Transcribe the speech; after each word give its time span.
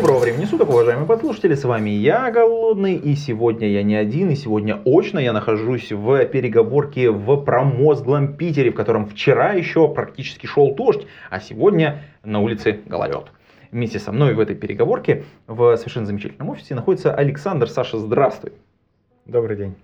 Доброго 0.00 0.20
времени 0.20 0.46
суток, 0.46 0.70
уважаемые 0.70 1.06
подслушатели, 1.06 1.54
с 1.54 1.62
вами 1.62 1.90
я, 1.90 2.30
Голодный, 2.30 2.94
и 2.94 3.14
сегодня 3.16 3.68
я 3.68 3.82
не 3.82 3.94
один, 3.96 4.30
и 4.30 4.34
сегодня 4.34 4.80
очно 4.86 5.18
я 5.18 5.34
нахожусь 5.34 5.92
в 5.92 6.24
переговорке 6.24 7.10
в 7.10 7.36
промозглом 7.44 8.34
Питере, 8.34 8.70
в 8.70 8.74
котором 8.74 9.04
вчера 9.04 9.52
еще 9.52 9.92
практически 9.92 10.46
шел 10.46 10.74
дождь, 10.74 11.06
а 11.28 11.38
сегодня 11.38 12.02
на 12.24 12.40
улице 12.40 12.80
гололед. 12.86 13.26
Вместе 13.72 13.98
со 13.98 14.10
мной 14.10 14.32
в 14.32 14.40
этой 14.40 14.56
переговорке 14.56 15.24
в 15.46 15.76
совершенно 15.76 16.06
замечательном 16.06 16.48
офисе 16.48 16.74
находится 16.74 17.14
Александр. 17.14 17.68
Саша, 17.68 17.98
здравствуй. 17.98 18.52
Добрый 19.26 19.58
день. 19.58 19.74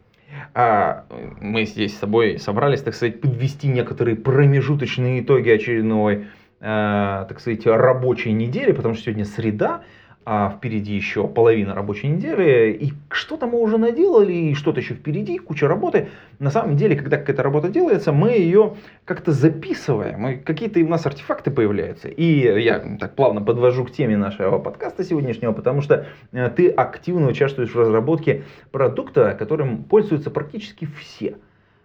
А, 0.54 1.04
мы 1.42 1.66
здесь 1.66 1.94
с 1.94 1.98
тобой 1.98 2.38
собрались, 2.38 2.80
так 2.80 2.94
сказать, 2.94 3.20
подвести 3.20 3.68
некоторые 3.68 4.16
промежуточные 4.16 5.20
итоги 5.20 5.50
очередной, 5.50 6.28
э, 6.60 7.26
так 7.28 7.38
сказать, 7.38 7.66
рабочей 7.66 8.32
недели, 8.32 8.72
потому 8.72 8.94
что 8.94 9.04
сегодня 9.04 9.26
среда, 9.26 9.82
а 10.28 10.50
впереди 10.50 10.92
еще 10.92 11.28
половина 11.28 11.72
рабочей 11.72 12.08
недели, 12.08 12.72
и 12.72 12.92
что-то 13.10 13.46
мы 13.46 13.60
уже 13.60 13.78
наделали, 13.78 14.32
и 14.32 14.54
что-то 14.54 14.80
еще 14.80 14.94
впереди, 14.94 15.38
куча 15.38 15.68
работы. 15.68 16.08
На 16.40 16.50
самом 16.50 16.76
деле, 16.76 16.96
когда 16.96 17.16
какая-то 17.16 17.44
работа 17.44 17.68
делается, 17.68 18.12
мы 18.12 18.30
ее 18.32 18.74
как-то 19.04 19.30
записываем, 19.30 20.26
и 20.26 20.36
какие-то 20.36 20.80
у 20.80 20.88
нас 20.88 21.06
артефакты 21.06 21.52
появляются. 21.52 22.08
И 22.08 22.60
я 22.60 22.80
так 22.98 23.14
плавно 23.14 23.40
подвожу 23.40 23.84
к 23.84 23.92
теме 23.92 24.16
нашего 24.16 24.58
подкаста 24.58 25.04
сегодняшнего, 25.04 25.52
потому 25.52 25.80
что 25.80 26.08
э, 26.32 26.50
ты 26.50 26.70
активно 26.70 27.28
участвуешь 27.28 27.72
в 27.72 27.78
разработке 27.78 28.42
продукта, 28.72 29.36
которым 29.38 29.84
пользуются 29.84 30.32
практически 30.32 30.88
все. 30.98 31.36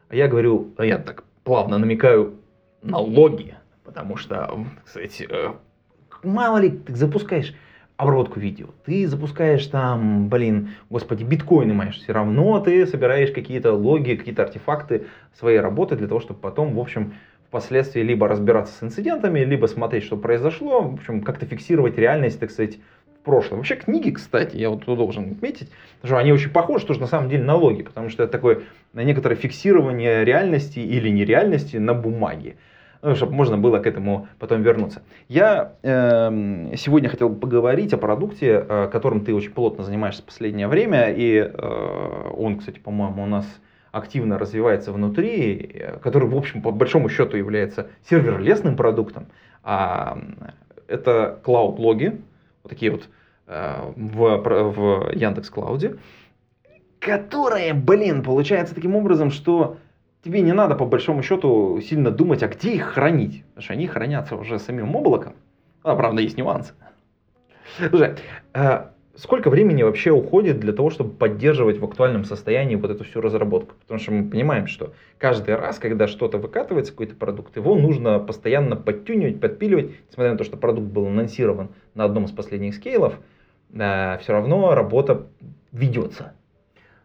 А 0.09 0.16
я 0.16 0.28
говорю, 0.28 0.73
а 0.78 0.86
я 0.86 0.97
так 0.97 1.25
плавно 1.44 1.78
намекаю 1.78 2.39
на 2.81 2.97
логи, 2.97 3.53
потому 3.84 4.17
что, 4.17 4.66
кстати, 4.84 5.28
э, 5.30 5.52
мало 6.23 6.58
ли 6.58 6.72
ты 6.72 6.95
запускаешь 6.95 7.53
обработку 8.02 8.39
видео. 8.39 8.67
Ты 8.83 9.07
запускаешь 9.07 9.66
там, 9.67 10.27
блин, 10.27 10.69
господи, 10.89 11.23
биткоины 11.23 11.75
маешь, 11.75 11.99
все 11.99 12.13
равно 12.13 12.59
ты 12.59 12.88
собираешь 12.88 13.31
какие-то 13.31 13.73
логи, 13.73 14.16
какие-то 14.16 14.41
артефакты 14.41 15.05
своей 15.38 15.59
работы 15.59 15.95
для 15.95 16.07
того, 16.07 16.19
чтобы 16.19 16.39
потом, 16.39 16.73
в 16.73 16.79
общем, 16.79 17.13
впоследствии 17.47 18.02
либо 18.02 18.27
разбираться 18.27 18.73
с 18.73 18.81
инцидентами, 18.81 19.41
либо 19.41 19.67
смотреть, 19.67 20.03
что 20.03 20.17
произошло, 20.17 20.81
в 20.81 20.94
общем, 20.95 21.22
как-то 21.22 21.45
фиксировать 21.45 21.95
реальность, 21.99 22.39
так 22.39 22.49
сказать, 22.49 22.79
в 23.19 23.23
прошлом. 23.23 23.59
Вообще 23.59 23.75
книги, 23.75 24.09
кстати, 24.09 24.57
я 24.57 24.72
вот 24.72 24.83
должен 24.85 25.33
отметить, 25.33 25.69
что 26.03 26.17
они 26.17 26.33
очень 26.33 26.49
похожи 26.49 26.88
тоже 26.88 27.02
на 27.02 27.07
самом 27.07 27.29
деле 27.29 27.44
на 27.44 27.53
логи, 27.53 27.83
потому 27.83 28.09
что 28.09 28.23
это 28.23 28.31
такое 28.31 28.63
некоторое 28.94 29.35
фиксирование 29.35 30.25
реальности 30.25 30.79
или 30.79 31.09
нереальности 31.09 31.77
на 31.77 31.94
бумаге 31.94 32.55
ну, 33.02 33.16
чтобы 33.16 33.33
можно 33.33 33.57
было 33.57 33.80
к 33.80 33.88
этому 33.88 34.27
потом 34.39 34.61
вернуться. 34.61 35.02
Я 35.27 35.73
э, 35.81 36.75
сегодня 36.77 37.09
хотел 37.09 37.33
поговорить 37.33 37.94
о 37.94 37.97
продукте, 37.97 38.66
э, 38.67 38.89
которым 38.91 39.25
ты 39.25 39.33
очень 39.33 39.52
плотно 39.52 39.83
занимаешься 39.83 40.21
в 40.21 40.25
последнее 40.25 40.67
время, 40.67 41.11
и 41.11 41.38
э, 41.38 42.29
он, 42.38 42.59
кстати, 42.59 42.79
по-моему, 42.79 43.23
у 43.23 43.27
нас 43.27 43.45
активно 43.91 44.38
развивается 44.38 44.91
внутри, 44.91 45.72
э, 45.73 45.97
который, 45.97 46.29
в 46.29 46.35
общем, 46.35 46.61
по 46.61 46.72
большому 46.72 47.09
счету 47.09 47.38
является 47.38 47.88
серверлесным 48.09 48.75
продуктом. 48.75 49.27
А, 49.63 50.17
это 50.88 51.40
клауд-логи, 51.44 52.22
вот 52.63 52.69
такие 52.69 52.91
вот 52.91 53.09
э, 53.47 53.91
в, 53.95 54.38
в 54.38 55.11
Яндекс 55.13 55.50
Клауде, 55.50 55.97
которые, 57.00 57.73
блин, 57.73 58.23
получается 58.23 58.75
таким 58.75 58.95
образом, 58.95 59.31
что 59.31 59.78
тебе 60.24 60.42
не 60.42 60.54
надо 60.54 60.76
по 60.76 60.86
большому 60.86 61.24
счету 61.24 61.80
сильно 61.82 62.12
думать, 62.12 62.44
а 62.44 62.48
где 62.48 62.74
их 62.74 62.84
хранить. 62.94 63.44
Потому 63.50 63.64
что 63.64 63.74
они 63.74 63.88
хранятся 63.88 64.36
уже 64.36 64.59
самим 64.59 64.96
облаком. 64.96 65.34
А, 65.84 65.96
правда, 65.96 66.22
есть 66.22 66.38
нюансы. 66.38 66.74
Слушай, 67.90 68.16
а 68.54 68.92
сколько 69.16 69.50
времени 69.50 69.84
вообще 69.84 70.12
уходит 70.12 70.59
для 70.59 70.74
того, 70.74 70.90
чтобы 70.90 71.12
поддерживать 71.12 71.80
в 71.80 71.86
актуальном 71.86 72.26
состоянии 72.26 72.76
вот 72.76 72.92
эту 72.92 73.04
всю 73.04 73.22
разработку? 73.22 73.76
Потому 73.82 74.00
что 74.00 74.12
мы 74.12 74.30
понимаем, 74.30 74.68
что 74.68 74.94
каждый 75.18 75.56
раз, 75.56 75.80
когда 75.80 76.08
что-то 76.08 76.38
выкатывается, 76.38 76.92
какой-то 76.92 77.16
продукт, 77.16 77.56
его 77.56 77.76
нужно 77.76 78.20
постоянно 78.20 78.76
подтюнивать, 78.76 79.40
подпиливать. 79.40 79.92
Несмотря 80.09 80.34
на 80.34 80.38
то, 80.38 80.44
что 80.44 80.58
продукт 80.58 80.88
был 80.88 81.08
анонсирован 81.08 81.70
на 81.96 82.03
одном 82.03 82.26
из 82.26 82.32
последних 82.32 82.76
скейлов, 82.76 83.20
все 83.72 84.20
равно 84.28 84.76
работа 84.76 85.28
ведется. 85.72 86.34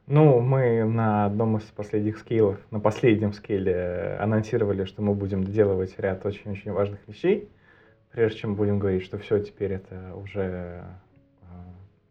Ну, 0.08 0.38
мы 0.40 0.84
на 0.84 1.26
одном 1.26 1.56
из 1.56 1.64
последних 1.64 2.18
скейлов, 2.18 2.58
на 2.70 2.78
последнем 2.78 3.32
скейле 3.32 4.16
анонсировали, 4.20 4.84
что 4.84 5.02
мы 5.02 5.14
будем 5.14 5.42
доделывать 5.42 5.98
ряд 5.98 6.24
очень-очень 6.24 6.70
важных 6.70 7.00
вещей, 7.08 7.48
прежде 8.12 8.38
чем 8.38 8.54
будем 8.54 8.78
говорить, 8.78 9.02
что 9.02 9.18
все, 9.18 9.40
теперь 9.40 9.72
это 9.72 10.14
уже 10.14 10.84
э, 11.42 11.44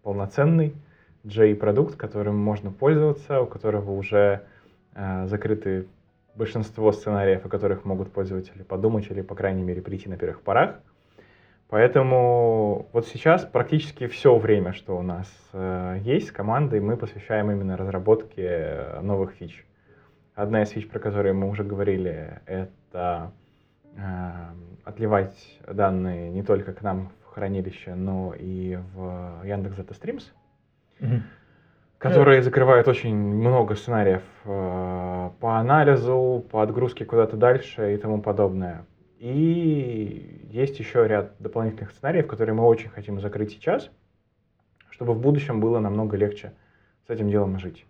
полноценный 0.04 0.74
J-продукт, 1.24 1.96
которым 1.96 2.36
можно 2.36 2.70
пользоваться, 2.70 3.40
у 3.40 3.46
которого 3.46 3.92
уже 3.92 4.42
э, 4.94 5.28
закрыты 5.28 5.88
большинство 6.36 6.92
сценариев, 6.92 7.46
о 7.46 7.50
которых 7.50 7.86
могут 7.86 8.12
пользователи 8.12 8.64
подумать 8.64 9.10
или, 9.10 9.22
по 9.22 9.36
крайней 9.36 9.64
мере, 9.64 9.82
прийти 9.82 10.10
на 10.10 10.18
первых 10.18 10.42
порах. 10.42 10.82
Поэтому 11.70 12.88
вот 12.94 13.08
сейчас 13.08 13.44
практически 13.44 14.08
все 14.08 14.38
время, 14.38 14.74
что 14.74 14.98
у 14.98 15.02
нас 15.02 15.28
э, 15.52 15.98
есть 16.04 16.28
с 16.28 16.32
командой, 16.32 16.80
мы 16.80 16.96
посвящаем 16.96 17.50
именно 17.50 17.76
разработке 17.76 19.00
новых 19.02 19.32
фич. 19.32 19.66
Одна 20.36 20.62
из 20.62 20.70
фич, 20.70 20.88
про 20.88 21.00
которые 21.00 21.34
мы 21.34 21.50
уже 21.50 21.64
говорили, 21.64 22.40
это 22.46 23.32
э, 23.96 24.00
отливать 24.84 25.36
данные 25.68 26.30
не 26.30 26.44
только 26.44 26.72
к 26.72 26.84
нам 26.84 27.10
в 27.24 27.34
хранилище, 27.34 27.96
но 27.96 28.36
и 28.38 28.78
в 28.94 29.42
Яндекс 29.44 29.80
Data 29.80 30.00
Streams, 30.00 30.24
mm-hmm. 31.00 31.22
которые 31.98 32.44
закрывают 32.44 32.88
очень 32.88 33.16
много 33.16 33.74
сценариев 33.74 34.24
э, 34.44 35.30
по 35.40 35.58
анализу, 35.58 36.46
по 36.52 36.62
отгрузке 36.62 37.06
куда-то 37.06 37.38
дальше 37.38 37.96
и 37.96 37.98
тому 37.98 38.22
подобное. 38.22 38.86
И 39.26 40.50
есть 40.52 40.78
еще 40.78 41.08
ряд 41.08 41.34
дополнительных 41.40 41.90
сценариев, 41.90 42.28
которые 42.28 42.54
мы 42.54 42.64
очень 42.64 42.90
хотим 42.90 43.20
закрыть 43.20 43.54
сейчас, 43.54 43.90
чтобы 44.92 45.14
в 45.14 45.20
будущем 45.20 45.60
было 45.60 45.80
намного 45.80 46.16
легче 46.16 46.54
с 47.08 47.10
этим 47.10 47.32
делом 47.32 47.58
жить. 47.58 47.88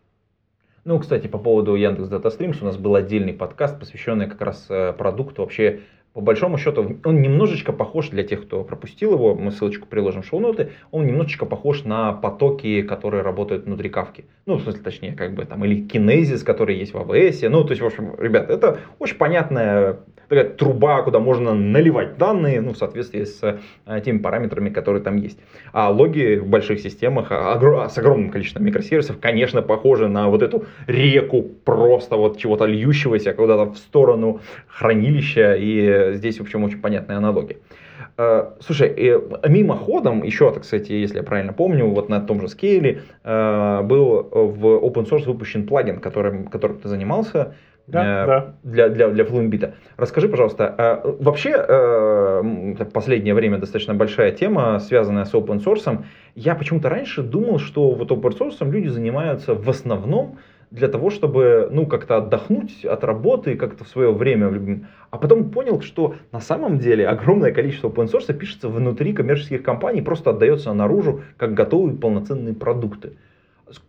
Ну, 0.85 0.97
кстати, 0.97 1.28
по 1.28 1.38
поводу 1.38 1.75
Яндекс 1.75 2.09
Data 2.09 2.28
Streams 2.28 2.59
у 2.62 2.66
нас 2.66 2.78
был 2.78 2.96
отдельный 2.96 3.34
подкаст, 3.34 3.78
посвященный 3.78 4.29
как 4.29 4.40
раз 4.40 4.68
э, 4.69 4.94
продукту. 4.94 5.41
Вообще, 5.41 5.81
по 6.13 6.22
большому 6.22 6.57
счету, 6.57 7.01
он 7.03 7.22
немножечко 7.22 7.73
похож 7.73 8.07
для 8.12 8.23
тех, 8.23 8.46
кто 8.46 8.63
пропустил 8.63 9.12
его, 9.12 9.35
мы 9.35 9.52
ссылочку 9.52 9.88
приложим 9.88 10.22
в 10.22 10.28
шоу-ноты, 10.28 10.72
он 10.91 11.06
немножечко 11.06 11.46
похож 11.46 11.84
на 11.84 12.13
потоки, 12.13 12.81
которые 12.81 13.23
работают 13.23 13.66
внутри 13.66 13.90
кавки. 13.90 14.23
Ну, 14.46 14.56
в 14.56 14.62
смысле, 14.62 14.84
точнее, 14.84 15.12
как 15.12 15.34
бы 15.34 15.44
там, 15.44 15.66
или 15.66 15.85
кинезис, 15.85 16.44
который 16.44 16.78
есть 16.78 16.94
в 16.94 16.97
AWS. 16.97 17.50
Ну, 17.50 17.66
то 17.66 17.72
есть, 17.72 17.81
в 17.81 17.85
общем, 17.85 18.16
ребят, 18.17 18.50
это 18.50 18.79
очень 19.00 19.17
понятная 19.17 20.00
такая 20.28 20.50
труба, 20.50 21.02
куда 21.02 21.19
можно 21.19 21.53
наливать 21.53 22.18
данные, 22.18 22.62
ну, 22.62 22.74
в 22.74 22.78
соответствии 22.78 23.24
с 23.24 23.41
э, 23.86 24.02
теми 24.02 24.19
параметрами, 24.19 24.69
которые 24.69 25.02
там 25.02 25.18
есть. 25.18 25.40
А 25.72 25.90
логи 25.90 26.38
в 26.38 26.47
больших 26.47 26.80
системах 26.80 27.28
а, 27.31 27.90
с 27.90 27.97
огромным 27.97 28.30
количеством 28.31 28.66
микросервисов, 28.66 29.19
конечно, 29.19 29.62
похожи 29.62 30.08
на 30.08 30.30
вот 30.30 30.41
эту 30.41 30.66
реку 30.88 31.44
просто 31.64 32.16
вот 32.16 32.38
чего-то 32.38 32.66
льющегося 32.66 33.34
куда-то 33.34 33.72
в 33.72 33.78
сторону 33.78 34.41
хранилища, 34.67 35.55
и 35.55 36.14
здесь, 36.14 36.40
в 36.40 36.41
общем, 36.41 36.64
очень 36.64 36.82
понятные 36.82 37.17
аналогии. 37.17 37.58
Э, 38.17 38.52
слушай, 38.59 38.94
мимоходом, 39.47 40.23
еще, 40.23 40.52
так 40.52 40.64
кстати, 40.64 40.94
если 40.94 41.17
я 41.17 41.23
правильно 41.23 41.53
помню, 41.53 41.88
вот 41.88 42.09
на 42.09 42.22
том 42.22 42.41
же 42.41 42.47
скейле 42.47 43.02
э, 43.23 43.82
был 43.84 44.23
в 44.32 44.66
open 44.66 45.09
source 45.09 45.26
выпущен 45.26 45.67
плагин, 45.67 45.99
которым, 45.99 46.47
которым 46.47 46.78
ты 46.78 46.88
занимался, 46.88 47.55
да, 47.87 48.23
э, 48.23 48.28
да. 48.28 48.55
для, 48.64 48.90
для, 48.90 49.09
для 49.09 49.23
Fluentbit. 49.23 49.73
Расскажи, 49.97 50.28
пожалуйста, 50.28 50.76
э, 50.78 51.11
вообще 51.20 51.52
э, 51.55 52.85
последнее 52.93 53.34
время 53.34 53.58
достаточно 53.58 53.93
большая 53.93 54.32
тема, 54.32 54.79
связанная 54.79 55.26
с 55.26 55.34
open 55.34 55.64
source. 55.64 56.03
Я 56.35 56.55
почему-то 56.55 56.90
раньше 56.90 57.22
думал, 57.22 57.59
что 57.59 57.91
вот 57.91 58.11
open 58.11 58.37
source 58.37 58.70
люди 58.70 58.87
занимаются 58.87 59.53
в 59.53 59.70
основном 59.70 60.40
для 60.72 60.87
того, 60.87 61.09
чтобы 61.09 61.70
ну, 61.72 61.85
как-то 61.85 62.17
отдохнуть 62.17 62.84
от 62.85 63.03
работы 63.03 63.55
как-то 63.55 63.84
в 63.84 63.87
свое 63.87 64.11
время. 64.11 64.87
А 65.11 65.17
потом 65.17 65.52
понял, 65.52 65.82
что 65.82 66.16
на 66.32 66.40
самом 66.40 66.79
деле 66.79 67.08
огромное 67.08 67.52
количество 67.52 67.90
open 67.90 68.11
source 68.11 68.34
пишется 68.34 68.67
внутри 68.67 69.14
коммерческих 69.14 69.64
компаний, 69.64 70.02
просто 70.02 70.32
отдается 70.32 70.73
наружу 70.73 71.22
как 71.37 71.53
готовые 71.53 71.96
полноценные 71.96 72.55
продукты. 72.55 73.14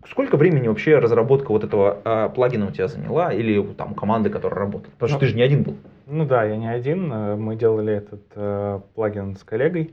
Сколько 0.08 0.36
времени 0.36 0.68
вообще 0.68 0.98
разработка 0.98 1.50
вот 1.50 1.64
этого 1.64 1.98
э, 2.04 2.28
плагина 2.34 2.66
у 2.68 2.70
тебя 2.70 2.88
заняла 2.88 3.32
или 3.32 3.62
там 3.74 3.94
команды, 3.94 4.30
которая 4.30 4.60
работает? 4.60 4.94
Потому 4.94 5.08
что 5.08 5.16
Ну, 5.16 5.20
ты 5.20 5.26
же 5.26 5.36
не 5.36 5.42
один 5.42 5.62
был. 5.62 5.74
Ну 6.06 6.24
да, 6.24 6.44
я 6.44 6.56
не 6.56 6.68
один. 6.70 7.12
э, 7.12 7.36
Мы 7.36 7.56
делали 7.56 7.94
этот 7.94 8.22
э, 8.34 8.80
плагин 8.94 9.36
с 9.36 9.42
коллегой. 9.44 9.92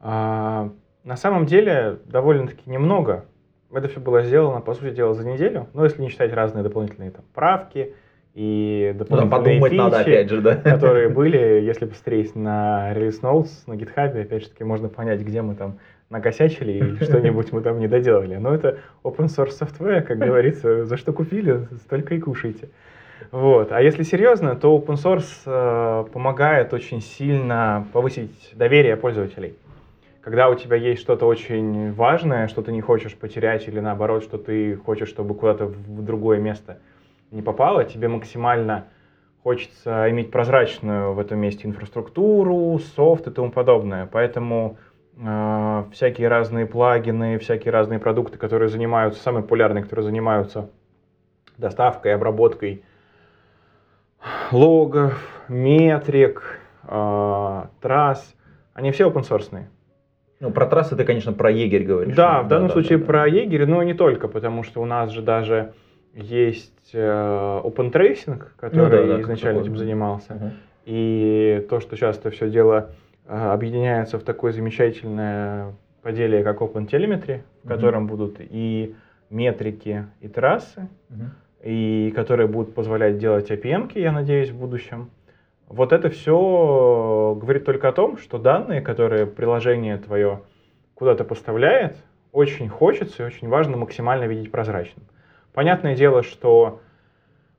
А, 0.00 0.70
на 1.04 1.16
самом 1.16 1.46
деле 1.46 1.98
довольно-таки 2.06 2.68
немного. 2.70 3.24
Это 3.72 3.88
все 3.88 4.00
было 4.00 4.22
сделано, 4.22 4.60
по 4.60 4.74
сути 4.74 4.94
дела, 4.94 5.14
за 5.14 5.26
неделю. 5.28 5.66
Ну, 5.74 5.84
если 5.84 6.00
не 6.00 6.08
считать 6.08 6.32
разные 6.32 6.62
дополнительные 6.62 7.10
там, 7.10 7.24
правки 7.34 7.94
и 8.34 8.94
Ну, 8.94 9.04
дополнительные 9.04 9.70
надо 9.72 9.98
фичи, 9.98 10.10
опять 10.10 10.30
же, 10.30 10.40
да. 10.40 10.54
которые 10.56 11.08
были, 11.08 11.38
если 11.38 11.86
посмотреть 11.86 12.36
на 12.36 12.92
Release 12.94 13.20
Notes 13.22 13.50
на 13.66 13.72
GitHub, 13.74 14.20
опять 14.20 14.42
же 14.44 14.50
таки, 14.50 14.64
можно 14.64 14.88
понять, 14.88 15.20
где 15.22 15.42
мы 15.42 15.54
там 15.56 15.78
накосячили 16.10 16.72
или 16.72 16.96
что-нибудь 17.04 17.52
мы 17.52 17.60
там 17.60 17.78
не 17.78 17.88
доделали. 17.88 18.36
Но 18.36 18.54
это 18.54 18.78
open 19.02 19.26
source 19.26 19.58
software, 19.60 20.02
как 20.02 20.18
говорится, 20.26 20.84
за 20.84 20.96
что 20.96 21.12
купили, 21.12 21.68
столько 21.84 22.14
и 22.14 22.20
кушайте. 22.20 22.68
Вот. 23.30 23.72
А 23.72 23.80
если 23.80 24.02
серьезно, 24.02 24.54
то 24.54 24.76
open 24.76 24.96
source 24.96 25.42
э, 25.46 26.04
помогает 26.12 26.72
очень 26.72 27.00
сильно 27.00 27.86
повысить 27.92 28.52
доверие 28.54 28.96
пользователей. 28.96 29.56
Когда 30.20 30.48
у 30.48 30.54
тебя 30.54 30.76
есть 30.76 31.02
что-то 31.02 31.26
очень 31.26 31.92
важное, 31.92 32.48
что 32.48 32.62
ты 32.62 32.72
не 32.72 32.80
хочешь 32.80 33.14
потерять, 33.14 33.68
или 33.68 33.78
наоборот, 33.78 34.22
что 34.22 34.38
ты 34.38 34.74
хочешь, 34.76 35.08
чтобы 35.08 35.34
куда-то 35.34 35.66
в 35.66 36.02
другое 36.02 36.38
место 36.38 36.78
не 37.30 37.42
попало, 37.42 37.84
тебе 37.84 38.08
максимально 38.08 38.86
хочется 39.42 40.10
иметь 40.10 40.30
прозрачную 40.30 41.12
в 41.12 41.18
этом 41.18 41.38
месте 41.38 41.68
инфраструктуру, 41.68 42.78
софт 42.96 43.26
и 43.26 43.30
тому 43.30 43.50
подобное. 43.50 44.08
Поэтому 44.10 44.78
всякие 45.16 46.28
разные 46.28 46.66
плагины, 46.66 47.38
всякие 47.38 47.72
разные 47.72 47.98
продукты, 47.98 48.36
которые 48.36 48.68
занимаются, 48.68 49.22
самые 49.22 49.42
популярные, 49.42 49.82
которые 49.82 50.04
занимаются 50.04 50.70
доставкой, 51.56 52.14
обработкой 52.14 52.82
логов, 54.50 55.18
метрик, 55.48 56.58
э, 56.88 57.62
трасс, 57.80 58.34
они 58.72 58.90
все 58.90 59.08
open 59.08 59.22
source. 59.28 59.64
Ну, 60.40 60.50
про 60.50 60.66
трассы 60.66 60.96
ты, 60.96 61.04
конечно, 61.04 61.32
про 61.32 61.50
егерь 61.50 61.84
говоришь. 61.84 62.16
Да, 62.16 62.38
Ну, 62.38 62.44
в 62.44 62.48
данном 62.48 62.68
да, 62.68 62.72
случае 62.74 62.98
да, 62.98 63.04
про 63.04 63.26
егерь, 63.26 63.66
но 63.66 63.82
не 63.82 63.94
только, 63.94 64.28
потому 64.28 64.62
что 64.62 64.82
у 64.82 64.84
нас 64.84 65.10
же 65.10 65.22
даже 65.22 65.72
есть 66.12 66.90
э, 66.92 67.60
open 67.64 67.92
tracing, 67.92 68.42
который 68.56 68.76
Ну 68.76 69.08
да, 69.08 69.14
да, 69.14 69.20
изначально 69.22 69.60
этим 69.60 69.76
занимался. 69.76 70.34
Мгм. 70.34 70.52
И 70.84 71.66
то, 71.70 71.80
что 71.80 71.96
часто 71.96 72.30
все 72.30 72.50
дело 72.50 72.90
э, 72.90 73.03
объединяется 73.26 74.18
в 74.18 74.22
такое 74.22 74.52
замечательное 74.52 75.74
поделие, 76.02 76.42
как 76.44 76.60
Open 76.60 76.86
Telemetry, 76.88 77.42
в 77.62 77.68
котором 77.68 78.06
будут 78.06 78.36
и 78.40 78.94
метрики, 79.30 80.06
и 80.20 80.28
трассы, 80.28 80.88
Мгм. 81.08 81.30
и 81.62 82.12
которые 82.14 82.46
будут 82.46 82.74
позволять 82.74 83.18
делать 83.18 83.50
APM, 83.50 83.90
я 83.98 84.12
надеюсь, 84.12 84.50
в 84.50 84.58
будущем. 84.58 85.10
Вот 85.68 85.92
это 85.92 86.10
все 86.10 87.36
говорит 87.40 87.64
только 87.64 87.88
о 87.88 87.92
том, 87.92 88.18
что 88.18 88.38
данные, 88.38 88.82
которые 88.82 89.26
приложение 89.26 89.96
твое 89.96 90.42
куда-то 90.94 91.24
поставляет, 91.24 91.96
очень 92.32 92.68
хочется 92.68 93.22
и 93.22 93.26
очень 93.26 93.48
важно 93.48 93.76
максимально 93.76 94.24
видеть 94.24 94.50
прозрачным. 94.50 95.04
Понятное 95.54 95.96
дело, 95.96 96.22
что 96.22 96.80
а, 96.82 96.83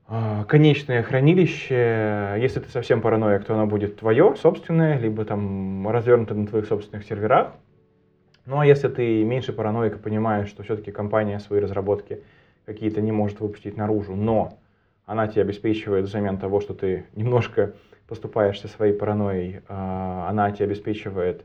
конечное 0.07 1.01
хранилище, 1.03 2.37
если 2.39 2.59
ты 2.59 2.69
совсем 2.69 3.01
параноик, 3.01 3.43
то 3.45 3.53
оно 3.55 3.65
будет 3.65 3.97
твое, 3.97 4.35
собственное, 4.35 4.99
либо 4.99 5.25
там 5.25 5.87
развернуто 5.87 6.35
на 6.35 6.45
твоих 6.45 6.67
собственных 6.67 7.05
серверах. 7.05 7.53
Ну 8.45 8.59
а 8.59 8.65
если 8.65 8.87
ты 8.87 9.23
меньше 9.23 9.53
параноик 9.53 9.95
и 9.95 9.99
понимаешь, 9.99 10.49
что 10.49 10.61
все-таки 10.61 10.91
компания 10.91 11.39
свои 11.39 11.59
разработки 11.59 12.21
какие-то 12.65 13.01
не 13.01 13.11
может 13.11 13.39
выпустить 13.39 13.77
наружу, 13.77 14.15
но 14.15 14.59
она 15.05 15.27
тебе 15.27 15.41
обеспечивает 15.41 16.05
взамен 16.05 16.37
того, 16.37 16.61
что 16.61 16.73
ты 16.73 17.05
немножко 17.15 17.73
поступаешься 18.07 18.67
своей 18.67 18.93
паранойей, 18.93 19.61
а, 19.67 20.27
она 20.29 20.51
тебе 20.51 20.65
обеспечивает 20.65 21.43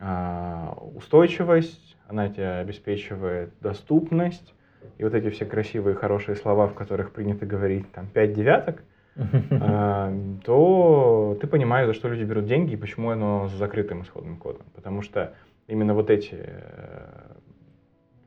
а, 0.00 0.76
устойчивость, 0.96 1.96
она 2.08 2.28
тебе 2.28 2.48
обеспечивает 2.48 3.52
доступность, 3.60 4.54
и 4.98 5.04
вот 5.04 5.14
эти 5.14 5.30
все 5.30 5.44
красивые, 5.44 5.94
хорошие 5.94 6.36
слова, 6.36 6.66
в 6.66 6.74
которых 6.74 7.12
принято 7.12 7.46
говорить, 7.46 7.90
там, 7.92 8.06
пять 8.06 8.32
девяток, 8.32 8.82
а, 9.50 10.12
то 10.44 11.36
ты 11.40 11.46
понимаешь, 11.46 11.86
за 11.86 11.94
что 11.94 12.08
люди 12.08 12.24
берут 12.24 12.46
деньги 12.46 12.74
и 12.74 12.76
почему 12.76 13.10
оно 13.10 13.48
с 13.48 13.52
закрытым 13.52 14.02
исходным 14.02 14.36
кодом. 14.36 14.66
Потому 14.74 15.02
что 15.02 15.34
именно 15.66 15.94
вот 15.94 16.10
эти 16.10 16.34
э, 16.34 17.32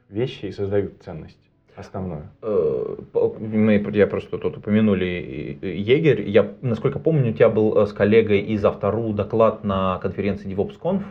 вещи 0.10 0.46
и 0.46 0.52
создают 0.52 1.02
ценность 1.04 1.40
основную. 1.76 2.30
Э, 2.42 2.96
Мы, 3.40 3.84
я 3.94 4.08
просто 4.08 4.38
тут 4.38 4.58
упомянули 4.58 5.60
егерь. 5.62 6.22
Я, 6.30 6.54
насколько 6.62 7.00
помню, 7.00 7.32
у 7.32 7.34
тебя 7.34 7.50
был 7.50 7.78
э, 7.78 7.86
с 7.86 7.94
коллегой 7.94 8.40
из 8.40 8.64
Автору 8.64 9.14
доклад 9.14 9.64
на 9.64 10.00
конференции 10.00 10.50
DevOpsConf. 10.54 11.04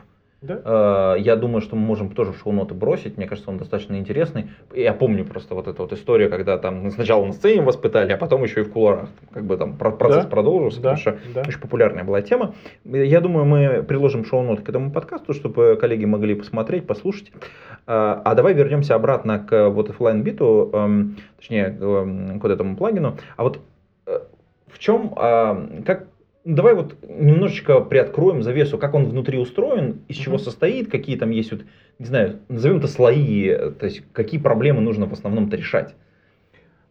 Да? 0.46 1.14
Э, 1.16 1.20
Я 1.20 1.36
думаю, 1.36 1.60
что 1.62 1.74
мы 1.76 1.82
можем 1.86 2.10
тоже 2.10 2.32
в 2.32 2.38
шоу-ноты 2.38 2.74
бросить. 2.74 3.16
Мне 3.16 3.26
кажется, 3.26 3.50
он 3.50 3.58
достаточно 3.58 3.96
интересный. 3.96 4.50
Я 4.74 4.92
помню 4.92 5.24
просто 5.24 5.54
вот 5.54 5.66
эту 5.68 5.82
вот 5.82 5.92
историю, 5.92 6.28
когда 6.30 6.58
там 6.58 6.90
сначала 6.90 7.24
на 7.24 7.32
сцене 7.32 7.62
вас 7.62 7.76
пытали, 7.76 8.12
а 8.12 8.16
потом 8.18 8.42
еще 8.42 8.60
и 8.60 8.64
в 8.64 8.70
кулуарах. 8.70 9.08
Как 9.32 9.44
бы 9.44 9.56
там 9.56 9.76
про- 9.76 9.90
процесс 9.92 10.24
Да, 10.24 10.30
продолжился, 10.30 10.80
да, 10.82 10.94
потому 10.96 11.00
что 11.00 11.32
да. 11.34 11.42
очень 11.48 11.60
популярная 11.60 12.04
была 12.04 12.20
тема. 12.22 12.54
Я 12.84 13.20
думаю, 13.20 13.46
мы 13.46 13.82
приложим 13.82 14.24
шоу-ноты 14.24 14.62
к 14.62 14.68
этому 14.68 14.90
подкасту, 14.90 15.32
чтобы 15.32 15.76
коллеги 15.80 16.04
могли 16.04 16.34
посмотреть, 16.34 16.86
послушать. 16.86 17.32
А 17.86 18.20
а 18.24 18.34
давай 18.34 18.54
вернемся 18.54 18.94
обратно 18.94 19.38
к 19.38 19.68
вот 19.70 19.90
оффлайн 19.90 20.22
биту, 20.22 20.70
эм, 20.72 21.16
точнее, 21.36 21.76
эм, 21.80 22.38
к 22.40 22.42
вот 22.42 22.52
этому 22.52 22.76
плагину. 22.76 23.16
А 23.36 23.42
вот 23.42 23.60
э, 24.06 24.18
в 24.68 24.78
чем, 24.78 25.12
а, 25.16 25.66
как, 25.86 26.06
давай 26.44 26.74
вот 26.74 26.96
немножечко 27.08 27.80
приоткроем 27.80 28.42
завесу, 28.42 28.78
как 28.78 28.94
он 28.94 29.06
внутри 29.06 29.38
устроен, 29.38 30.00
из 30.08 30.16
чего 30.16 30.36
Мгм. 30.36 30.44
состоит, 30.44 30.90
какие 30.90 31.16
там 31.16 31.30
есть 31.30 31.52
вот, 31.52 31.62
не 31.98 32.06
знаю, 32.06 32.40
назовем 32.48 32.78
это 32.78 32.88
слои, 32.88 33.48
э, 33.48 33.70
то 33.70 33.86
есть 33.86 34.02
какие 34.12 34.40
проблемы 34.40 34.80
нужно 34.80 35.06
в 35.06 35.12
основном-то 35.12 35.56
решать. 35.56 35.94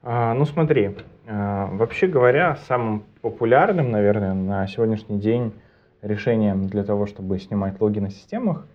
А, 0.02 0.34
ну 0.34 0.46
смотри, 0.46 0.92
а, 1.28 1.70
вообще 1.72 2.08
говоря, 2.08 2.58
самым 2.68 3.04
популярным, 3.22 3.92
наверное, 3.92 4.34
на 4.34 4.68
сегодняшний 4.68 5.20
день 5.20 5.54
решением 6.02 6.68
для 6.68 6.84
того, 6.84 7.06
чтобы 7.06 7.40
снимать 7.40 7.80
логи 7.80 8.00
на 8.00 8.10
системах, 8.10 8.68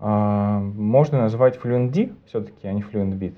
а, 0.00 0.58
можно 0.60 1.18
назвать 1.18 1.56
FluentD 1.62 2.12
все-таки, 2.26 2.66
а 2.66 2.72
не 2.72 2.82
FluentBit. 2.82 3.34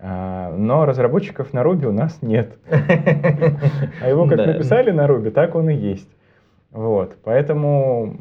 А, 0.00 0.54
Но 0.56 0.84
разработчиков 0.84 1.52
на 1.52 1.60
Ruby 1.60 1.86
у 1.86 1.92
нас 1.92 2.20
нет. 2.22 2.58
А 2.68 4.08
его 4.08 4.26
как 4.26 4.38
написали 4.38 4.90
на 4.90 5.06
Ruby, 5.06 5.30
так 5.30 5.54
он 5.54 5.70
и 5.70 5.74
есть. 5.74 6.08
Вот, 6.72 7.16
поэтому, 7.24 8.14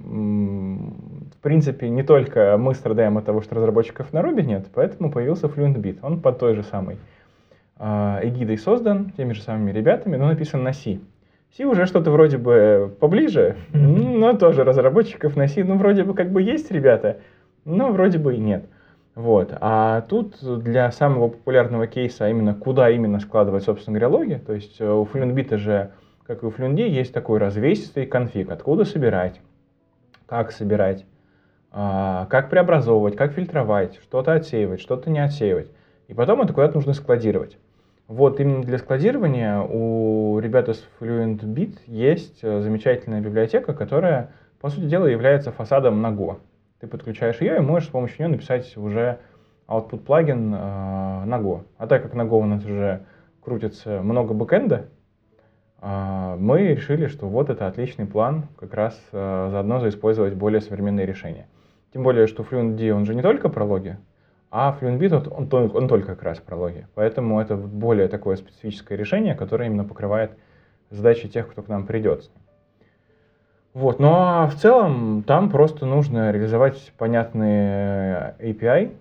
в 1.34 1.42
принципе, 1.42 1.90
не 1.90 2.04
только 2.04 2.56
мы 2.58 2.74
страдаем 2.74 3.18
от 3.18 3.26
того, 3.26 3.42
что 3.42 3.56
разработчиков 3.56 4.14
на 4.14 4.20
Ruby 4.20 4.44
нет, 4.44 4.68
поэтому 4.74 5.12
появился 5.12 5.48
FluentBit. 5.48 6.00
Он 6.02 6.22
под 6.22 6.40
той 6.40 6.56
же 6.56 6.64
самой 6.64 6.98
а, 7.78 8.20
эгидой 8.24 8.58
создан, 8.58 9.12
теми 9.18 9.34
же 9.34 9.42
самыми 9.42 9.72
ребятами, 9.72 10.16
но 10.16 10.28
написан 10.28 10.64
на 10.64 10.72
C. 10.72 11.00
C 11.58 11.66
уже 11.66 11.86
что-то 11.86 12.12
вроде 12.12 12.38
бы 12.38 12.96
поближе, 13.00 13.58
но 13.74 14.34
тоже 14.34 14.64
разработчиков 14.64 15.36
на 15.36 15.48
C, 15.48 15.64
ну, 15.64 15.78
вроде 15.78 16.04
бы 16.04 16.14
как 16.14 16.32
бы 16.32 16.42
есть 16.42 16.72
ребята, 16.72 17.18
но 17.66 17.92
вроде 17.92 18.20
бы 18.20 18.36
и 18.36 18.38
нет. 18.38 18.66
Вот. 19.16 19.54
А 19.62 20.02
тут 20.02 20.36
для 20.42 20.92
самого 20.92 21.30
популярного 21.30 21.88
кейса, 21.88 22.26
а 22.26 22.30
именно 22.30 22.54
куда 22.54 22.90
именно 22.90 23.20
складывать, 23.22 23.64
собственно 23.64 23.98
говоря, 23.98 24.16
логи, 24.16 24.42
то 24.46 24.54
есть 24.54 24.80
э, 24.80 24.92
у 24.92 25.06
FluentBit 25.06 25.56
же, 25.56 25.92
как 26.28 26.44
и 26.44 26.46
у 26.46 26.50
FluentD, 26.50 26.86
есть 26.90 27.14
такой 27.14 27.40
развесистый 27.40 28.06
конфиг, 28.06 28.52
откуда 28.52 28.84
собирать, 28.84 29.40
как 30.26 30.52
собирать, 30.52 31.06
а, 31.72 32.26
как 32.26 32.50
преобразовывать, 32.50 33.16
как 33.16 33.32
фильтровать, 33.32 34.00
что-то 34.02 34.34
отсеивать, 34.34 34.82
что-то 34.82 35.10
не 35.10 35.20
отсеивать. 35.20 35.72
И 36.10 36.14
потом 36.14 36.42
это 36.42 36.54
куда-то 36.54 36.76
нужно 36.76 36.94
складировать. 36.94 37.58
Вот 38.08 38.42
именно 38.42 38.64
для 38.64 38.78
складирования 38.78 39.62
у 39.62 40.40
ребят 40.40 40.68
из 40.68 40.86
FluentBit 41.00 41.80
есть 41.88 42.40
э, 42.44 42.60
замечательная 42.60 43.22
библиотека, 43.22 43.74
которая, 43.74 44.32
по 44.60 44.70
сути 44.70 44.86
дела, 44.86 45.08
является 45.08 45.54
фасадом 45.54 46.02
на 46.02 46.12
Go. 46.12 46.38
Ты 46.80 46.88
подключаешь 46.88 47.42
ее 47.42 47.58
и 47.58 47.62
можешь 47.62 47.88
с 47.90 47.92
помощью 47.92 48.20
нее 48.20 48.36
написать 48.36 48.76
уже 48.78 49.20
output 49.68 50.00
плагин 50.00 50.54
э, 50.54 50.58
на 51.26 51.40
Go. 51.40 51.64
А 51.78 51.88
так 51.88 52.04
как 52.04 52.14
на 52.14 52.24
Go 52.24 52.40
у 52.42 52.46
нас 52.46 52.64
уже 52.66 53.06
крутится 53.42 54.02
много 54.02 54.34
бэкэнда, 54.34 54.88
э, 55.82 56.36
мы 56.38 56.68
решили, 56.68 57.08
что 57.08 57.28
вот 57.28 57.50
это 57.50 57.68
отличный 57.68 58.06
план 58.06 58.48
как 58.58 58.74
раз 58.74 59.00
э, 59.12 59.48
заодно 59.52 59.80
заиспользовать 59.80 60.34
более 60.34 60.62
современные 60.62 61.06
решения. 61.06 61.48
Тем 61.94 62.04
более, 62.04 62.28
что 62.28 62.44
FluentD, 62.44 62.92
он 62.92 63.06
же 63.06 63.16
не 63.16 63.22
только 63.22 63.48
про 63.48 63.64
логи, 63.64 63.98
а 64.52 64.78
FluentBit, 64.80 65.14
он, 65.14 65.34
он, 65.34 65.48
тол- 65.48 65.78
он 65.78 65.88
только 65.88 66.08
как 66.08 66.24
раз 66.24 66.40
про 66.40 66.56
логи. 66.58 66.88
Поэтому 66.94 67.40
это 67.40 67.56
более 67.56 68.10
такое 68.10 68.36
специфическое 68.36 68.98
решение, 68.98 69.34
которое 69.34 69.68
именно 69.68 69.86
покрывает 69.86 70.32
задачи 70.90 71.30
тех, 71.30 71.50
кто 71.50 71.62
к 71.62 71.70
нам 71.70 71.88
придет. 71.88 72.30
Вот, 73.76 74.00
ну 74.00 74.08
а 74.10 74.48
в 74.48 74.56
целом 74.56 75.22
там 75.24 75.50
просто 75.50 75.86
нужно 75.86 76.32
реализовать 76.32 76.94
понятные 76.98 78.34
API, 78.40 78.94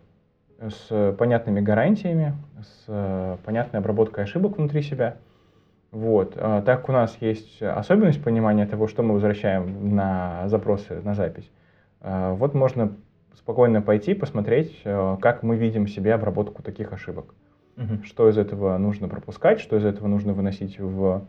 с 0.58 1.14
понятными 1.16 1.60
гарантиями, 1.60 2.34
с 2.60 2.84
э, 2.88 3.36
понятной 3.44 3.78
обработкой 3.78 4.24
ошибок 4.24 4.58
внутри 4.58 4.82
себя. 4.82 5.18
Вот. 5.92 6.34
А 6.36 6.60
так 6.62 6.80
как 6.80 6.88
у 6.88 6.92
нас 6.92 7.16
есть 7.20 7.62
особенность 7.62 8.20
понимания 8.20 8.66
того, 8.66 8.88
что 8.88 9.04
мы 9.04 9.14
возвращаем 9.14 9.94
на 9.94 10.48
запросы, 10.48 11.00
на 11.04 11.14
запись, 11.14 11.48
э, 12.00 12.34
вот 12.36 12.54
можно 12.54 12.96
спокойно 13.36 13.80
пойти 13.80 14.12
посмотреть, 14.14 14.80
э, 14.82 15.16
как 15.20 15.44
мы 15.44 15.54
видим 15.54 15.86
себе 15.86 16.14
обработку 16.14 16.64
таких 16.64 16.92
ошибок. 16.92 17.36
Мгм. 17.76 18.02
Что 18.02 18.28
из 18.28 18.38
этого 18.38 18.76
нужно 18.78 19.06
пропускать, 19.06 19.60
что 19.60 19.76
из 19.76 19.84
этого 19.84 20.08
нужно 20.08 20.32
выносить 20.32 20.80
в 20.80 21.22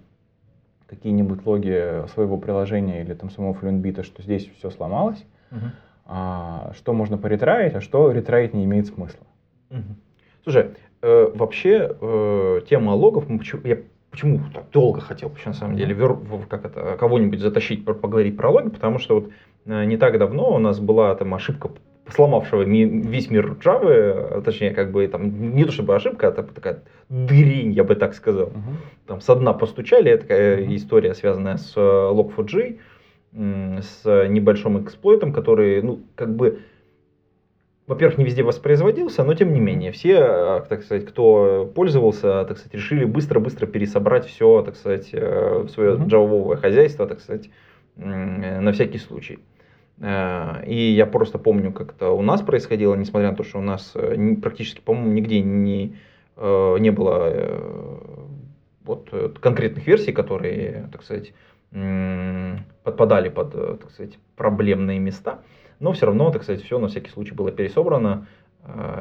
какие-нибудь 0.87 1.45
логи 1.45 2.07
своего 2.13 2.37
приложения 2.37 3.01
или 3.01 3.13
там 3.13 3.29
самого 3.29 3.53
FluentBit, 3.53 4.03
что 4.03 4.21
здесь 4.21 4.49
все 4.57 4.69
сломалось, 4.69 5.25
Мгм. 5.51 5.71
а 6.05 6.71
что 6.75 6.93
можно 6.93 7.17
поретраить, 7.17 7.73
а 7.75 7.81
что 7.81 8.11
ретраить 8.11 8.53
не 8.53 8.65
имеет 8.65 8.87
смысла. 8.87 9.25
Мгм. 9.69 9.95
Слушай, 10.43 10.71
э, 11.01 11.31
вообще 11.33 11.95
э, 11.99 12.61
тема 12.69 12.91
логов, 12.91 13.27
мы 13.29 13.39
почему, 13.39 13.61
я 13.65 13.77
почему 14.11 14.39
так 14.53 14.69
долго 14.71 15.01
хотел 15.01 15.29
вообще 15.29 15.49
на 15.49 15.55
самом 15.55 15.75
деле 15.75 15.95
вер- 15.95 16.45
как 16.47 16.65
это, 16.65 16.95
кого-нибудь 16.99 17.39
затащить, 17.39 17.83
поговорить 17.83 18.37
про 18.37 18.49
логи, 18.51 18.69
потому 18.69 18.99
что 18.99 19.15
вот 19.15 19.29
э, 19.65 19.85
не 19.85 19.97
так 19.97 20.17
давно 20.19 20.53
у 20.53 20.59
нас 20.59 20.79
была 20.79 21.15
там 21.15 21.33
ошибка 21.33 21.71
сломавшего 22.13 22.61
весь 22.63 23.29
мир 23.29 23.57
Java, 23.63 24.37
э, 24.37 24.41
точнее, 24.43 24.71
как 24.71 24.91
бы 24.91 25.07
там, 25.07 25.55
не 25.55 25.65
то 25.65 25.71
чтобы 25.71 25.95
ошибка, 25.95 26.27
а 26.27 26.31
так- 26.31 26.53
такая 26.53 26.83
дырень, 27.09 27.71
я 27.71 27.83
бы 27.83 27.95
так 27.95 28.13
сказал. 28.13 28.51
Там 29.07 29.21
со 29.21 29.35
дна 29.35 29.53
постучали, 29.53 30.11
это 30.11 30.21
такая 30.23 30.61
Мгм. 30.63 30.75
история, 30.75 31.13
связанная 31.13 31.57
с 31.57 31.73
э, 31.75 31.79
Log4j, 31.79 32.77
м, 33.33 33.79
с 33.81 34.27
небольшим 34.29 34.83
эксплойтом, 34.83 35.33
который, 35.33 35.81
ну, 35.81 36.01
как 36.15 36.35
бы, 36.35 36.59
во-первых, 37.87 38.17
не 38.17 38.25
везде 38.25 38.43
воспроизводился, 38.43 39.23
но 39.23 39.33
тем 39.33 39.53
не 39.53 39.59
менее, 39.59 39.91
все, 39.91 40.13
э, 40.19 40.61
так 40.69 40.83
сказать, 40.83 41.05
кто 41.05 41.71
пользовался, 41.75 42.45
так 42.45 42.57
сказать, 42.57 42.73
решили 42.73 43.05
быстро-быстро 43.05 43.67
пересобрать 43.67 44.25
все, 44.25 44.61
так 44.63 44.75
сказать, 44.75 45.09
э, 45.11 45.65
свое 45.73 45.97
джавовое 46.07 46.57
хозяйство, 46.57 47.07
так 47.07 47.19
сказать, 47.19 47.49
э, 47.97 48.59
на 48.59 48.71
всякий 48.71 48.97
случай. 48.99 49.39
Э, 49.99 50.63
И 50.65 50.91
я 50.91 51.05
просто 51.05 51.37
помню, 51.37 51.71
как 51.71 51.93
это 51.93 52.09
у 52.09 52.21
нас 52.21 52.41
происходило, 52.41 52.95
несмотря 52.95 53.31
на 53.31 53.35
то, 53.35 53.43
что 53.43 53.59
у 53.59 53.61
нас 53.61 53.91
э, 53.95 54.35
практически, 54.41 54.81
по-моему, 54.81 55.11
нигде 55.11 55.41
не, 55.41 55.95
э, 56.37 56.77
не 56.79 56.91
было 56.91 57.33
вот 58.83 59.09
конкретных 59.39 59.87
версий, 59.87 60.11
которые, 60.11 60.89
так 60.91 61.01
сказать, 61.03 61.33
подпадали 62.83 63.29
под, 63.29 63.79
так 63.79 63.89
сказать, 63.89 64.19
проблемные 64.35 64.99
места. 64.99 65.39
Но 65.79 65.91
все 65.93 66.05
равно, 66.05 66.29
так 66.31 66.43
сказать, 66.43 66.61
все 66.61 66.77
на 66.77 66.87
всякий 66.87 67.09
случай 67.09 67.33
было 67.33 67.51
пересобрано, 67.51 68.27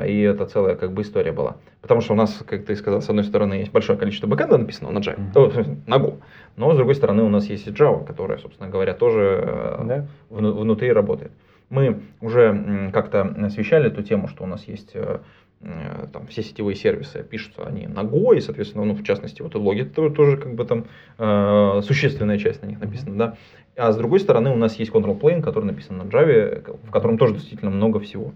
и 0.07 0.21
это 0.21 0.47
целая 0.47 0.75
как 0.77 0.93
бы 0.93 1.03
история 1.03 1.33
была. 1.33 1.57
Потому 1.81 2.01
что 2.01 2.13
у 2.13 2.17
нас, 2.17 2.43
как 2.47 2.65
ты 2.65 2.77
сказал, 2.77 3.01
с 3.03 3.09
одной 3.09 3.25
стороны 3.25 3.55
есть 3.55 3.73
большое 3.73 3.99
количество 3.99 4.27
бэкэнда 4.27 4.59
написанного 4.59 4.93
на 4.93 4.99
Java, 4.99 5.19
э, 5.35 5.51
смысле, 5.53 5.77
на 5.87 5.97
Go, 5.97 6.15
но 6.57 6.73
с 6.73 6.77
другой 6.77 6.95
стороны 6.95 7.23
у 7.23 7.29
нас 7.29 7.47
есть 7.47 7.67
и 7.67 7.71
Java, 7.71 8.07
которая, 8.07 8.39
собственно 8.39 8.71
говоря, 8.71 8.95
тоже 8.95 9.43
э, 9.47 9.85
Да? 9.85 10.07
вну- 10.31 10.53
внутри 10.53 10.93
работает. 10.93 11.33
Мы 11.71 12.01
уже 12.21 12.91
как-то 12.93 13.23
освещали 13.23 13.87
эту 13.87 14.03
тему, 14.03 14.29
что 14.29 14.45
у 14.45 14.47
нас 14.47 14.69
есть 14.69 14.91
э, 14.95 15.19
э, 15.63 16.07
там 16.13 16.27
все 16.27 16.43
сетевые 16.43 16.77
сервисы, 16.77 17.23
пишутся 17.23 17.67
они 17.67 17.87
на 17.87 18.01
Go, 18.01 18.37
и, 18.37 18.41
соответственно, 18.41 18.85
ну, 18.85 18.95
в 18.95 19.03
частности, 19.03 19.43
вот 19.43 19.55
и 19.55 19.59
логи, 19.59 19.83
тоже 19.83 20.37
как 20.37 20.55
бы 20.55 20.65
там 20.65 20.85
э, 21.19 21.81
существенная 21.83 22.39
часть 22.39 22.63
на 22.63 22.67
них 22.67 22.81
написана, 22.81 23.17
да. 23.17 23.37
А 23.77 23.91
с 23.91 23.97
другой 23.97 24.21
стороны, 24.21 24.51
у 24.51 24.57
нас 24.57 24.77
есть 24.77 24.93
Control 24.93 25.19
Plane, 25.19 25.43
который 25.43 25.65
написан 25.65 25.97
на 25.97 26.03
Java, 26.03 26.77
в 26.87 26.91
котором 26.91 27.19
тоже 27.19 27.35
действительно 27.35 27.71
много 27.71 27.99
всего. 27.99 28.33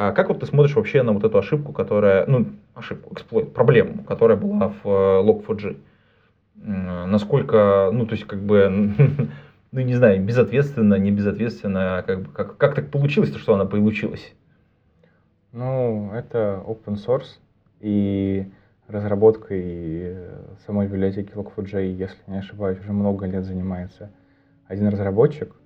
А 0.00 0.12
как 0.12 0.28
вот 0.28 0.38
ты 0.38 0.46
смотришь 0.46 0.76
вообще 0.76 1.02
на 1.02 1.10
вот 1.12 1.24
эту 1.24 1.38
ошибку, 1.38 1.72
которая, 1.72 2.24
ну, 2.26 2.46
ошибку, 2.76 3.12
эксплойт, 3.14 3.52
проблему, 3.52 4.04
которая 4.04 4.38
была 4.38 4.68
в 4.68 4.86
э, 4.86 5.22
Log4j? 5.24 5.76
М, 6.62 7.10
Насколько, 7.10 7.90
ну, 7.92 8.06
то 8.06 8.12
есть, 8.12 8.24
как 8.24 8.38
бы, 8.38 8.70
ну, 9.72 9.80
не 9.80 9.96
знаю, 9.96 10.24
безответственно, 10.24 10.94
не 10.94 11.10
безответственно, 11.10 12.04
как, 12.06 12.22
бы, 12.22 12.30
как, 12.32 12.56
как 12.58 12.76
так 12.76 12.92
получилось, 12.92 13.32
то, 13.32 13.40
что 13.40 13.54
она 13.54 13.64
получилась? 13.64 14.34
Ну, 15.50 16.12
это 16.12 16.62
open 16.64 16.94
source, 16.94 17.40
и 17.80 18.46
разработкой 18.86 19.62
э, 19.64 20.40
самой 20.64 20.86
библиотеки 20.86 21.32
Log4j, 21.32 21.84
если 21.90 22.18
не 22.28 22.38
ошибаюсь, 22.38 22.78
уже 22.78 22.92
много 22.92 23.26
лет 23.26 23.44
занимается 23.44 24.12
один 24.68 24.86
разработчик, 24.90 25.56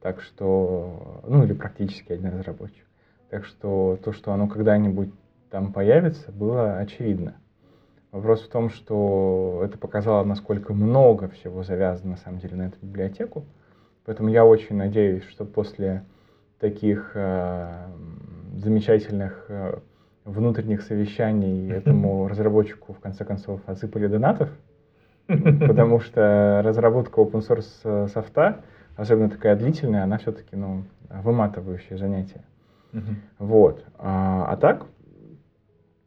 так 0.00 0.20
что, 0.22 1.20
ну 1.26 1.42
или 1.42 1.52
практически 1.52 2.12
один 2.12 2.28
разработчик. 2.30 2.85
Так 3.30 3.44
что 3.44 3.98
то, 4.02 4.12
что 4.12 4.32
оно 4.32 4.48
когда-нибудь 4.48 5.10
там 5.50 5.72
появится, 5.72 6.30
было 6.32 6.78
очевидно. 6.78 7.36
Вопрос 8.12 8.42
в 8.42 8.48
том, 8.48 8.70
что 8.70 9.62
это 9.64 9.78
показало, 9.78 10.24
насколько 10.24 10.72
много 10.72 11.28
всего 11.28 11.62
завязано 11.62 12.12
на 12.12 12.16
самом 12.16 12.38
деле 12.38 12.56
на 12.56 12.62
эту 12.68 12.78
библиотеку. 12.80 13.44
Поэтому 14.04 14.28
я 14.28 14.44
очень 14.44 14.76
надеюсь, 14.76 15.24
что 15.24 15.44
после 15.44 16.04
таких 16.60 17.12
э, 17.14 17.88
замечательных 18.56 19.46
э, 19.48 19.78
внутренних 20.24 20.82
совещаний 20.82 21.70
этому 21.72 22.28
разработчику 22.28 22.92
в 22.92 23.00
конце 23.00 23.24
концов 23.24 23.60
отсыпали 23.66 24.06
донатов, 24.06 24.50
потому 25.26 26.00
что 26.00 26.62
разработка 26.64 27.20
open 27.20 27.46
source 27.46 27.80
э, 27.84 28.08
софта, 28.08 28.62
особенно 28.96 29.28
такая 29.28 29.56
длительная, 29.56 30.04
она 30.04 30.18
все-таки 30.18 30.54
ну, 30.56 30.84
выматывающее 31.10 31.98
занятие. 31.98 32.42
Мгм. 32.96 33.16
Вот. 33.38 33.84
А, 33.98 34.46
а 34.48 34.56
так, 34.56 34.86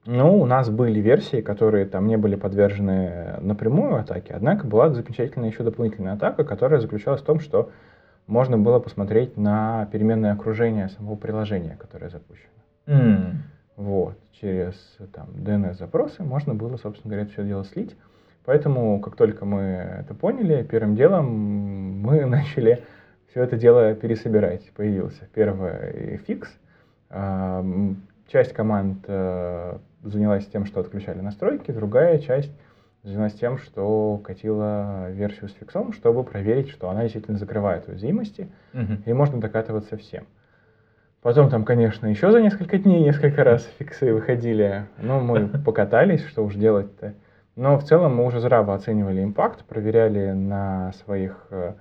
ну, 0.06 0.40
у 0.40 0.46
нас 0.46 0.72
были 0.72 1.00
версии, 1.00 1.42
которые 1.42 1.86
там 1.86 2.08
не 2.08 2.18
были 2.18 2.36
подвержены 2.36 3.36
напрямую 3.42 3.96
атаке, 3.96 4.34
однако 4.34 4.66
была 4.66 4.90
замечательная 4.90 5.50
еще 5.50 5.64
дополнительная 5.64 6.14
атака, 6.14 6.44
которая 6.44 6.80
заключалась 6.80 7.22
в 7.22 7.26
том, 7.26 7.40
что 7.40 7.70
можно 8.26 8.58
было 8.58 8.80
посмотреть 8.80 9.38
на 9.38 9.88
переменное 9.92 10.34
окружение 10.34 10.90
самого 10.90 11.16
приложения, 11.16 11.78
которое 11.80 12.10
запущено. 12.10 12.50
М. 12.88 13.44
Вот. 13.76 14.18
Через 14.42 14.74
там, 15.14 15.28
DNS-запросы 15.36 16.24
можно 16.24 16.56
было, 16.56 16.78
собственно 16.78 17.14
говоря, 17.14 17.30
все 17.30 17.44
дело 17.44 17.64
слить. 17.66 17.96
Поэтому, 18.46 19.00
как 19.00 19.16
только 19.16 19.46
мы 19.46 19.60
это 20.00 20.16
поняли, 20.16 20.64
первым 20.64 20.96
делом 20.96 21.28
мы 22.02 22.26
начали 22.26 22.84
все 23.30 23.44
это 23.44 23.58
дело 23.58 23.94
пересобирать. 23.94 24.72
Появился 24.76 25.28
первый 25.36 26.18
фикс. 26.26 26.50
Часть 27.12 28.54
команд 28.54 29.06
э, 29.08 29.78
занялась 30.04 30.46
тем, 30.48 30.66
что 30.66 30.80
отключали 30.82 31.20
настройки, 31.20 31.72
другая 31.72 32.20
часть 32.20 32.52
занялась 33.02 33.34
тем, 33.34 33.58
что 33.58 34.18
катила 34.24 35.10
версию 35.10 35.50
с 35.50 35.54
фиксом, 35.54 35.94
чтобы 35.94 36.24
проверить, 36.24 36.70
что 36.70 36.90
она 36.90 37.02
действительно 37.04 37.38
закрывает 37.38 37.88
уязвимости, 37.88 38.50
Мгм. 38.74 39.04
и 39.06 39.14
можно 39.14 39.40
докатываться 39.40 39.98
всем. 39.98 40.26
Потом 41.22 41.50
там, 41.50 41.66
конечно, 41.66 42.08
еще 42.08 42.32
за 42.32 42.40
несколько 42.42 42.78
дней 42.78 43.04
несколько 43.04 43.44
раз 43.44 43.68
фиксы 43.80 44.14
выходили. 44.14 44.86
Ну, 45.00 45.20
мы 45.20 45.48
покатались, 45.66 46.24
что 46.26 46.46
уж 46.46 46.56
делать-то. 46.56 47.14
Но 47.56 47.78
в 47.78 47.84
целом 47.84 48.16
мы 48.16 48.26
уже 48.26 48.40
здраво 48.40 48.74
оценивали 48.76 49.24
импакт, 49.24 49.66
проверяли 49.66 50.32
на 50.32 50.94
своих 50.94 51.48
э, 51.50 51.74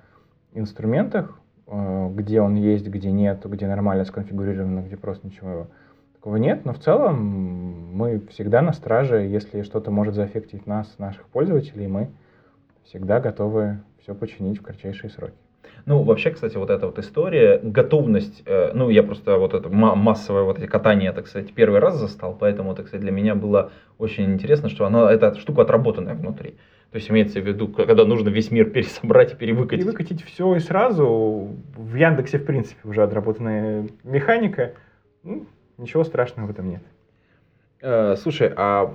инструментах, 0.53 1.38
где 1.69 2.41
он 2.41 2.55
есть, 2.55 2.87
где 2.87 3.11
нет, 3.11 3.41
где 3.45 3.67
нормально 3.67 4.05
сконфигурировано, 4.05 4.81
где 4.81 4.97
просто 4.97 5.27
ничего 5.27 5.67
такого 6.13 6.37
нет. 6.37 6.65
Но 6.65 6.73
в 6.73 6.79
целом 6.79 7.95
мы 7.95 8.21
всегда 8.31 8.61
на 8.61 8.73
страже, 8.73 9.17
если 9.21 9.61
что-то 9.61 9.91
может 9.91 10.15
заэффектить 10.15 10.65
нас, 10.65 10.97
наших 10.97 11.27
пользователей, 11.27 11.87
мы 11.87 12.09
всегда 12.85 13.19
готовы 13.19 13.79
все 14.01 14.15
починить 14.15 14.59
в 14.59 14.63
кратчайшие 14.63 15.09
сроки. 15.09 15.35
Ну, 15.85 16.03
вообще, 16.03 16.31
кстати, 16.31 16.57
вот 16.57 16.69
эта 16.69 16.87
вот 16.87 16.99
история, 16.99 17.59
готовность, 17.61 18.43
э, 18.45 18.71
ну, 18.73 18.89
я 18.89 19.03
просто 19.03 19.37
вот 19.37 19.53
это 19.53 19.69
ма- 19.69 19.95
массовое 19.95 20.43
вот 20.43 20.57
эти 20.59 20.65
катание, 20.65 21.11
так 21.11 21.27
сказать, 21.27 21.53
первый 21.53 21.79
раз 21.79 21.95
застал, 21.97 22.35
поэтому, 22.39 22.75
так 22.75 22.87
сказать, 22.87 23.01
для 23.01 23.11
меня 23.11 23.35
было 23.35 23.71
очень 23.97 24.25
интересно, 24.25 24.69
что 24.69 24.85
она, 24.85 25.11
эта 25.11 25.35
штука 25.35 25.61
отработанная 25.61 26.15
внутри. 26.15 26.55
То 26.91 26.97
есть 26.97 27.09
имеется 27.11 27.39
в 27.39 27.47
виду, 27.47 27.67
когда 27.67 28.05
нужно 28.05 28.29
весь 28.29 28.51
мир 28.51 28.69
пересобрать 28.71 29.33
и 29.33 29.35
перевыкатить. 29.35 29.85
И 29.85 29.87
выкатить 29.87 30.23
все 30.23 30.55
и 30.55 30.59
сразу. 30.59 31.55
В 31.75 31.95
Яндексе, 31.95 32.39
в 32.39 32.45
принципе, 32.45 32.79
уже 32.87 33.03
отработанная 33.03 33.87
механика. 34.03 34.73
Ну, 35.23 35.45
ничего 35.77 36.03
страшного 36.03 36.47
в 36.47 36.51
этом 36.51 36.69
нет. 36.69 36.81
Э, 37.81 38.15
слушай, 38.17 38.51
а 38.55 38.85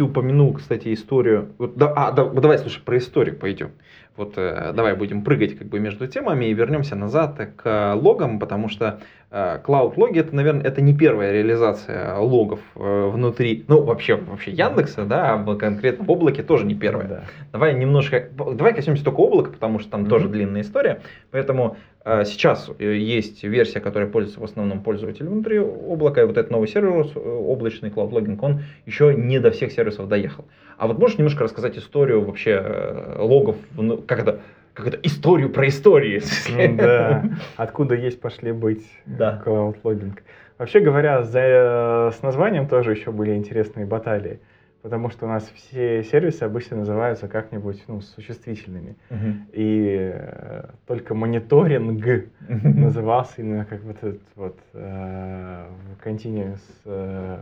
ты 0.00 0.04
упомянул, 0.04 0.54
кстати, 0.54 0.94
историю. 0.94 1.50
Вот, 1.58 1.76
да, 1.76 1.92
а, 1.94 2.10
да, 2.12 2.24
давай, 2.24 2.58
слушай, 2.58 2.80
про 2.82 2.96
историю 2.96 3.36
пойдем. 3.36 3.72
Вот 4.16 4.32
э, 4.36 4.72
давай 4.74 4.94
будем 4.96 5.22
прыгать 5.22 5.58
как 5.58 5.68
бы 5.68 5.78
между 5.78 6.06
темами 6.06 6.46
и 6.46 6.54
вернемся 6.54 6.96
назад 6.96 7.38
к 7.56 7.94
логам, 7.94 8.38
потому 8.38 8.68
что 8.68 9.00
э, 9.30 9.60
Cloud 9.64 9.94
логи 9.96 10.18
это, 10.20 10.34
наверное, 10.34 10.64
это 10.64 10.80
не 10.80 10.94
первая 10.94 11.32
реализация 11.32 12.16
логов 12.16 12.60
э, 12.76 13.10
внутри, 13.12 13.64
ну 13.68 13.82
вообще 13.82 14.16
вообще 14.16 14.52
Яндекса, 14.52 15.04
да, 15.04 15.34
а 15.34 15.36
в 15.36 15.56
конкретном 15.56 16.08
облаке 16.08 16.42
тоже 16.42 16.64
не 16.64 16.74
первая. 16.74 17.08
Да. 17.08 17.24
Давай 17.52 17.74
немножко, 17.74 18.28
давай 18.36 18.74
коснемся 18.74 19.04
только 19.04 19.20
облака, 19.20 19.52
потому 19.52 19.78
что 19.80 19.90
там 19.90 20.00
Мгм. 20.02 20.10
тоже 20.10 20.28
длинная 20.28 20.62
история. 20.62 21.02
Поэтому 21.30 21.76
Сейчас 22.02 22.70
э, 22.78 22.96
есть 22.96 23.44
версия, 23.44 23.78
которая 23.78 24.08
пользуется 24.08 24.40
в 24.40 24.44
основном 24.44 24.82
пользователем 24.82 25.32
внутри 25.32 25.58
облака, 25.58 26.22
и 26.22 26.24
вот 26.24 26.38
этот 26.38 26.50
новый 26.50 26.66
сервис 26.66 27.10
э, 27.14 27.18
облачный 27.18 27.90
Cloud 27.90 28.10
Logging, 28.10 28.38
он 28.40 28.62
еще 28.86 29.14
не 29.14 29.38
до 29.38 29.50
всех 29.50 29.70
сервисов 29.70 30.08
доехал. 30.08 30.46
А 30.78 30.86
вот 30.86 30.98
можешь 30.98 31.18
немножко 31.18 31.44
рассказать 31.44 31.76
историю 31.76 32.24
вообще 32.24 32.52
э, 32.52 33.16
логов, 33.18 33.56
ну, 33.76 33.98
как 33.98 34.20
это, 34.20 34.40
как 34.72 34.86
это, 34.86 34.98
историю 35.02 35.50
про 35.50 35.68
истории? 35.68 36.22
Ну 36.48 36.76
Да, 36.78 37.22
откуда 37.56 37.94
есть 37.96 38.18
пошли 38.18 38.52
быть 38.52 38.86
Да. 39.04 39.42
Cloud 39.44 39.76
Logging. 39.82 40.18
Вообще 40.56 40.80
говоря, 40.80 41.22
за, 41.22 42.12
с 42.16 42.22
названием 42.22 42.66
тоже 42.66 42.92
еще 42.92 43.12
были 43.12 43.34
интересные 43.34 43.84
баталии, 43.84 44.40
потому 44.82 45.10
что 45.10 45.26
у 45.26 45.28
нас 45.28 45.50
все 45.54 46.02
сервисы 46.04 46.42
обычно 46.42 46.78
называются 46.78 47.28
как-нибудь 47.28 47.82
ну, 47.88 48.00
существительными. 48.00 48.96
Мгм. 49.10 49.46
И 49.52 50.10
э, 50.14 50.64
только 50.86 51.14
мониторинг 51.14 52.26
назывался 52.48 53.34
именно 53.38 53.64
как 53.64 53.82
вот 53.82 53.96
этот 53.96 54.22
вот 54.36 54.58
э, 54.72 55.66
continuous, 56.02 56.60
э, 56.84 57.38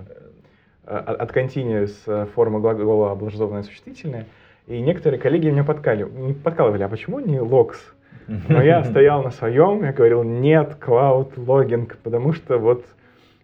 э, 0.84 0.96
от 0.96 1.30
continuous 1.30 1.94
э, 2.06 2.26
формы 2.34 2.60
глагола 2.60 3.12
образованное 3.12 3.62
существительное. 3.62 4.26
И 4.66 4.80
некоторые 4.80 5.20
коллеги 5.20 5.48
меня 5.48 5.64
подкали, 5.64 6.04
не 6.04 6.34
подкалывали, 6.34 6.82
а 6.82 6.88
почему 6.88 7.20
не 7.20 7.38
logs? 7.38 7.78
Но 8.26 8.62
я 8.62 8.84
стоял 8.84 9.22
на 9.22 9.30
своем, 9.30 9.82
я 9.84 9.92
говорил, 9.92 10.22
нет, 10.22 10.76
cloud 10.78 11.34
logging, 11.36 11.90
потому 12.02 12.34
что 12.34 12.58
вот 12.58 12.84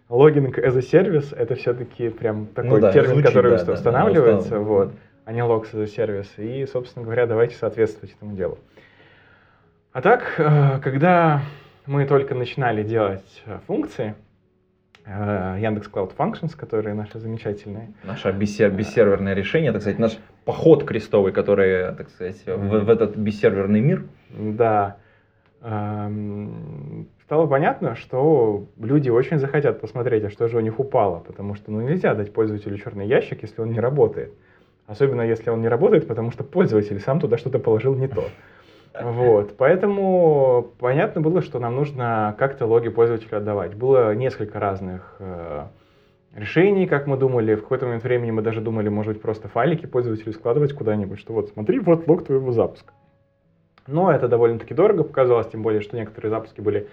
логинг 0.09 0.57
as 0.59 0.75
a 0.77 0.81
service 0.81 1.35
это 1.35 1.55
все-таки 1.55 2.09
прям 2.09 2.45
такой 2.47 2.69
Ну 2.71 2.79
да, 2.79 2.91
термин, 2.91 3.11
звучит, 3.11 3.27
который 3.27 3.49
да, 3.51 3.55
уста- 3.57 3.65
да, 3.65 3.71
да, 3.71 3.77
устанавливается, 3.77 4.47
устал. 4.59 4.63
вот, 4.63 4.91
а 5.25 5.31
не 5.31 5.39
logs 5.41 5.73
as 5.73 5.81
a 5.83 5.85
service. 5.85 6.27
И, 6.37 6.65
собственно 6.67 7.03
говоря, 7.05 7.25
давайте 7.25 7.55
соответствовать 7.55 8.13
этому 8.15 8.35
делу. 8.35 8.57
А 9.93 10.01
так, 10.01 10.35
э, 10.37 10.79
когда 10.83 11.41
мы 11.85 12.05
только 12.05 12.35
начинали 12.35 12.83
делать 12.83 13.43
э, 13.45 13.59
функции, 13.65 14.13
э, 15.05 15.57
Яндекс 15.61 15.89
Cloud 15.89 16.15
Functions, 16.17 16.55
которые 16.55 16.93
наши 16.95 17.17
замечательные, 17.19 17.93
Наше 18.03 18.29
бессер- 18.29 18.71
бессерверное 18.71 19.33
решение, 19.33 19.71
так 19.71 19.81
сказать, 19.81 19.99
наш 19.99 20.17
поход 20.43 20.83
крестовый, 20.83 21.31
который, 21.31 21.95
так 21.95 22.09
сказать, 22.09 22.43
в, 22.45 22.79
в 22.83 22.89
этот 22.89 23.15
бессерверный 23.15 23.81
мир. 23.81 24.03
Да. 24.37 24.97
Стало 27.25 27.47
понятно, 27.47 27.95
что 27.95 28.65
люди 28.79 29.09
очень 29.09 29.39
захотят 29.39 29.81
посмотреть, 29.81 30.23
а 30.23 30.29
что 30.29 30.47
же 30.47 30.57
у 30.57 30.59
них 30.59 30.79
упало, 30.79 31.19
потому 31.25 31.55
что 31.55 31.71
ну, 31.71 31.81
нельзя 31.81 32.13
дать 32.13 32.31
пользователю 32.31 32.77
черный 32.77 33.07
ящик, 33.07 33.41
если 33.41 33.61
он 33.61 33.71
не 33.71 33.79
работает. 33.79 34.31
Особенно 34.85 35.23
если 35.23 35.49
он 35.49 35.61
не 35.61 35.67
работает, 35.67 36.07
потому 36.07 36.29
что 36.29 36.43
пользователь 36.43 36.99
сам 36.99 37.19
туда 37.19 37.39
что-то 37.39 37.57
положил 37.57 37.95
не 37.95 38.07
то. 38.07 38.25
Вот. 39.01 39.57
Поэтому 39.57 40.71
понятно 40.77 41.19
было, 41.19 41.41
что 41.41 41.57
нам 41.57 41.75
нужно 41.75 42.35
как-то 42.37 42.67
логи 42.67 42.89
пользователю 42.89 43.39
отдавать. 43.39 43.73
Было 43.73 44.13
несколько 44.13 44.59
разных 44.59 45.15
э, 45.17 45.65
решений, 46.35 46.85
как 46.85 47.07
мы 47.07 47.17
думали. 47.17 47.55
В 47.55 47.61
какой-то 47.61 47.87
момент 47.87 48.03
времени 48.03 48.29
мы 48.29 48.43
даже 48.43 48.61
думали, 48.61 48.89
может 48.89 49.13
быть, 49.13 49.21
просто 49.23 49.47
файлики 49.47 49.87
пользователю 49.87 50.31
складывать 50.31 50.73
куда-нибудь, 50.73 51.19
что 51.19 51.33
вот 51.33 51.49
смотри, 51.49 51.79
вот 51.79 52.07
лог 52.07 52.23
твоего 52.23 52.51
запуска. 52.51 52.93
Но 53.87 54.11
это 54.11 54.27
довольно-таки 54.27 54.75
дорого 54.75 55.03
показалось, 55.03 55.47
тем 55.47 55.63
более, 55.63 55.81
что 55.81 55.97
некоторые 55.97 56.29
запуски 56.29 56.61
были 56.61 56.87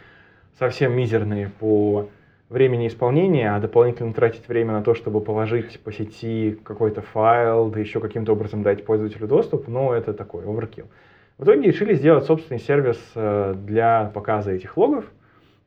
совсем 0.59 0.93
мизерные 0.93 1.51
по 1.61 2.09
времени 2.53 2.87
исполнения, 2.87 3.55
а 3.55 3.61
дополнительно 3.61 4.13
тратить 4.13 4.47
время 4.47 4.73
на 4.73 4.83
то, 4.83 4.95
чтобы 4.95 5.21
положить 5.21 5.81
по 5.81 5.91
сети 5.91 6.59
какой-то 6.63 7.01
файл, 7.01 7.71
да 7.71 7.81
еще 7.81 7.99
каким-то 7.99 8.33
образом 8.33 8.63
дать 8.63 8.85
пользователю 8.85 9.27
доступ, 9.27 9.69
ну, 9.69 9.93
это 9.93 10.13
такой 10.13 10.45
оверкилл. 10.45 10.87
В 11.39 11.45
итоге 11.45 11.69
решили 11.69 11.95
сделать 11.95 12.25
собственный 12.25 12.61
сервис 12.61 13.01
э, 13.15 13.55
для 13.57 14.11
показа 14.15 14.53
этих 14.53 14.77
логов, 14.77 15.07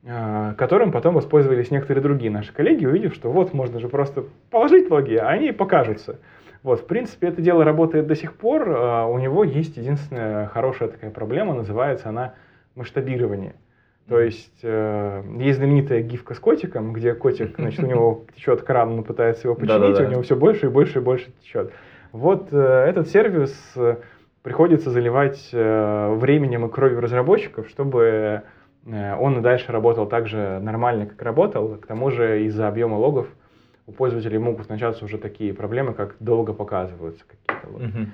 э, 0.03 0.53
которым 0.57 0.91
потом 0.91 1.15
воспользовались 1.15 1.71
некоторые 1.71 2.03
другие 2.03 2.31
наши 2.31 2.53
коллеги, 2.53 2.85
увидев, 2.85 3.15
что 3.15 3.31
вот 3.31 3.53
можно 3.53 3.79
же 3.79 3.89
просто 3.89 4.25
положить 4.51 4.89
логи, 4.91 5.15
а 5.15 5.27
они 5.29 5.51
покажутся. 5.51 6.19
Вот, 6.61 6.81
в 6.81 6.85
принципе, 6.85 7.27
это 7.27 7.41
дело 7.41 7.63
работает 7.63 8.07
до 8.07 8.15
сих 8.15 8.35
пор. 8.35 8.69
э, 8.69 9.05
У 9.05 9.17
него 9.17 9.43
есть 9.43 9.75
единственная 9.75 10.47
хорошая 10.47 10.89
такая 10.89 11.09
проблема, 11.09 11.55
называется 11.55 12.09
она 12.09 12.35
масштабирование. 12.75 13.55
То 14.07 14.19
есть 14.19 14.59
э, 14.61 15.23
есть 15.39 15.57
знаменитая 15.57 16.01
гифка 16.01 16.35
с 16.35 16.39
котиком, 16.39 16.93
где 16.93 17.13
котик, 17.13 17.55
значит, 17.57 17.83
у 17.83 17.87
него 17.87 18.25
течет 18.35 18.61
кран, 18.61 18.91
он 18.91 19.03
пытается 19.03 19.47
его 19.47 19.55
починить, 19.55 19.79
Да-да-да. 19.79 20.07
у 20.07 20.11
него 20.11 20.21
все 20.21 20.35
больше 20.35 20.67
и 20.67 20.69
больше 20.69 20.99
и 20.99 21.01
больше 21.01 21.31
течет. 21.41 21.71
Вот 22.11 22.49
э, 22.51 22.57
этот 22.57 23.09
сервис 23.09 23.53
э, 23.75 23.97
приходится 24.43 24.91
заливать 24.91 25.49
э, 25.51 26.13
временем 26.15 26.65
и 26.67 26.69
кровью 26.69 27.01
разработчиков, 27.01 27.67
чтобы 27.67 28.43
э, 28.85 29.15
он 29.15 29.39
и 29.39 29.41
дальше 29.41 29.71
работал 29.71 30.05
так 30.05 30.27
же 30.27 30.59
нормально, 30.59 31.07
как 31.07 31.21
работал. 31.23 31.77
К 31.77 31.87
тому 31.87 32.11
же 32.11 32.45
из-за 32.45 32.67
объема 32.67 32.95
логов 32.95 33.27
у 33.87 33.91
пользователей 33.91 34.37
могут 34.37 34.69
начаться 34.69 35.03
уже 35.03 35.17
такие 35.17 35.53
проблемы, 35.53 35.93
как 35.93 36.15
долго 36.19 36.53
показываются 36.53 37.23
какие-то 37.25 37.69
логи. 37.69 38.09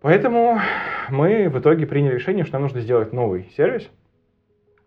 Поэтому 0.00 0.60
мы 1.10 1.48
в 1.48 1.58
итоге 1.58 1.86
приняли 1.86 2.14
решение, 2.14 2.44
что 2.44 2.54
нам 2.54 2.62
нужно 2.62 2.80
сделать 2.80 3.12
новый 3.12 3.50
сервис. 3.56 3.90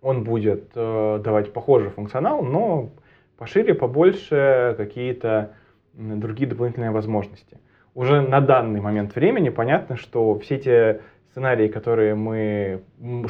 Он 0.01 0.23
будет 0.23 0.71
э, 0.75 1.21
давать 1.23 1.53
похожий 1.53 1.89
функционал, 1.89 2.41
но 2.41 2.89
пошире, 3.37 3.73
побольше, 3.73 4.73
какие-то 4.77 5.53
другие 5.93 6.49
дополнительные 6.49 6.91
возможности. 6.91 7.57
Уже 7.93 8.21
на 8.21 8.39
данный 8.39 8.81
момент 8.81 9.15
времени 9.15 9.49
понятно, 9.49 9.97
что 9.97 10.39
все 10.39 10.57
те 10.57 11.01
сценарии, 11.31 11.67
которые 11.67 12.15
мы 12.15 12.81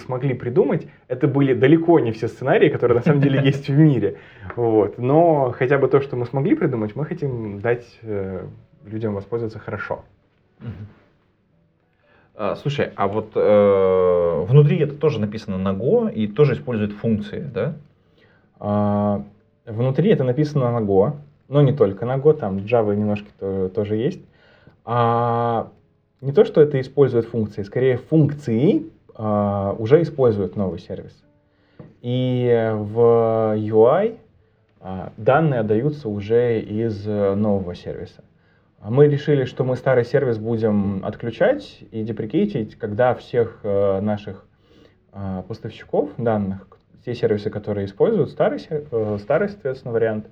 смогли 0.03 0.33
придумать, 0.33 0.87
это 1.07 1.27
были 1.27 1.53
далеко 1.53 1.99
не 1.99 2.11
все 2.11 2.27
сценарии, 2.27 2.69
которые 2.69 2.97
на 2.97 3.03
самом 3.03 3.21
деле 3.21 3.41
есть 3.43 3.67
в 3.67 3.77
мире. 3.77 4.17
Вот. 4.55 4.97
Но 4.97 5.51
хотя 5.51 5.77
бы 5.77 5.87
то, 5.87 6.01
что 6.01 6.15
мы 6.15 6.25
смогли 6.25 6.55
придумать, 6.55 6.95
мы 6.95 7.05
хотим 7.05 7.59
дать 7.59 7.85
э, 8.01 8.45
людям 8.85 9.13
воспользоваться 9.13 9.59
хорошо. 9.59 10.03
Мгм. 10.59 10.87
А, 12.35 12.55
Слушай, 12.55 12.91
а 12.95 13.07
вот 13.07 13.31
э, 13.35 14.45
внутри 14.47 14.79
это 14.79 14.95
тоже 14.95 15.19
написано 15.19 15.57
на 15.57 15.73
Go 15.73 16.11
и 16.11 16.27
тоже 16.27 16.53
использует 16.53 16.93
функции, 16.93 17.39
да? 17.53 17.73
А, 18.59 19.23
Внутри 19.65 20.09
это 20.09 20.23
написано 20.23 20.71
на 20.71 20.83
Go, 20.83 21.13
но 21.47 21.61
не 21.61 21.73
только 21.73 22.05
на 22.05 22.17
Go, 22.17 22.33
там 22.33 22.57
Java 22.57 22.95
немножко 22.95 23.27
то- 23.39 23.69
тоже 23.69 23.95
есть. 23.97 24.21
А 24.85 25.69
не 26.21 26.31
то, 26.31 26.45
что 26.45 26.61
это 26.61 26.79
использует 26.79 27.25
функции, 27.25 27.63
скорее 27.63 27.97
функции 27.97 28.85
а, 29.15 29.75
уже 29.77 30.01
используют 30.01 30.55
новый 30.55 30.79
сервис. 30.79 31.23
И 32.01 32.71
в 32.73 33.55
UI 33.57 34.17
а, 34.79 35.11
данные 35.17 35.59
отдаются 35.59 36.09
уже 36.09 36.59
из 36.59 37.07
э, 37.07 37.35
нового 37.35 37.75
сервиса. 37.75 38.23
А 38.83 38.89
Мы 38.89 39.07
решили, 39.07 39.45
что 39.45 39.63
мы 39.63 39.75
старый 39.75 40.03
сервис 40.03 40.39
будем 40.39 41.05
отключать 41.05 41.83
и 41.91 42.01
деприкейтить, 42.01 42.75
когда 42.75 43.13
всех 43.13 43.59
э, 43.61 43.99
наших 44.01 44.47
а, 45.11 45.43
поставщиков 45.43 46.09
данных, 46.17 46.65
те 47.05 47.13
сервисы, 47.13 47.51
которые 47.51 47.85
используют 47.85 48.31
старый, 48.31 48.59
э, 48.69 49.17
старый 49.21 49.49
соответственно, 49.49 49.93
вариант, 49.93 50.29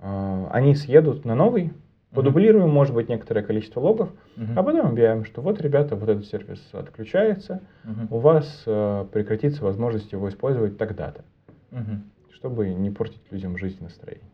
они 0.00 0.74
съедут 0.76 1.24
на 1.24 1.34
новый, 1.34 1.72
подублируем, 2.12 2.70
может 2.70 2.94
быть, 2.94 3.08
некоторое 3.08 3.42
количество 3.42 3.80
логов, 3.80 4.10
Мгм. 4.36 4.58
а 4.58 4.62
потом 4.62 4.86
объявим, 4.86 5.24
что 5.24 5.40
вот, 5.42 5.60
ребята, 5.60 5.96
вот 5.96 6.08
этот 6.08 6.24
сервис 6.26 6.60
отключается, 6.72 7.62
Мгм. 7.82 8.06
у 8.10 8.18
вас 8.18 8.62
э, 8.66 9.06
прекратится 9.12 9.64
возможность 9.64 10.12
его 10.12 10.28
использовать 10.28 10.78
тогда-то, 10.78 11.24
Мгм. 11.72 12.04
чтобы 12.32 12.68
не 12.68 12.90
портить 12.90 13.22
людям 13.30 13.58
жизнь 13.58 13.78
и 13.80 13.84
настроение. 13.84 14.30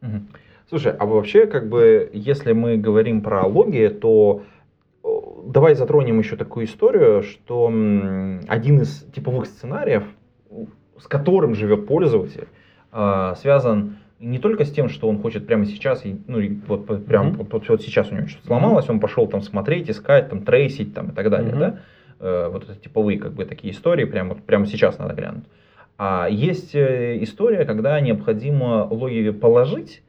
Мгм. 0.00 0.28
Слушай, 0.74 0.94
а 0.98 1.06
вообще, 1.06 1.46
как 1.46 1.68
бы, 1.68 2.10
если 2.12 2.50
мы 2.50 2.76
говорим 2.76 3.20
про 3.20 3.46
логи, 3.46 3.86
то 3.86 4.42
э, 5.04 5.08
давай 5.46 5.76
затронем 5.76 6.18
еще 6.18 6.34
такую 6.34 6.66
историю, 6.66 7.22
что 7.22 7.68
один 8.48 8.80
из 8.80 9.06
типовых 9.14 9.46
сценариев, 9.46 10.02
с 10.98 11.06
которым 11.06 11.54
живет 11.54 11.86
пользователь, 11.86 12.48
а, 12.90 13.36
связан 13.36 13.98
не 14.18 14.40
только 14.40 14.64
с 14.64 14.72
тем, 14.72 14.88
что 14.88 15.08
он 15.08 15.20
хочет 15.22 15.46
прямо 15.46 15.64
сейчас, 15.64 16.02
ну, 16.26 16.40
и 16.40 16.56
вот 16.66 16.86
по- 16.86 16.96
прям 16.96 17.28
Мгм. 17.28 17.46
вот, 17.52 17.68
вот- 17.68 17.80
сейчас 17.82 18.10
у 18.10 18.16
него 18.16 18.26
что-то 18.26 18.48
сломалось, 18.48 18.90
он 18.90 18.98
пошел 18.98 19.28
там 19.28 19.42
смотреть, 19.42 19.88
искать, 19.88 20.28
там 20.28 20.42
трейсить 20.42 20.92
там 20.92 21.10
и 21.10 21.12
так 21.12 21.30
далее, 21.30 21.50
Мгм. 21.52 21.60
да? 21.60 21.78
Э, 22.18 22.48
вот 22.52 22.64
это 22.64 22.74
типовые 22.74 23.20
как 23.20 23.34
бы 23.34 23.44
такие 23.44 23.72
истории, 23.72 24.06
прямо, 24.06 24.34
прямо 24.34 24.66
сейчас 24.66 24.98
надо 24.98 25.14
глянуть. 25.14 25.44
А 25.98 26.26
есть 26.28 26.74
э, 26.74 27.22
история, 27.22 27.64
когда 27.64 28.00
необходимо 28.00 28.88
логи 28.90 29.30
положить, 29.30 30.02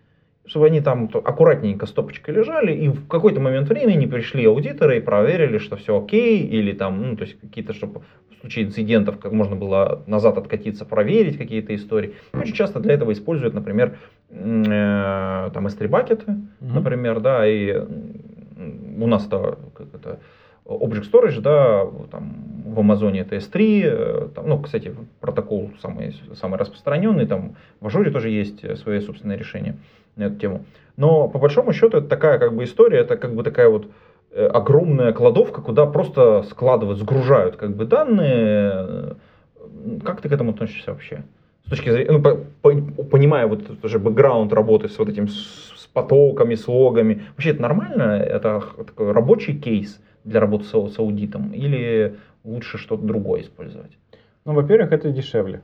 чтобы 0.45 0.67
они 0.67 0.81
там 0.81 1.09
аккуратненько 1.13 1.85
стопочкой 1.85 2.35
лежали, 2.35 2.73
и 2.73 2.87
в 2.89 3.07
какой-то 3.07 3.39
момент 3.39 3.67
времени 3.69 4.05
пришли 4.05 4.45
аудиторы 4.45 4.97
и 4.97 5.01
проверили, 5.01 5.57
что 5.57 5.75
все 5.75 5.99
окей, 5.99 6.45
или 6.45 6.71
там, 6.73 7.01
ну, 7.01 7.15
то 7.15 7.23
есть 7.23 7.39
какие-то, 7.39 7.73
чтобы 7.73 8.01
в 8.29 8.41
случае 8.41 8.65
инцидентов 8.65 9.17
как 9.17 9.31
можно 9.31 9.55
было 9.55 10.03
назад 10.05 10.37
откатиться, 10.37 10.85
проверить 10.85 11.37
какие-то 11.37 11.73
истории. 11.73 12.13
Очень 12.33 12.53
часто 12.53 12.79
для 12.79 12.93
этого 12.93 13.11
используют, 13.11 13.55
например, 13.55 13.97
э, 14.29 15.49
там 15.53 15.67
S3 15.67 15.87
бакеты, 15.87 16.31
Мгм. 16.59 16.73
например, 16.75 17.19
да, 17.21 17.47
и 17.47 17.73
у 18.97 19.07
нас 19.07 19.25
это, 19.25 19.57
как 19.73 19.87
это 19.93 20.19
Object 20.65 21.11
Storage, 21.11 21.41
да, 21.41 21.87
там, 22.11 22.33
в 22.65 22.79
Амазоне 22.79 23.21
это 23.21 23.35
S3, 23.35 23.81
э, 23.83 24.27
там, 24.35 24.47
ну, 24.47 24.59
кстати, 24.59 24.93
протокол 25.21 25.71
самый, 25.81 26.15
самый 26.35 26.59
распространенный, 26.59 27.25
там 27.25 27.55
в 27.79 27.87
Ажуре 27.87 28.11
тоже 28.11 28.29
есть 28.29 28.63
э, 28.63 28.75
свои 28.75 28.99
собственные 28.99 29.37
решения 29.37 29.75
на 30.15 30.23
эту 30.23 30.35
тему. 30.37 30.65
Но 30.97 31.27
по 31.27 31.39
большому 31.39 31.73
счету 31.73 31.97
это 31.97 32.07
такая 32.07 32.39
как 32.39 32.55
бы 32.55 32.63
история, 32.63 32.99
это 32.99 33.17
как 33.17 33.35
бы 33.35 33.43
такая 33.43 33.69
вот 33.69 33.87
э, 34.31 34.45
огромная 34.45 35.13
кладовка, 35.13 35.61
куда 35.61 35.85
просто 35.85 36.43
складывают, 36.43 36.99
сгружают 36.99 37.57
как 37.57 37.75
бы 37.75 37.85
данные. 37.85 39.17
Как 40.03 40.21
ты 40.21 40.29
к 40.29 40.31
этому 40.31 40.51
относишься 40.51 40.91
вообще? 40.91 41.23
С 41.65 41.69
точки 41.69 41.89
зрения, 41.89 42.11
ну, 42.11 42.21
по, 42.21 42.35
по, 42.61 42.71
понимая 43.03 43.47
вот 43.47 43.63
этот 43.63 43.83
уже 43.83 43.99
бэкграунд 43.99 44.53
работы 44.53 44.87
с 44.87 44.97
вот 44.99 45.09
этим 45.09 45.27
с, 45.27 45.73
с 45.75 45.87
потоками, 45.87 46.55
с 46.55 46.67
логами, 46.67 47.23
вообще 47.31 47.51
это 47.51 47.61
нормально? 47.61 48.21
Это 48.21 48.63
такой 48.85 49.11
рабочий 49.11 49.57
кейс 49.59 49.99
для 50.23 50.39
работы 50.39 50.65
с, 50.65 50.69
с 50.69 50.99
аудитом? 50.99 51.51
Или 51.53 52.15
лучше 52.43 52.77
что-то 52.77 53.03
другое 53.03 53.41
использовать? 53.41 53.97
Ну, 54.45 54.53
во-первых, 54.53 54.91
это 54.91 55.09
дешевле. 55.09 55.61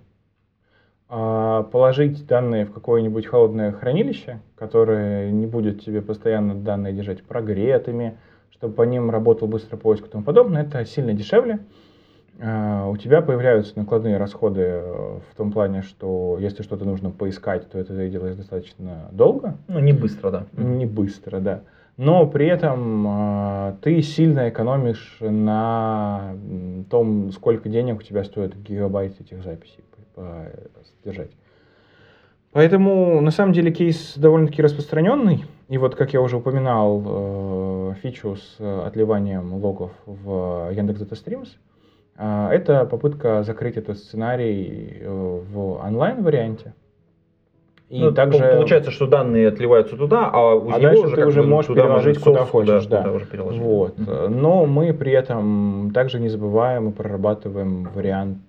А, 1.14 1.64
положить 1.64 2.26
данные 2.26 2.66
в 2.66 2.72
какое-нибудь 2.72 3.26
холодное 3.26 3.74
хранилище, 3.74 4.40
которое 4.56 5.30
не 5.30 5.46
будет 5.46 5.84
тебе 5.84 6.02
постоянно 6.02 6.56
данные 6.56 6.94
держать 6.94 7.22
прогретыми, 7.22 8.18
чтобы 8.50 8.76
по 8.76 8.84
ним 8.84 9.12
работал 9.12 9.50
быстрый 9.50 9.76
поиск 9.76 10.08
и 10.08 10.10
тому 10.10 10.24
подобное, 10.24 10.64
это 10.64 10.86
сильно 10.86 11.12
дешевле. 11.12 11.60
А, 12.40 12.88
у 12.88 12.96
тебя 12.96 13.22
появляются 13.22 13.78
накладные 13.78 14.16
расходы 14.16 14.62
э, 14.62 15.20
в 15.30 15.36
том 15.36 15.52
плане, 15.52 15.82
что 15.82 16.38
если 16.40 16.64
что-то 16.64 16.86
нужно 16.86 17.12
поискать, 17.12 17.70
то 17.70 17.78
это 17.78 18.08
делаешь 18.08 18.38
достаточно 18.38 19.10
долго. 19.12 19.58
Ну, 19.68 19.80
не 19.80 19.92
быстро, 19.92 20.32
да. 20.32 20.46
Не 20.56 20.86
быстро, 20.86 21.42
да. 21.42 21.64
Но 21.98 22.26
при 22.26 22.48
этом 22.48 23.06
э, 23.06 23.74
ты 23.82 24.02
сильно 24.02 24.48
экономишь 24.48 25.18
на 25.20 26.38
том, 26.90 27.34
сколько 27.34 27.68
денег 27.68 28.00
у 28.00 28.02
тебя 28.02 28.24
стоит 28.24 28.56
гигабайт 28.56 29.20
этих 29.20 29.44
записей 29.44 29.84
содержать. 31.04 31.32
Поэтому, 32.52 33.22
на 33.22 33.32
самом 33.32 33.54
деле, 33.54 33.72
кейс 33.72 34.14
довольно-таки 34.18 34.62
распространенный. 34.62 35.46
И 35.70 35.78
вот, 35.78 35.96
как 35.96 36.12
я 36.14 36.22
уже 36.22 36.36
упоминал, 36.36 37.02
э, 37.06 37.94
фичу 38.02 38.36
с 38.36 38.86
отливанием 38.86 39.54
логов 39.54 39.92
в 40.06 40.70
Яндекс 40.74 41.02
Data 41.02 41.14
Streams, 41.14 41.48
э, 42.18 42.50
это 42.52 42.86
попытка 42.86 43.44
закрыть 43.44 43.78
этот 43.78 43.98
сценарий 44.00 44.98
э, 45.00 45.42
в 45.50 45.82
онлайн-варианте. 45.82 46.74
И 47.88 48.02
ну, 48.02 48.12
также 48.12 48.40
получается, 48.40 48.92
что 48.92 49.08
данные 49.08 49.50
отливаются 49.50 49.98
туда, 49.98 50.30
а 50.32 50.56
у 50.56 50.72
а 50.72 50.80
него 50.80 51.04
уже 51.04 51.16
ты 51.16 51.26
уже 51.26 51.44
можешь 51.44 51.68
туда 51.68 51.84
переложить 51.84 52.20
куда 52.20 52.46
хочешь, 52.46 52.86
да. 52.86 53.04
Куда 53.04 53.44
уже 53.44 53.62
вот. 53.62 53.98
Mm-hmm. 53.98 54.30
Но 54.30 54.66
мы 54.66 54.94
при 54.94 55.12
этом 55.12 55.92
также 55.94 56.20
не 56.22 56.30
забываем 56.30 56.90
и 56.90 56.92
прорабатываем 56.94 57.90
вариант 57.94 58.40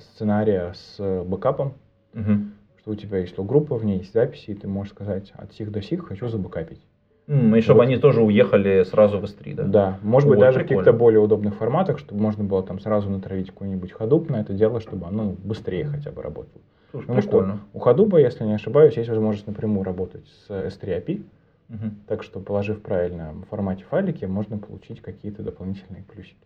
сценария 0.00 0.72
с 0.74 1.24
бэкапом, 1.24 1.74
угу. 2.14 2.32
что 2.80 2.90
у 2.90 2.94
тебя 2.94 3.18
есть 3.18 3.36
лог-группа, 3.38 3.76
в 3.76 3.84
ней 3.84 3.98
есть 3.98 4.12
записи, 4.12 4.50
и 4.50 4.54
ты 4.54 4.68
можешь 4.68 4.92
сказать 4.92 5.32
от 5.34 5.52
сих 5.52 5.70
до 5.70 5.82
сих 5.82 6.06
хочу 6.06 6.28
забэкапить. 6.28 6.80
Mm, 7.26 7.58
и 7.58 7.60
чтобы 7.62 7.78
вот. 7.78 7.86
они 7.86 7.96
тоже 7.96 8.20
уехали 8.20 8.82
сразу 8.84 9.18
в 9.18 9.24
S3, 9.24 9.54
да? 9.54 9.62
Да, 9.64 9.98
может 10.02 10.28
быть, 10.28 10.38
Ой, 10.38 10.44
даже 10.44 10.58
в 10.58 10.62
каких-то 10.62 10.92
более 10.92 11.20
удобных 11.20 11.54
форматах, 11.54 11.98
чтобы 11.98 12.20
можно 12.20 12.44
было 12.44 12.62
там 12.62 12.80
сразу 12.80 13.08
натравить 13.08 13.46
какой-нибудь 13.46 13.92
ходуп 13.92 14.28
на 14.28 14.42
это 14.42 14.52
дело, 14.52 14.80
чтобы 14.80 15.06
оно 15.06 15.34
быстрее 15.42 15.86
хотя 15.86 16.10
бы 16.10 16.22
работало. 16.22 16.62
Слушай, 16.90 17.06
Потому 17.06 17.22
прикольно. 17.22 17.54
что 17.54 17.64
у 17.72 17.78
ходуба, 17.80 18.20
если 18.20 18.44
не 18.44 18.54
ошибаюсь, 18.54 18.96
есть 18.96 19.08
возможность 19.08 19.46
напрямую 19.46 19.84
работать 19.84 20.26
с 20.46 20.50
S3 20.50 21.04
API, 21.04 21.24
угу. 21.70 21.90
так 22.06 22.22
что, 22.22 22.40
положив 22.40 22.78
в 22.78 22.82
правильном 22.82 23.44
формате 23.48 23.84
файлики, 23.88 24.26
можно 24.26 24.58
получить 24.58 25.00
какие-то 25.00 25.42
дополнительные 25.42 26.04
плюсики. 26.04 26.36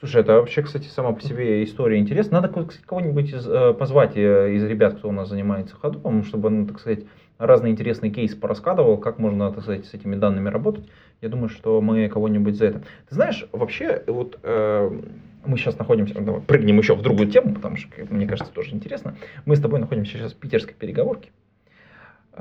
Слушай, 0.00 0.22
это 0.22 0.36
вообще, 0.36 0.62
кстати, 0.62 0.86
сама 0.86 1.12
по 1.12 1.20
себе 1.20 1.62
история 1.62 1.98
интересна. 1.98 2.40
Надо 2.40 2.66
кого-нибудь 2.86 3.34
из, 3.34 3.46
э, 3.46 3.74
позвать 3.74 4.16
э, 4.16 4.54
из 4.54 4.64
ребят, 4.64 4.94
кто 4.94 5.10
у 5.10 5.12
нас 5.12 5.28
занимается 5.28 5.76
ходом, 5.76 6.24
чтобы 6.24 6.46
он, 6.48 6.66
так 6.66 6.80
сказать, 6.80 7.00
разные 7.36 7.72
интересные 7.72 8.10
кейсы 8.10 8.34
порассказывал, 8.34 8.96
как 8.96 9.18
можно, 9.18 9.52
так 9.52 9.62
сказать, 9.62 9.84
с 9.84 9.92
этими 9.92 10.16
данными 10.16 10.48
работать. 10.48 10.88
Я 11.20 11.28
думаю, 11.28 11.50
что 11.50 11.82
мы 11.82 12.08
кого-нибудь 12.08 12.56
за 12.56 12.66
это. 12.66 12.78
Ты 13.10 13.14
знаешь, 13.14 13.46
вообще, 13.52 14.02
вот 14.06 14.38
э, 14.42 14.90
мы 15.44 15.58
сейчас 15.58 15.78
находимся, 15.78 16.18
давай, 16.18 16.40
прыгнем 16.40 16.78
еще 16.78 16.94
в 16.94 17.02
другую 17.02 17.30
тему, 17.30 17.54
потому 17.54 17.76
что, 17.76 17.90
мне 18.08 18.26
кажется, 18.26 18.50
тоже 18.54 18.74
интересно. 18.74 19.16
Мы 19.44 19.54
с 19.54 19.60
тобой 19.60 19.80
находимся 19.80 20.12
сейчас 20.12 20.32
в 20.32 20.36
питерской 20.36 20.72
переговорке. 20.72 21.28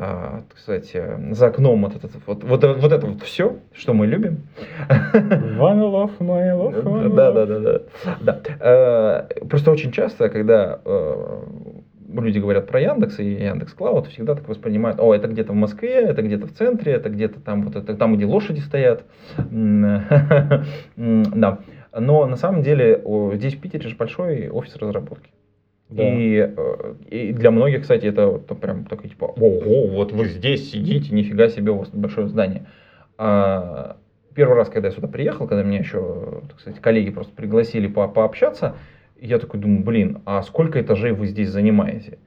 А, 0.01 0.43
кстати, 0.55 1.03
за 1.31 1.47
окном 1.47 1.83
вот 1.83 1.93
это 1.93 2.07
вот, 2.25 2.45
вот, 2.45 2.63
вот 2.63 2.91
это 2.93 3.05
вот 3.05 3.21
все, 3.21 3.57
что 3.73 3.93
мы 3.93 4.07
любим. 4.07 4.47
One 4.87 5.81
love, 5.81 6.11
my 6.19 6.53
love, 6.55 6.83
one 6.83 7.13
Да, 7.13 7.33
да, 7.33 7.45
да, 7.45 7.59
да. 7.59 7.81
да. 8.21 8.41
А, 8.61 9.27
просто 9.49 9.71
очень 9.71 9.91
часто, 9.91 10.29
когда 10.29 10.79
а, 10.85 11.43
люди 12.07 12.39
говорят 12.39 12.67
про 12.67 12.79
Яндекс 12.79 13.19
и 13.19 13.25
Яндекс 13.43 13.73
Клауд, 13.73 14.07
всегда 14.07 14.35
так 14.35 14.47
воспринимают, 14.47 15.01
о, 15.01 15.13
это 15.13 15.27
где-то 15.27 15.51
в 15.51 15.57
Москве, 15.57 15.95
это 15.95 16.21
где-то 16.21 16.47
в 16.47 16.53
центре, 16.53 16.93
это 16.93 17.09
где-то 17.09 17.41
там, 17.41 17.63
вот 17.63 17.75
это, 17.75 17.93
там, 17.93 18.15
где 18.15 18.25
лошади 18.25 18.61
стоят. 18.61 19.03
Да. 20.95 21.59
Но 21.91 22.25
на 22.25 22.37
самом 22.37 22.61
деле 22.63 23.03
здесь 23.33 23.55
в 23.55 23.59
Питере 23.59 23.89
же 23.89 23.97
большой 23.97 24.47
офис 24.47 24.77
разработки. 24.77 25.31
Да. 25.89 26.03
И, 26.03 26.53
э, 26.55 26.93
и 27.09 27.33
для 27.33 27.49
многих, 27.49 27.81
кстати, 27.81 28.05
это 28.05 28.27
вот, 28.27 28.45
прям 28.59 28.85
такой 28.85 29.09
типа, 29.09 29.25
ого, 29.25 29.87
вот 29.87 30.11
вы 30.11 30.25
здесь 30.27 30.71
сидите, 30.71 31.13
нифига 31.13 31.49
себе, 31.49 31.71
у 31.71 31.79
вас 31.79 31.89
большое 31.89 32.27
здание. 32.27 32.67
А, 33.17 33.97
первый 34.35 34.55
раз, 34.55 34.69
когда 34.69 34.89
я 34.89 34.93
сюда 34.93 35.07
приехал, 35.07 35.47
когда 35.47 35.63
меня 35.63 35.79
еще, 35.79 36.43
так 36.47 36.59
сказать, 36.59 36.79
коллеги 36.79 37.09
просто 37.09 37.33
пригласили 37.33 37.87
по 37.87 38.07
пообщаться, 38.07 38.75
я 39.19 39.39
такой 39.39 39.59
думаю, 39.59 39.83
блин, 39.83 40.21
а 40.25 40.43
сколько 40.43 40.79
этажей 40.79 41.11
вы 41.11 41.25
здесь 41.25 41.49
занимаете? 41.49 42.19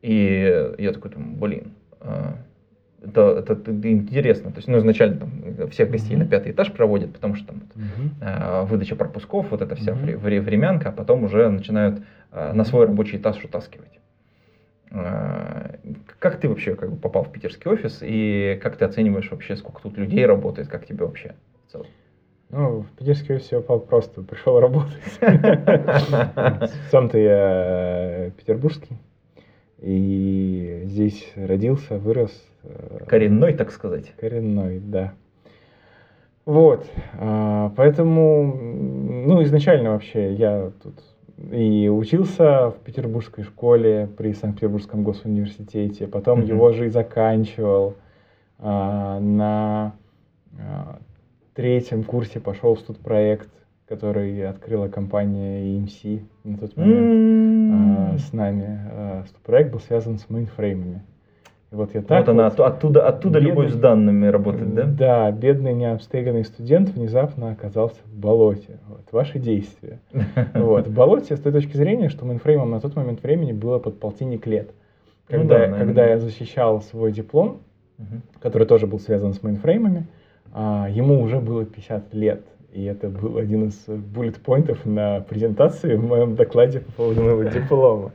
И 0.00 0.72
я 0.78 0.92
такой 0.92 1.10
думаю, 1.10 1.36
блин, 1.36 1.72
а, 2.00 2.38
это, 3.02 3.36
это, 3.38 3.52
это 3.52 3.92
интересно. 3.92 4.50
То 4.50 4.56
есть, 4.56 4.68
ну, 4.68 4.78
изначально 4.78 5.16
там 5.18 5.68
всех 5.70 5.90
гостей 5.90 6.16
mm-hmm. 6.16 6.20
на 6.20 6.26
пятый 6.26 6.52
этаж 6.52 6.72
проводят, 6.72 7.12
потому 7.12 7.36
что 7.36 7.48
там 7.48 7.62
mm-hmm. 7.74 8.10
э, 8.20 8.64
выдача 8.64 8.96
пропусков, 8.96 9.50
вот 9.50 9.62
эта 9.62 9.74
вся 9.76 9.92
mm-hmm. 9.92 10.16
вре- 10.16 10.40
времянка, 10.40 10.88
а 10.88 10.92
потом 10.92 11.24
уже 11.24 11.48
начинают 11.48 12.02
э, 12.32 12.52
на 12.52 12.64
свой 12.64 12.86
рабочий 12.86 13.18
этаж 13.18 13.42
утаскивать. 13.44 14.00
Э, 14.90 15.76
как 16.18 16.40
ты 16.40 16.48
вообще 16.48 16.74
как 16.74 16.90
бы 16.90 16.96
попал 16.96 17.24
в 17.24 17.32
питерский 17.32 17.70
офис 17.70 17.98
и 18.02 18.58
как 18.62 18.76
ты 18.76 18.84
оцениваешь 18.84 19.30
вообще, 19.30 19.56
сколько 19.56 19.82
тут 19.82 19.96
людей 19.96 20.26
работает, 20.26 20.68
как 20.68 20.86
тебе 20.86 21.04
вообще 21.04 21.34
в 21.66 21.72
целом? 21.72 21.86
Ну, 22.50 22.80
в 22.80 22.90
питерский 22.92 23.36
офис 23.36 23.52
я 23.52 23.60
попал 23.60 23.80
просто, 23.80 24.22
пришел 24.22 24.58
работать. 24.58 25.02
Сам-то 26.90 27.18
я 27.18 28.30
петербургский. 28.36 28.96
И 29.80 30.82
здесь 30.86 31.30
родился, 31.36 31.98
вырос. 31.98 32.47
Э, 32.62 33.04
коренной, 33.06 33.54
так 33.54 33.70
сказать. 33.70 34.12
Коренной, 34.18 34.80
да. 34.80 35.14
Вот, 36.44 36.86
а, 37.18 37.72
поэтому, 37.76 38.54
ну, 38.56 39.42
изначально 39.42 39.90
вообще 39.90 40.32
я 40.32 40.72
тут 40.82 40.94
и 41.52 41.88
учился 41.88 42.70
в 42.70 42.78
петербургской 42.84 43.44
школе 43.44 44.08
при 44.16 44.32
Санкт-Петербургском 44.32 45.04
госуниверситете, 45.04 46.06
потом 46.06 46.40
mm-hmm. 46.40 46.48
его 46.48 46.72
же 46.72 46.86
и 46.86 46.88
заканчивал. 46.88 47.96
А, 48.58 49.20
на 49.20 49.94
а, 50.58 50.98
третьем 51.54 52.02
курсе 52.02 52.40
пошел 52.40 52.74
в 52.74 52.80
студпроект 52.80 53.50
который 53.88 54.46
открыла 54.46 54.88
компания 54.88 55.62
EMC 55.62 56.22
на 56.44 56.58
тот 56.58 56.76
момент 56.76 58.12
mm-hmm. 58.12 58.18
с 58.18 58.32
нами. 58.32 58.80
Э, 58.90 59.24
проект 59.44 59.72
был 59.72 59.80
связан 59.80 60.18
с 60.18 60.28
мейнфреймами. 60.28 61.02
И 61.70 61.74
вот 61.74 61.94
я 61.94 62.00
так 62.00 62.26
вот, 62.26 62.28
вот 62.28 62.32
она 62.32 62.46
оттуда, 62.46 63.06
оттуда 63.06 63.40
бедный, 63.40 63.50
любовь 63.50 63.72
с 63.72 63.76
данными 63.76 64.26
работает, 64.26 64.74
да? 64.74 64.84
Да, 64.84 65.30
бедный 65.30 65.74
необстрелянный 65.74 66.44
студент 66.44 66.88
внезапно 66.90 67.50
оказался 67.50 68.00
в 68.06 68.16
болоте. 68.16 68.78
Вот, 68.88 69.02
ваши 69.12 69.38
действия. 69.38 70.00
Вот, 70.54 70.86
в 70.86 70.94
болоте 70.94 71.36
с 71.36 71.40
той 71.40 71.52
точки 71.52 71.76
зрения, 71.76 72.08
что 72.08 72.24
мейнфреймом 72.24 72.70
на 72.70 72.80
тот 72.80 72.96
момент 72.96 73.22
времени 73.22 73.52
было 73.52 73.78
под 73.78 74.00
полтинник 74.00 74.46
лет. 74.46 74.70
Ну 75.28 75.40
когда, 75.40 75.66
ну, 75.66 75.72
да, 75.72 75.78
когда 75.78 76.06
я 76.06 76.18
защищал 76.18 76.80
свой 76.80 77.12
диплом, 77.12 77.60
угу. 77.98 78.22
который 78.40 78.66
тоже 78.66 78.86
был 78.86 78.98
связан 78.98 79.34
с 79.34 79.42
мейнфреймами, 79.42 80.06
а, 80.54 80.88
ему 80.90 81.20
уже 81.20 81.38
было 81.38 81.66
50 81.66 82.14
лет. 82.14 82.44
И 82.72 82.84
это 82.84 83.08
был 83.08 83.36
один 83.36 83.68
из 83.68 83.76
буллет-поинтов 83.86 84.86
на 84.86 85.20
презентации 85.20 85.96
в 85.96 86.04
моем 86.04 86.34
докладе 86.34 86.80
по 86.80 86.92
поводу 86.92 87.22
моего 87.22 87.42
диплома. 87.50 88.12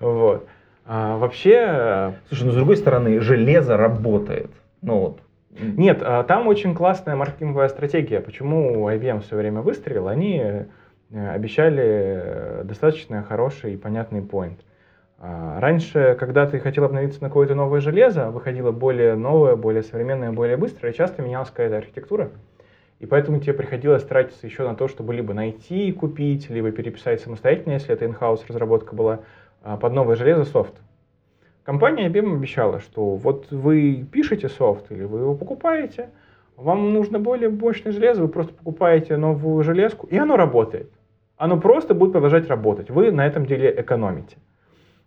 Вот. 0.00 0.46
А, 0.90 1.18
вообще... 1.18 2.14
Слушай, 2.28 2.44
ну 2.44 2.52
с 2.52 2.54
другой 2.54 2.78
стороны, 2.78 3.20
железо 3.20 3.76
работает. 3.76 4.50
Ну 4.80 4.98
вот. 4.98 5.20
Нет, 5.50 6.00
а, 6.02 6.24
там 6.24 6.48
очень 6.48 6.74
классная 6.74 7.14
маркетинговая 7.14 7.68
стратегия. 7.68 8.20
Почему 8.20 8.88
IBM 8.88 9.20
все 9.20 9.36
время 9.36 9.60
выстрелил? 9.60 10.08
Они 10.08 10.40
э, 10.40 10.64
обещали 11.10 11.84
э, 11.84 12.62
достаточно 12.64 13.22
хороший 13.22 13.74
и 13.74 13.76
понятный 13.76 14.22
поинт. 14.22 14.60
А, 15.18 15.60
раньше, 15.60 16.16
когда 16.18 16.46
ты 16.46 16.58
хотел 16.58 16.84
обновиться 16.84 17.22
на 17.22 17.28
какое-то 17.28 17.54
новое 17.54 17.80
железо, 17.80 18.30
выходило 18.30 18.72
более 18.72 19.14
новое, 19.14 19.56
более 19.56 19.82
современное, 19.82 20.32
более 20.32 20.56
быстрое, 20.56 20.94
часто 20.94 21.20
менялась 21.20 21.50
какая-то 21.50 21.76
архитектура. 21.76 22.30
И 22.98 23.04
поэтому 23.04 23.40
тебе 23.40 23.52
приходилось 23.52 24.04
тратиться 24.04 24.46
еще 24.46 24.66
на 24.66 24.74
то, 24.74 24.88
чтобы 24.88 25.12
либо 25.12 25.34
найти 25.34 25.88
и 25.88 25.92
купить, 25.92 26.48
либо 26.48 26.70
переписать 26.70 27.20
самостоятельно, 27.20 27.74
если 27.74 27.92
это 27.92 28.06
in-house 28.06 28.44
разработка 28.48 28.94
была, 28.94 29.20
под 29.62 29.92
новое 29.92 30.16
железо 30.16 30.44
софт. 30.44 30.74
Компания 31.64 32.08
IBM 32.08 32.34
обещала, 32.34 32.80
что 32.80 33.16
вот 33.16 33.50
вы 33.50 34.06
пишете 34.10 34.48
софт 34.48 34.90
или 34.90 35.04
вы 35.04 35.20
его 35.20 35.34
покупаете, 35.34 36.08
вам 36.56 36.92
нужно 36.92 37.18
более 37.18 37.50
мощное 37.50 37.92
железо, 37.92 38.22
вы 38.22 38.28
просто 38.28 38.52
покупаете 38.52 39.16
новую 39.16 39.62
железку, 39.62 40.06
и 40.06 40.16
оно 40.16 40.36
работает. 40.36 40.90
Оно 41.36 41.60
просто 41.60 41.94
будет 41.94 42.12
продолжать 42.12 42.48
работать. 42.48 42.90
Вы 42.90 43.12
на 43.12 43.26
этом 43.26 43.46
деле 43.46 43.72
экономите. 43.78 44.36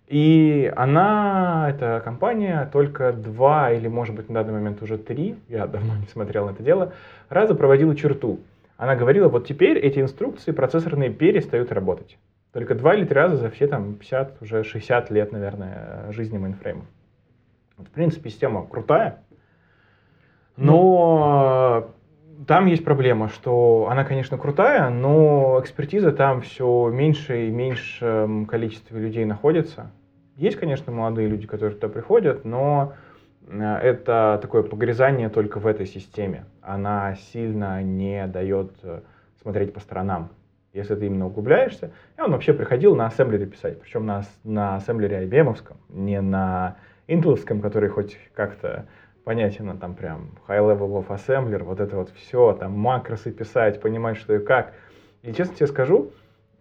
И 0.08 0.72
она, 0.76 1.68
эта 1.70 2.02
компания, 2.04 2.70
только 2.72 3.12
два 3.12 3.72
или, 3.72 3.88
может 3.88 4.16
быть, 4.16 4.30
на 4.30 4.44
данный 4.44 4.60
момент 4.60 4.82
уже 4.82 4.98
три, 4.98 5.36
я 5.50 5.68
давно 5.68 5.96
не 5.96 6.06
смотрел 6.08 6.48
на 6.48 6.52
это 6.52 6.64
дело, 6.64 6.94
раза 7.30 7.56
проводила 7.56 7.96
черту. 7.96 8.40
Она 8.78 8.96
говорила, 8.96 9.30
вот 9.30 9.48
теперь 9.48 9.78
эти 9.78 10.00
инструкции 10.00 10.52
процессорные 10.52 11.10
перестают 11.10 11.72
работать. 11.72 12.18
Только 12.54 12.76
два 12.76 12.96
или 12.96 13.06
три 13.06 13.16
раза 13.16 13.38
за 13.38 13.50
все 13.50 13.68
там 13.68 13.96
50, 13.96 14.42
уже 14.42 14.64
60 14.64 15.10
лет, 15.12 15.32
наверное, 15.32 16.12
жизни 16.12 16.38
мейнфрейма. 16.38 16.86
В 17.78 17.90
принципе, 17.90 18.30
система 18.30 18.68
крутая, 18.68 19.24
но 20.58 21.92
там 22.48 22.66
есть 22.66 22.84
проблема, 22.84 23.30
что 23.30 23.88
она, 23.90 24.04
конечно, 24.04 24.38
крутая, 24.38 24.90
но 24.90 25.60
экспертиза 25.62 26.12
там 26.12 26.42
все 26.42 26.90
меньше 26.90 27.48
и 27.48 27.52
меньше 27.52 28.46
количество 28.48 28.98
людей 28.98 29.26
находится. 29.26 29.92
Есть, 30.36 30.58
конечно, 30.58 30.92
молодые 30.92 31.28
люди, 31.28 31.46
которые 31.46 31.76
туда 31.76 31.88
приходят, 31.88 32.46
но 32.46 32.94
э, 33.48 33.62
это 33.62 34.40
такое 34.42 34.64
погрязание 34.64 35.30
только 35.30 35.60
в 35.60 35.68
этой 35.68 35.86
системе. 35.86 36.46
Она 36.62 37.16
сильно 37.32 37.84
не 37.84 38.26
дает 38.28 38.72
э, 38.82 39.02
смотреть 39.42 39.74
по 39.74 39.80
сторонам. 39.80 40.30
Если 40.74 40.96
ты 40.96 41.06
именно 41.06 41.28
углубляешься, 41.28 41.92
я 42.18 42.26
он 42.26 42.32
вообще 42.32 42.54
приходил 42.54 42.96
на 42.96 43.08
ассемблере 43.08 43.46
писать, 43.46 43.82
причем 43.82 44.06
на, 44.06 44.24
на 44.44 44.78
ассемблере 44.78 45.26
IBM, 45.26 45.56
не 45.90 46.22
на 46.22 46.78
интеловском, 47.08 47.62
который 47.62 47.90
хоть 47.90 48.18
как-то 48.34 48.86
понятен, 49.26 49.70
а 49.70 49.76
там 49.76 49.96
прям 49.96 50.32
high 50.48 50.60
level 50.60 51.04
of 51.04 51.08
assembler, 51.10 51.64
вот 51.64 51.80
это 51.80 51.98
вот 51.98 52.10
все, 52.12 52.54
там 52.54 52.72
макросы 52.72 53.32
писать, 53.32 53.82
понимать, 53.82 54.18
что 54.18 54.34
и 54.34 54.40
как. 54.40 54.74
И 55.24 55.34
честно 55.34 55.56
тебе 55.56 55.68
скажу, 55.68 56.12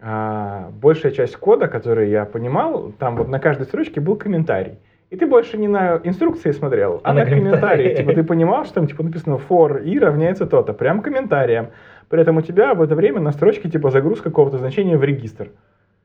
а, 0.00 0.70
большая 0.70 1.12
часть 1.12 1.36
кода, 1.36 1.68
который 1.68 2.10
я 2.10 2.24
понимал, 2.24 2.92
там 2.92 3.16
вот 3.16 3.28
на 3.28 3.38
каждой 3.38 3.64
строчке 3.66 4.00
был 4.00 4.16
комментарий. 4.16 4.78
И 5.10 5.16
ты 5.16 5.26
больше 5.26 5.58
не 5.58 5.66
на 5.66 6.00
инструкции 6.04 6.52
смотрел, 6.52 7.00
а, 7.02 7.10
а 7.10 7.14
на, 7.14 7.26
комментарии. 7.26 7.96
Типа 7.96 8.12
ты 8.12 8.22
понимал, 8.22 8.64
что 8.64 8.74
там 8.74 8.86
типа 8.86 9.02
написано 9.02 9.40
for 9.48 9.82
i 9.84 9.98
равняется 9.98 10.46
то-то, 10.46 10.72
прям 10.72 11.02
комментарием. 11.02 11.70
При 12.08 12.20
этом 12.20 12.36
у 12.36 12.42
тебя 12.42 12.74
в 12.74 12.82
это 12.82 12.94
время 12.94 13.20
на 13.20 13.32
строчке 13.32 13.68
типа 13.68 13.90
загруз 13.90 14.20
какого-то 14.20 14.58
значения 14.58 14.96
в 14.96 15.02
регистр. 15.02 15.50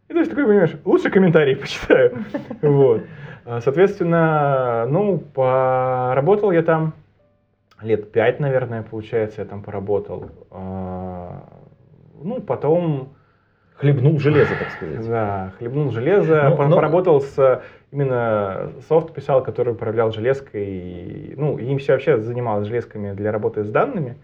И 0.08 0.13
то 0.13 0.20
есть 0.20 0.32
такой 0.32 0.46
понимаешь, 0.46 0.76
лучше 0.86 1.12
комментарии 1.12 1.54
почитаю. 1.62 2.18
Вот. 2.63 3.04
А, 3.46 3.62
соответственно, 3.62 4.88
ну, 4.89 5.20
поработал 5.20 6.52
я 6.52 6.63
там 6.63 6.94
лет 7.82 8.12
пять, 8.12 8.39
наверное, 8.39 8.82
получается, 8.82 9.41
я 9.41 9.48
там 9.48 9.62
поработал. 9.62 10.32
А, 10.50 11.44
ну, 12.22 12.41
потом... 12.41 13.14
Хлебнул 13.78 14.20
железо, 14.20 14.54
так 14.58 14.70
сказать. 14.72 15.08
Да, 15.08 15.54
хлебнул 15.58 15.92
железо, 15.92 16.50
ну, 16.50 16.68
но... 16.68 16.76
поработал 16.76 17.20
с 17.20 17.62
именно 17.92 18.72
софт 18.88 19.14
писал, 19.14 19.44
который 19.44 19.74
управлял 19.74 20.12
железкой. 20.12 21.34
Ну, 21.36 21.58
им 21.58 21.80
все 21.80 21.94
вообще 21.94 22.20
занималось 22.20 22.68
железками 22.68 23.14
для 23.14 23.32
работы 23.32 23.64
с 23.64 23.70
данными, 23.70 24.18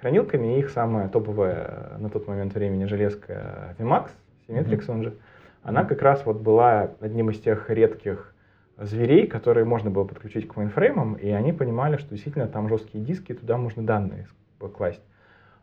хранилками. 0.00 0.58
Их 0.58 0.68
самая 0.70 1.08
топовая 1.08 1.96
на 1.98 2.10
тот 2.10 2.28
момент 2.28 2.54
времени 2.54 2.84
железка 2.84 3.74
VMAX, 3.78 4.10
Symmetrix 4.46 4.80
mm-hmm. 4.80 4.90
он 4.92 5.02
же. 5.04 5.14
Она 5.62 5.84
как 5.84 6.02
раз 6.02 6.24
вот 6.26 6.38
была 6.38 6.90
одним 7.00 7.30
из 7.30 7.40
тех 7.40 7.68
редких 7.70 8.34
зверей, 8.78 9.26
которые 9.26 9.64
можно 9.64 9.90
было 9.90 10.04
подключить 10.04 10.46
к 10.46 10.56
мейнфреймам, 10.56 11.14
и 11.14 11.30
они 11.30 11.52
понимали, 11.52 11.96
что 11.96 12.10
действительно 12.10 12.46
там 12.46 12.68
жесткие 12.68 13.04
диски, 13.04 13.34
туда 13.34 13.56
можно 13.56 13.82
данные 13.82 14.28
класть. 14.74 15.02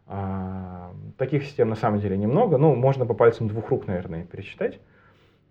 А, 0.08 0.92
таких 1.18 1.44
систем 1.44 1.70
на 1.70 1.76
самом 1.76 2.00
деле 2.00 2.18
немного, 2.18 2.58
ну, 2.58 2.76
можно 2.76 3.06
по 3.06 3.14
пальцам 3.14 3.48
двух 3.48 3.70
рук, 3.70 3.88
наверное, 3.88 4.24
пересчитать. 4.24 4.80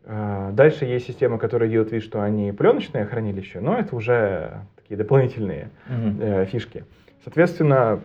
А, 0.05 0.53
дальше 0.53 0.85
есть 0.85 1.07
системы, 1.07 1.39
которые 1.39 1.71
делают 1.71 1.91
вид, 1.93 2.03
что 2.03 2.23
они 2.23 2.53
пленочное 2.53 3.05
хранилище, 3.05 3.61
но 3.61 3.77
это 3.77 3.97
уже 3.97 4.61
такие 4.77 4.97
дополнительные 4.97 5.71
mm-hmm. 5.89 6.23
э, 6.23 6.45
фишки. 6.47 6.85
Соответственно, 7.25 8.01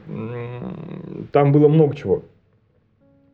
там 1.33 1.51
было 1.51 1.67
много 1.67 1.93
чего 1.93 2.23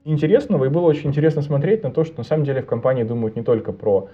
интересного, 0.04 0.66
и 0.66 0.70
было 0.70 0.86
очень 0.86 1.10
интересно 1.10 1.44
смотреть 1.44 1.84
на 1.84 1.92
то, 1.92 2.04
что 2.04 2.18
на 2.18 2.24
самом 2.24 2.44
деле 2.44 2.64
в 2.64 2.66
компании 2.66 3.04
думают 3.04 3.36
не 3.36 3.44
только 3.44 3.72
про 3.72 4.10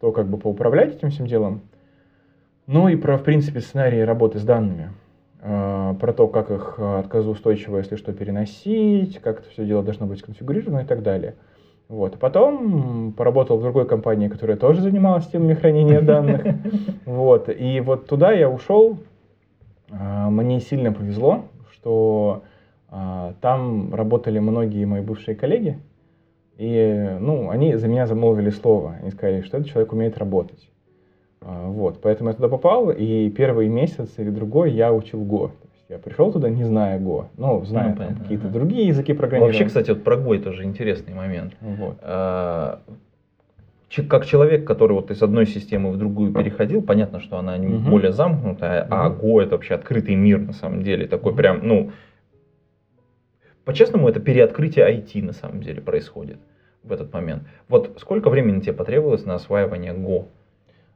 то, 0.00 0.10
как 0.10 0.26
бы 0.26 0.36
поуправлять 0.36 0.96
этим 0.96 1.10
всем 1.10 1.28
делом, 1.28 1.62
но 2.66 2.88
и 2.88 2.96
про, 2.96 3.18
в 3.18 3.22
принципе, 3.22 3.60
сценарии 3.60 4.00
работы 4.00 4.40
с 4.40 4.42
данными. 4.42 4.90
А, 5.44 5.94
про 5.94 6.12
то, 6.12 6.28
как 6.28 6.50
их 6.52 6.78
отказоустойчиво, 6.78 7.78
если 7.78 7.96
что, 7.96 8.12
переносить, 8.12 9.18
как 9.18 9.40
это 9.40 9.50
все 9.50 9.66
дело 9.66 9.82
должно 9.82 10.06
быть 10.06 10.20
сконфигурировано 10.20 10.80
и 10.80 10.84
так 10.84 11.02
далее. 11.02 11.34
Вот. 11.88 12.14
А 12.14 12.18
потом 12.18 13.12
поработал 13.12 13.58
в 13.58 13.62
другой 13.62 13.86
компании, 13.86 14.28
которая 14.28 14.56
тоже 14.56 14.80
занималась 14.80 15.26
темами 15.26 15.54
хранения 15.54 16.00
данных. 16.00 16.42
Вот. 17.06 17.48
И 17.48 17.80
вот 17.80 18.06
туда 18.06 18.30
я 18.32 18.48
ушел. 18.48 18.98
А, 19.90 20.30
мне 20.30 20.60
сильно 20.60 20.92
повезло, 20.92 21.44
что 21.72 22.44
там 23.40 23.94
работали 23.94 24.38
многие 24.38 24.84
мои 24.84 25.00
бывшие 25.00 25.34
коллеги, 25.34 25.78
и, 26.58 27.16
ну, 27.20 27.48
они 27.48 27.74
за 27.76 27.88
меня 27.88 28.06
замолвили 28.06 28.50
слово. 28.50 28.96
Они 29.00 29.10
сказали, 29.10 29.40
что 29.40 29.56
этот 29.56 29.70
человек 29.70 29.94
умеет 29.94 30.18
работать. 30.18 30.68
А, 31.44 31.68
вот, 31.68 32.00
поэтому 32.00 32.30
я 32.30 32.34
туда 32.34 32.48
попал, 32.48 32.90
и 32.90 33.30
первый 33.30 33.68
месяц 33.68 34.10
или 34.18 34.30
другой 34.30 34.72
я 34.72 34.92
учил 34.92 35.22
Go. 35.22 35.50
Я 35.88 35.98
пришел 35.98 36.32
туда, 36.32 36.48
не 36.48 36.64
зная 36.64 36.98
Go, 36.98 37.26
ну, 37.36 37.64
зная 37.64 37.94
ну, 37.94 38.16
какие-то 38.22 38.46
ага. 38.46 38.54
другие 38.54 38.86
языки 38.86 39.12
программирования. 39.12 39.58
Вообще, 39.58 39.66
кстати, 39.66 39.90
вот 39.90 40.04
про 40.04 40.16
Go 40.16 40.38
тоже 40.38 40.64
интересный 40.64 41.14
момент. 41.14 41.54
Вот. 41.60 41.96
А, 42.02 42.80
как 44.08 44.24
человек, 44.24 44.66
который 44.66 44.92
вот 44.92 45.10
из 45.10 45.22
одной 45.22 45.46
системы 45.46 45.90
в 45.90 45.98
другую 45.98 46.32
переходил, 46.32 46.80
понятно, 46.82 47.20
что 47.20 47.36
она 47.38 47.56
угу. 47.56 47.90
более 47.90 48.12
замкнутая, 48.12 48.84
угу. 48.84 48.94
а 48.94 49.10
Go 49.10 49.42
это 49.42 49.56
вообще 49.56 49.74
открытый 49.74 50.14
мир 50.14 50.38
на 50.38 50.52
самом 50.52 50.82
деле, 50.82 51.06
такой 51.06 51.34
прям, 51.34 51.60
ну, 51.66 51.90
по-честному, 53.64 54.08
это 54.08 54.18
переоткрытие 54.18 54.90
IT 54.96 55.22
на 55.22 55.32
самом 55.32 55.62
деле 55.62 55.80
происходит 55.80 56.38
в 56.82 56.92
этот 56.92 57.12
момент. 57.12 57.44
Вот 57.68 57.98
сколько 58.00 58.28
времени 58.28 58.60
тебе 58.60 58.72
потребовалось 58.72 59.24
на 59.24 59.34
осваивание 59.34 59.92
Go? 59.92 60.26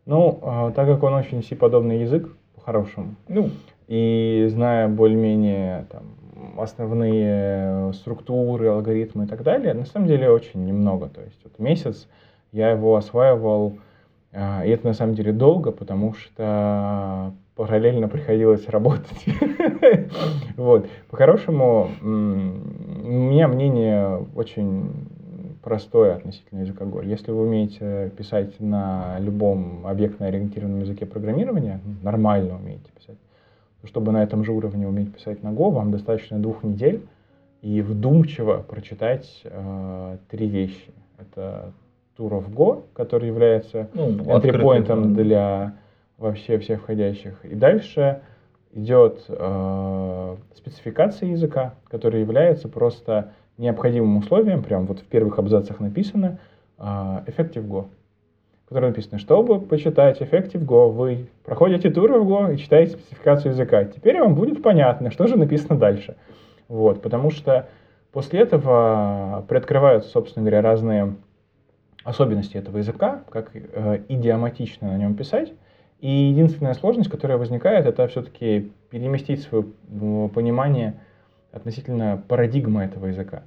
Ну, 0.07 0.39
а, 0.43 0.71
так 0.71 0.87
как 0.87 1.03
он 1.03 1.15
очень 1.15 1.43
C-подобный 1.43 2.01
язык, 2.01 2.29
по-хорошему, 2.55 3.17
ну, 3.29 3.51
и 3.89 4.47
зная 4.51 4.89
более-менее 4.89 5.87
там, 5.91 6.05
основные 6.59 7.93
структуры, 7.93 8.69
алгоритмы 8.69 9.25
и 9.25 9.27
так 9.27 9.43
далее, 9.43 9.75
на 9.75 9.85
самом 9.85 10.07
деле 10.07 10.31
очень 10.31 10.65
немного. 10.65 11.09
То 11.09 11.23
есть 11.23 11.39
вот 11.43 11.59
месяц 11.59 12.07
я 12.53 12.71
его 12.71 12.95
осваивал, 12.95 13.79
а, 14.33 14.65
и 14.65 14.71
это 14.71 14.87
на 14.87 14.95
самом 14.95 15.15
деле 15.15 15.33
долго, 15.33 15.73
потому 15.73 16.15
что 16.15 17.33
параллельно 17.57 18.09
приходилось 18.09 18.69
работать. 18.69 19.25
Вот. 20.57 20.87
По-хорошему, 21.11 21.91
у 22.01 22.07
меня 22.07 23.49
мнение 23.49 24.25
очень 24.37 25.09
простое 25.67 26.15
относительно 26.15 26.61
языка 26.61 26.85
Go. 26.85 27.05
Если 27.05 27.33
вы 27.33 27.43
умеете 27.43 28.13
писать 28.17 28.61
на 28.61 29.19
любом 29.19 29.85
объектно-ориентированном 29.85 30.83
языке 30.83 31.07
программирования, 31.07 31.81
нормально 32.05 32.55
умеете 32.55 32.89
писать, 32.97 33.19
то 33.81 33.89
чтобы 33.89 34.13
на 34.13 34.23
этом 34.23 34.45
же 34.45 34.53
уровне 34.53 34.87
уметь 34.87 35.13
писать 35.13 35.43
на 35.43 35.49
Go, 35.49 35.73
вам 35.73 35.91
достаточно 35.91 36.39
двух 36.39 36.63
недель 36.63 37.05
и 37.63 37.83
вдумчиво 37.83 38.59
прочитать 38.59 39.41
э, 39.43 40.19
три 40.31 40.47
вещи. 40.47 40.95
Это 41.19 41.73
Tour 42.17 42.31
of 42.31 42.49
Go, 42.55 42.85
который 42.95 43.27
является 43.27 43.89
ну, 43.93 44.11
entry 44.11 45.15
для 45.15 45.75
вообще 46.17 46.59
всех 46.59 46.83
входящих. 46.83 47.45
И 47.45 47.57
дальше 47.57 48.21
идет 48.73 49.25
э, 49.27 50.37
спецификация 50.55 51.31
языка, 51.31 51.75
которая 51.89 52.21
является 52.21 52.69
просто 52.69 53.33
необходимым 53.59 54.19
условием, 54.19 54.63
прям 54.63 54.87
вот 54.87 55.01
в 55.01 55.05
первых 55.05 55.39
абзацах 55.39 55.81
написано, 55.81 56.39
э, 56.79 56.83
Effective 56.83 57.67
Go, 57.67 57.87
в 58.65 58.69
котором 58.69 58.89
написано, 58.89 59.19
чтобы 59.19 59.61
почитать 59.61 60.21
Effective 60.21 60.65
Go, 60.65 60.91
вы 60.91 61.29
проходите 61.45 61.91
туры 61.91 62.19
в 62.21 62.31
Go 62.31 62.55
и 62.55 62.59
читаете 62.59 62.93
спецификацию 62.93 63.53
языка. 63.53 63.85
Теперь 63.85 64.21
вам 64.21 64.35
будет 64.35 64.63
понятно, 64.63 65.11
что 65.11 65.27
же 65.27 65.37
написано 65.37 65.79
дальше. 65.79 66.17
Вот, 66.69 67.01
потому 67.01 67.31
что 67.31 67.69
после 68.13 68.41
этого 68.41 69.45
приоткрываются, 69.49 70.11
собственно 70.11 70.45
говоря, 70.45 70.63
разные 70.63 71.15
особенности 72.05 72.57
этого 72.57 72.79
языка, 72.79 73.23
как 73.31 73.51
э, 73.55 74.01
идиоматично 74.09 74.93
на 74.93 74.97
нем 74.97 75.15
писать, 75.15 75.53
и 76.01 76.11
единственная 76.11 76.75
сложность, 76.75 77.11
которая 77.11 77.39
возникает, 77.39 77.87
это 77.87 78.07
все-таки 78.09 78.71
переместить 78.91 79.43
свое 79.43 79.65
понимание 80.29 80.95
относительно 81.53 82.23
парадигмы 82.29 82.83
этого 82.85 83.07
языка, 83.07 83.43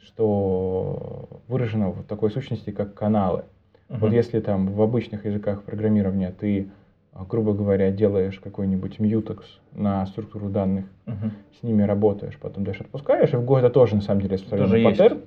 что 0.00 1.28
выражено 1.48 1.90
в 1.90 2.02
такой 2.04 2.30
сущности, 2.30 2.70
как 2.70 2.94
каналы. 2.94 3.44
Мгм. 3.88 4.00
Вот 4.00 4.12
если 4.12 4.40
там 4.40 4.66
в 4.72 4.80
обычных 4.82 5.24
языках 5.24 5.62
программирования 5.62 6.32
ты, 6.38 6.68
а, 7.12 7.24
грубо 7.24 7.52
говоря, 7.52 7.90
делаешь 7.90 8.40
какой-нибудь 8.40 8.98
мьютекс 8.98 9.60
на 9.72 10.04
структуру 10.06 10.48
данных, 10.48 10.86
Мгм. 11.06 11.32
с 11.58 11.62
ними 11.62 11.82
работаешь, 11.82 12.38
потом 12.38 12.64
дальше 12.64 12.82
отпускаешь, 12.84 13.32
и 13.32 13.36
в 13.36 13.44
Go 13.44 13.58
это 13.58 13.70
тоже 13.70 13.96
на 13.96 14.00
самом 14.02 14.22
деле 14.22 14.36
Тоже 14.38 14.44
распространенный 14.44 14.88
есть. 14.88 14.98
паттерн. 14.98 15.20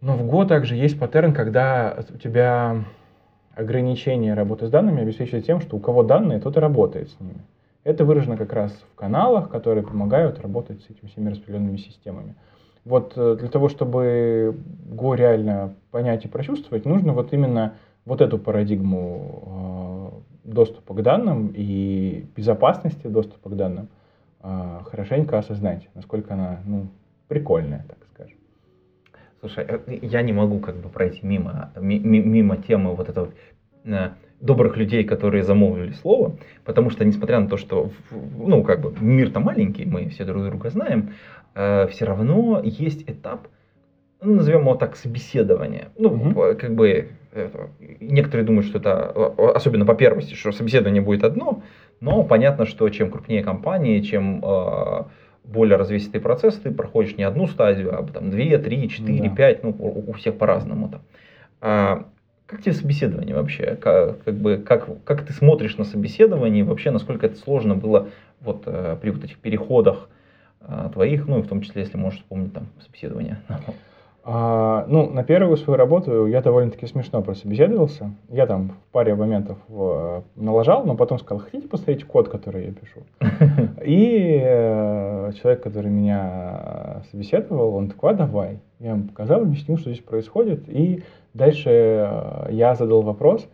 Но 0.00 0.16
в 0.16 0.22
Go 0.30 0.46
также 0.46 0.76
есть 0.76 0.98
паттерн, 0.98 1.32
когда 1.32 2.04
у 2.12 2.18
тебя 2.18 2.84
ограничение 3.54 4.34
работы 4.34 4.66
с 4.66 4.70
данными 4.70 5.02
обеспечивает 5.02 5.46
тем, 5.46 5.60
что 5.60 5.76
у 5.76 5.80
кого 5.80 6.02
данные, 6.02 6.40
тот 6.40 6.56
и 6.56 6.60
работает 6.60 7.08
с 7.08 7.20
ними. 7.20 7.40
Это 7.84 8.06
выражено 8.06 8.38
как 8.38 8.52
раз 8.54 8.72
в 8.92 8.94
каналах, 8.94 9.50
которые 9.50 9.84
помогают 9.84 10.40
работать 10.40 10.82
с 10.82 10.90
этими 10.90 11.08
всеми 11.10 11.30
распределенными 11.30 11.76
системами. 11.76 12.34
Вот 12.84 13.12
э, 13.16 13.36
для 13.38 13.48
того, 13.48 13.68
чтобы 13.68 14.56
Go 14.90 15.14
реально 15.14 15.74
понять 15.90 16.24
и 16.24 16.28
прочувствовать, 16.28 16.86
нужно 16.86 17.12
вот 17.12 17.32
именно 17.34 17.74
вот 18.06 18.22
эту 18.22 18.38
парадигму 18.38 20.22
э, 20.44 20.50
доступа 20.50 20.94
к 20.94 21.02
данным 21.02 21.52
и 21.54 22.26
безопасности 22.34 23.06
доступа 23.06 23.50
к 23.50 23.56
данным 23.56 23.88
э, 24.42 24.80
хорошенько 24.86 25.38
осознать, 25.38 25.88
насколько 25.94 26.34
она 26.34 26.60
ну, 26.64 26.86
прикольная, 27.28 27.84
так 27.86 27.98
скажем. 28.14 28.38
Слушай, 29.40 29.66
я 30.02 30.22
не 30.22 30.32
могу 30.32 30.58
как 30.58 30.76
бы 30.76 30.88
пройти 30.88 31.20
мимо, 31.22 31.70
ми- 31.78 31.98
ми- 31.98 32.22
мимо 32.22 32.56
темы 32.56 32.94
вот 32.94 33.10
этого 33.10 33.28
добрых 34.44 34.76
людей, 34.76 35.04
которые 35.04 35.42
замолвили 35.42 35.92
слово, 35.92 36.36
потому 36.64 36.90
что, 36.90 37.04
несмотря 37.04 37.40
на 37.40 37.48
то, 37.48 37.56
что, 37.56 37.90
ну, 38.10 38.62
как 38.62 38.80
бы, 38.80 38.94
мир-то 39.00 39.40
маленький, 39.40 39.86
мы 39.86 40.08
все 40.08 40.24
друг 40.24 40.44
друга 40.44 40.68
знаем, 40.70 41.10
все 41.54 42.04
равно 42.04 42.60
есть 42.62 43.08
этап, 43.08 43.48
ну, 44.20 44.34
назовем 44.36 44.60
его 44.60 44.74
так, 44.74 44.96
собеседования. 44.96 45.88
Ну, 45.98 46.32
п- 46.34 46.54
как 46.54 46.74
бы, 46.74 47.08
это, 47.32 47.68
некоторые 48.00 48.44
думают, 48.46 48.66
что 48.66 48.78
это, 48.78 49.12
э, 49.14 49.46
особенно 49.54 49.86
по 49.86 49.94
первости, 49.94 50.34
что 50.34 50.52
собеседование 50.52 51.02
будет 51.02 51.24
одно, 51.24 51.62
но 52.00 52.22
понятно, 52.22 52.66
что 52.66 52.88
чем 52.90 53.10
крупнее 53.10 53.42
компания, 53.42 54.02
чем 54.02 54.42
э, 54.44 55.04
более 55.44 55.76
развесистый 55.76 56.20
процесс, 56.20 56.56
ты 56.56 56.70
проходишь 56.70 57.16
не 57.16 57.24
одну 57.24 57.46
стадию, 57.46 57.98
а 57.98 58.02
там 58.02 58.30
две, 58.30 58.58
три, 58.58 58.88
четыре, 58.88 59.28
Да. 59.30 59.36
пять, 59.36 59.62
ну, 59.62 59.74
у, 59.78 60.10
у 60.10 60.12
всех 60.12 60.36
по-разному 60.36 60.88
там. 60.88 61.00
А 61.60 62.06
как 62.46 62.62
тебе 62.62 62.74
собеседование 62.74 63.34
вообще? 63.34 63.76
Как, 63.76 64.22
как 64.22 64.34
бы, 64.34 64.58
как, 64.58 65.02
как 65.04 65.24
ты 65.24 65.32
смотришь 65.32 65.76
на 65.78 65.84
собеседование 65.84 66.60
и 66.60 66.66
вообще, 66.66 66.90
насколько 66.90 67.26
это 67.26 67.36
сложно 67.36 67.74
было 67.74 68.08
вот 68.40 68.64
э, 68.66 68.96
при 69.00 69.10
вот 69.10 69.24
этих 69.24 69.38
переходах 69.38 70.08
э, 70.60 70.90
твоих, 70.92 71.26
ну, 71.26 71.38
и 71.38 71.42
в 71.42 71.48
том 71.48 71.62
числе, 71.62 71.82
если 71.82 71.96
можешь 71.96 72.20
вспомнить 72.20 72.52
там 72.52 72.68
собеседование. 72.80 73.40
А, 74.26 74.86
ну, 74.88 75.10
на 75.10 75.22
первую 75.22 75.58
свою 75.58 75.76
работу 75.76 76.26
я 76.26 76.40
довольно-таки 76.40 76.86
смешно 76.86 77.20
прособеседовался. 77.20 78.14
Я 78.30 78.46
там 78.46 78.70
в 78.70 78.92
паре 78.92 79.14
моментов 79.14 79.58
э, 79.68 80.22
налажал, 80.36 80.86
но 80.86 80.96
потом 80.96 81.18
сказал, 81.18 81.44
хотите 81.44 81.68
посмотреть 81.68 82.04
код, 82.04 82.30
который 82.30 82.64
я 82.64 82.72
пишу? 82.72 83.02
И 83.84 84.40
э, 84.42 85.30
человек, 85.42 85.62
который 85.62 85.90
меня 85.90 87.02
собеседовал, 87.10 87.74
он 87.74 87.88
такой, 87.88 88.12
а 88.12 88.14
давай. 88.14 88.60
Я 88.80 88.92
ему 88.92 89.08
показал, 89.08 89.42
объяснил, 89.42 89.76
что 89.76 89.90
здесь 89.90 90.02
происходит. 90.02 90.70
И 90.70 91.02
дальше 91.34 91.70
э, 91.70 92.48
я 92.50 92.74
задал 92.74 93.02
вопрос, 93.02 93.46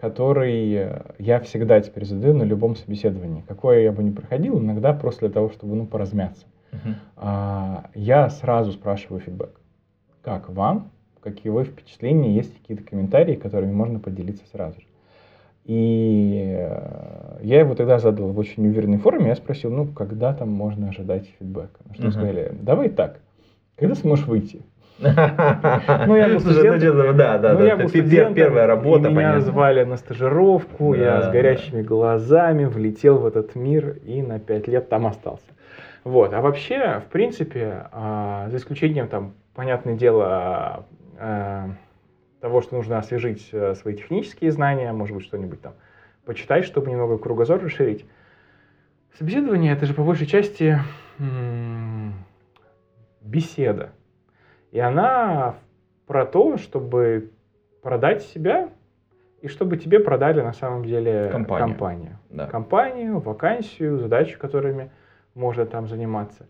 который 0.00 0.72
э, 0.74 1.02
я 1.18 1.40
всегда 1.40 1.80
теперь 1.80 2.04
задаю 2.04 2.34
на 2.34 2.44
любом 2.44 2.76
собеседовании. 2.76 3.42
Какое 3.48 3.80
я 3.80 3.92
бы 3.92 4.02
ни 4.02 4.10
проходил, 4.10 4.58
иногда 4.58 4.92
просто 4.92 5.20
для 5.20 5.30
того, 5.30 5.50
чтобы 5.50 5.74
ну, 5.74 5.86
поразмяться. 5.86 6.44
Мгм. 6.72 6.96
А, 7.16 7.86
я 7.94 8.28
сразу 8.30 8.72
спрашиваю 8.72 9.20
фидбэк. 9.20 9.60
Как 10.22 10.48
вам? 10.50 10.90
Какие 11.20 11.50
вы 11.50 11.64
впечатления? 11.64 12.34
Есть 12.34 12.54
какие-то 12.54 12.82
комментарии, 12.82 13.34
которыми 13.34 13.72
можно 13.72 13.98
поделиться 13.98 14.44
сразу 14.52 14.80
же? 14.80 14.86
И 15.64 16.54
э, 16.54 17.38
я 17.42 17.60
его 17.60 17.74
тогда 17.74 17.98
задал 17.98 18.28
в 18.28 18.38
очень 18.38 18.66
уверенной 18.66 18.98
форме. 18.98 19.28
Я 19.28 19.36
спросил, 19.36 19.70
ну, 19.70 19.86
когда 19.86 20.34
там 20.34 20.50
можно 20.50 20.90
ожидать 20.90 21.26
фидбэка? 21.38 21.80
На 21.88 21.94
что 21.94 22.02
Мгм. 22.04 22.12
сказали, 22.12 22.52
давай 22.60 22.90
так, 22.90 23.20
когда 23.76 23.94
сможешь 23.94 24.26
выйти? 24.26 24.60
Ну, 24.98 25.08
я 26.16 26.28
был 26.28 26.40
студентом. 26.40 27.16
да, 27.16 27.38
да, 27.38 27.52
ну, 27.52 27.58
да. 27.60 27.66
я 27.66 27.76
был 27.76 27.88
студентом, 27.88 28.34
первая 28.34 28.66
работа, 28.66 29.08
меня 29.08 29.14
понятно. 29.14 29.40
звали 29.40 29.84
на 29.84 29.96
стажировку, 29.96 30.94
я 30.94 31.22
с 31.22 31.32
горящими 31.32 31.82
глазами 31.82 32.64
влетел 32.64 33.18
в 33.18 33.26
этот 33.26 33.54
мир 33.54 33.96
и 34.04 34.22
на 34.22 34.38
пять 34.38 34.68
лет 34.68 34.88
там 34.88 35.06
остался. 35.06 35.46
Вот, 36.04 36.32
а 36.34 36.40
вообще, 36.40 37.02
в 37.06 37.10
принципе, 37.10 37.86
а, 37.90 38.48
за 38.50 38.58
исключением 38.58 39.08
там, 39.08 39.34
понятное 39.54 39.94
дело, 39.94 40.86
а, 41.18 41.70
того, 42.40 42.60
что 42.60 42.76
нужно 42.76 42.98
освежить 42.98 43.48
э, 43.52 43.74
свои 43.74 43.94
технические 43.94 44.52
знания, 44.52 44.92
может 44.92 45.16
быть, 45.16 45.24
что-нибудь 45.24 45.62
там 45.62 45.72
почитать, 46.26 46.66
чтобы 46.66 46.90
немного 46.90 47.16
кругозор 47.16 47.58
расширить. 47.62 48.04
Собеседование 49.18 49.72
это 49.72 49.86
же 49.86 49.94
по 49.94 50.02
большей 50.02 50.26
части 50.26 50.78
м, 51.18 52.12
беседа. 53.22 53.92
И 54.74 54.80
она 54.80 55.54
про 56.08 56.26
то, 56.26 56.56
чтобы 56.56 57.30
продать 57.80 58.22
себя 58.22 58.70
и 59.40 59.46
чтобы 59.46 59.76
тебе 59.76 60.00
продали 60.00 60.40
на 60.40 60.52
самом 60.52 60.84
деле 60.84 61.28
Компанию. 61.30 61.68
компанию. 61.68 62.18
Да. 62.28 62.46
Компанию, 62.48 63.20
вакансию, 63.20 63.98
задачи, 63.98 64.36
которыми 64.36 64.90
можно 65.36 65.64
там 65.64 65.86
заниматься. 65.86 66.46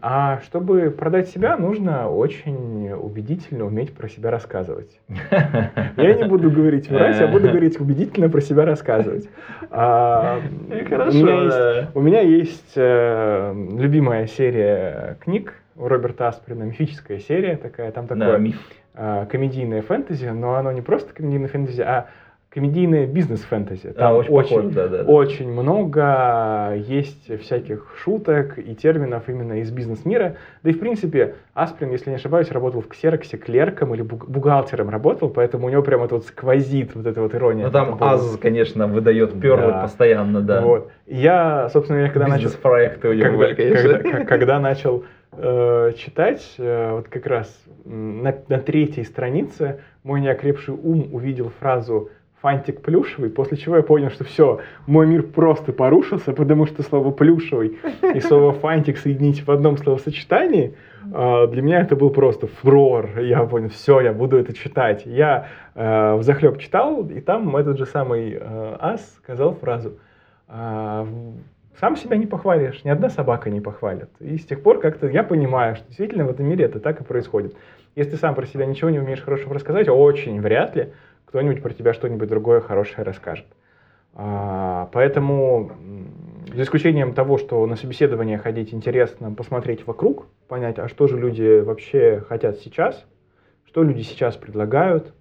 А 0.00 0.40
чтобы 0.42 0.90
продать 0.90 1.28
себя, 1.28 1.58
нужно 1.58 2.08
очень 2.08 2.90
убедительно 2.92 3.66
уметь 3.66 3.92
про 3.94 4.08
себя 4.08 4.30
рассказывать. 4.30 4.98
Я 5.98 6.14
не 6.14 6.24
буду 6.24 6.50
говорить 6.50 6.88
врать, 6.88 7.20
я 7.20 7.26
буду 7.26 7.48
говорить 7.50 7.78
убедительно 7.78 8.30
про 8.30 8.40
себя 8.40 8.64
рассказывать. 8.64 9.28
А, 9.70 10.40
у 10.70 10.72
меня 10.72 11.42
есть- 11.42 11.58
да. 11.58 11.90
у 11.92 12.00
меня 12.00 12.20
есть 12.20 12.72
э, 12.76 13.52
любимая 13.76 14.26
серия 14.28 15.18
книг 15.20 15.52
у 15.78 15.88
Роберта 15.88 16.28
Асприна, 16.28 16.64
мифическая 16.64 17.18
серия 17.18 17.56
такая, 17.56 17.90
там 17.92 18.06
Да, 18.06 18.14
такое 18.16 18.38
миф. 18.38 18.56
э, 18.94 19.26
комедийное 19.30 19.82
фэнтези, 19.82 20.26
но 20.28 20.54
оно 20.54 20.72
не 20.72 20.80
просто 20.80 21.12
комедийное 21.12 21.48
фэнтези, 21.48 21.82
а 21.82 22.06
комедийное 22.48 23.06
бизнес-фэнтези. 23.06 23.88
Да, 23.88 23.92
Там 23.92 24.16
очень 24.16 24.34
похоже, 24.34 24.68
да, 24.70 24.88
да, 24.88 25.02
да. 25.02 25.10
очень 25.12 25.50
много 25.52 26.72
есть 26.76 27.30
всяких 27.42 27.92
шуток 28.02 28.58
и 28.58 28.74
терминов 28.74 29.28
именно 29.28 29.60
из 29.60 29.70
бизнес-мира. 29.70 30.36
Да 30.62 30.70
и, 30.70 30.72
в 30.72 30.78
принципе, 30.78 31.34
Асприн, 31.52 31.90
если 31.90 32.08
не 32.08 32.16
ошибаюсь, 32.16 32.50
работал 32.50 32.80
в 32.80 32.88
Ксероксе 32.88 33.36
клерком 33.36 33.94
или 33.94 34.00
бухгалтером 34.00 34.88
работал, 34.88 35.28
поэтому 35.28 35.66
у 35.66 35.68
него 35.70 35.82
прямо 35.82 36.06
это 36.06 36.14
вот 36.14 36.24
сквозит 36.24 36.94
вот 36.94 37.04
эта 37.04 37.20
вот 37.20 37.34
ирония. 37.34 37.66
Ну 37.66 37.70
там 37.70 37.98
Аз, 38.00 38.38
конечно, 38.40 38.86
выдает 38.86 39.38
перлы 39.38 39.72
Да. 39.72 39.82
постоянно, 39.82 40.40
да. 40.40 40.62
Вот. 40.62 40.90
Я, 41.06 41.68
собственно, 41.70 41.98
я 41.98 42.08
когда 42.08 42.26
начал... 42.28 42.44
Бизнес-проекты 42.44 43.08
у 43.10 43.12
него 43.12 43.24
когда, 43.24 43.38
были, 43.38 43.54
конечно. 43.54 43.98
когда- 43.98 44.24
когда 44.24 44.60
начал 44.60 45.04
э, 45.32 45.92
читать, 45.96 46.54
э, 46.58 46.92
вот 46.92 47.08
как 47.08 47.26
раз 47.26 47.64
на, 47.84 48.34
на 48.48 48.58
третьей 48.58 49.04
странице 49.04 49.80
мой 50.02 50.20
неокрепший 50.20 50.74
ум 50.74 51.08
увидел 51.12 51.50
фразу 51.60 52.10
«фантик 52.40 52.82
плюшевый», 52.82 53.30
после 53.30 53.56
чего 53.56 53.76
я 53.76 53.82
понял, 53.82 54.10
что 54.10 54.24
все, 54.24 54.60
мой 54.86 55.06
мир 55.06 55.22
просто 55.22 55.72
порушился, 55.72 56.32
потому 56.32 56.66
что 56.66 56.82
слово 56.82 57.10
«плюшевый» 57.10 57.78
и 58.14 58.20
слово 58.20 58.52
«фантик» 58.52 58.98
соединить 58.98 59.46
в 59.46 59.50
одном 59.50 59.76
словосочетании, 59.76 60.74
э, 61.12 61.46
для 61.48 61.62
меня 61.62 61.80
это 61.80 61.96
был 61.96 62.10
просто 62.10 62.46
фурор. 62.46 63.18
Я 63.18 63.44
понял, 63.44 63.68
все, 63.70 64.00
я 64.00 64.12
буду 64.12 64.36
это 64.36 64.52
читать. 64.52 65.02
Я 65.06 65.48
э, 65.74 66.14
взахлеб 66.16 66.58
читал, 66.58 67.08
и 67.08 67.20
там 67.20 67.56
этот 67.56 67.78
же 67.78 67.86
самый 67.86 68.32
э, 68.32 68.76
ас 68.78 69.16
сказал 69.16 69.54
фразу 69.54 69.98
а, 70.48 71.06
сам 71.80 71.96
себя 71.96 72.16
не 72.16 72.26
похвалишь, 72.26 72.84
ни 72.84 72.88
одна 72.88 73.08
собака 73.10 73.50
не 73.50 73.60
похвалит. 73.60 74.08
И 74.20 74.38
с 74.38 74.44
тех 74.44 74.62
пор 74.62 74.80
как-то 74.80 75.08
я 75.08 75.22
понимаю, 75.22 75.76
что 75.76 75.86
действительно 75.86 76.24
в 76.24 76.30
этом 76.30 76.46
мире 76.46 76.64
это 76.64 76.80
так 76.80 77.00
и 77.00 77.04
происходит. 77.04 77.54
Если 77.94 78.12
ты 78.12 78.16
сам 78.16 78.34
про 78.34 78.46
себя 78.46 78.66
ничего 78.66 78.90
не 78.90 78.98
умеешь 78.98 79.22
хорошего 79.22 79.54
рассказать, 79.54 79.88
очень 79.88 80.40
вряд 80.40 80.76
ли 80.76 80.92
кто-нибудь 81.26 81.62
про 81.62 81.72
тебя 81.72 81.92
что-нибудь 81.92 82.28
другое 82.28 82.60
хорошее 82.60 83.04
расскажет. 83.04 83.46
А, 84.14 84.88
Поэтому, 84.92 85.72
за 86.54 86.62
исключением 86.62 87.12
того, 87.12 87.36
что 87.36 87.66
на 87.66 87.76
собеседование 87.76 88.38
ходить 88.38 88.72
интересно, 88.72 89.32
посмотреть 89.32 89.86
вокруг, 89.86 90.26
понять, 90.48 90.78
а 90.78 90.88
что 90.88 91.06
же 91.06 91.18
люди 91.18 91.60
вообще 91.60 92.24
хотят 92.26 92.58
сейчас, 92.58 93.04
что 93.66 93.82
люди 93.82 94.00
сейчас 94.00 94.36
предлагают, 94.36 95.12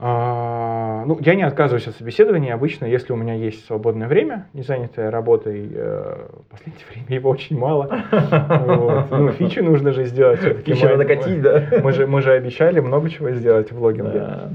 а, 0.00 1.04
ну, 1.06 1.18
я 1.20 1.34
не 1.34 1.42
отказываюсь 1.42 1.88
от 1.88 1.96
собеседования 1.96 2.54
обычно, 2.54 2.84
если 2.86 3.12
у 3.12 3.16
меня 3.16 3.34
есть 3.34 3.66
свободное 3.66 4.06
время, 4.06 4.46
не 4.52 4.62
занятое 4.62 5.10
работой. 5.10 5.68
э, 5.72 6.26
В 6.46 6.50
последнее 6.50 6.84
время 6.92 7.14
его 7.16 7.30
очень 7.30 7.58
мало. 7.58 7.88
Вот. 8.20 9.10
Ну, 9.10 9.32
фичи 9.32 9.58
нужно 9.58 9.92
же 9.92 10.04
сделать. 10.04 10.40
Фичи 10.40 10.84
надо 10.84 11.04
катить, 11.04 11.42
да. 11.42 11.64
Мы 11.82 11.92
же, 11.92 12.06
мы 12.06 12.22
же 12.22 12.32
обещали 12.32 12.80
много 12.80 13.10
чего 13.10 13.30
сделать 13.30 13.72
в 13.72 13.82
логинге. 13.82 14.20
Да. 14.20 14.50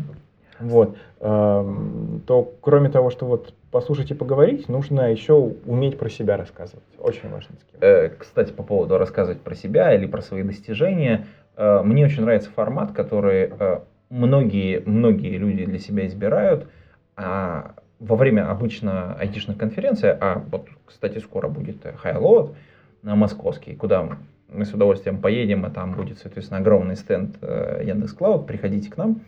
Вот. 0.59 0.95
То 1.19 2.53
кроме 2.61 2.89
того, 2.89 3.09
что 3.09 3.25
вот 3.25 3.53
послушать 3.71 4.11
и 4.11 4.13
поговорить, 4.13 4.69
нужно 4.69 5.11
еще 5.11 5.33
уметь 5.65 5.97
про 5.97 6.09
себя 6.09 6.37
рассказывать. 6.37 6.83
Очень 6.99 7.29
важно. 7.29 7.55
Э, 7.81 8.09
кстати, 8.09 8.53
по 8.53 8.63
поводу 8.63 8.97
рассказывать 8.97 9.41
про 9.41 9.55
себя 9.55 9.93
или 9.93 10.05
про 10.05 10.21
свои 10.21 10.43
достижения, 10.43 11.25
э, 11.57 11.81
мне 11.83 12.05
очень 12.05 12.21
нравится 12.23 12.49
формат, 12.51 12.91
который 12.91 13.51
э, 13.59 13.79
многие, 14.13 14.81
многие 14.85 15.37
люди 15.37 15.65
для 15.65 15.79
себя 15.79 16.05
избирают. 16.05 16.67
А 17.15 17.75
во 17.99 18.15
время 18.15 18.49
обычно 18.49 19.15
айтишных 19.15 19.57
конференций, 19.57 20.11
а 20.11 20.43
вот, 20.51 20.67
кстати, 20.85 21.19
скоро 21.19 21.47
будет 21.47 21.85
Highload 21.85 22.55
на 23.01 23.15
московский, 23.15 23.75
куда 23.75 24.17
мы 24.49 24.65
с 24.65 24.73
удовольствием 24.73 25.19
поедем, 25.19 25.65
а 25.65 25.69
там 25.69 25.93
будет, 25.93 26.19
соответственно, 26.19 26.59
огромный 26.59 26.95
стенд 26.95 27.37
Яндекс.Клауд, 27.41 28.45
приходите 28.45 28.91
к 28.91 28.97
нам. 28.97 29.21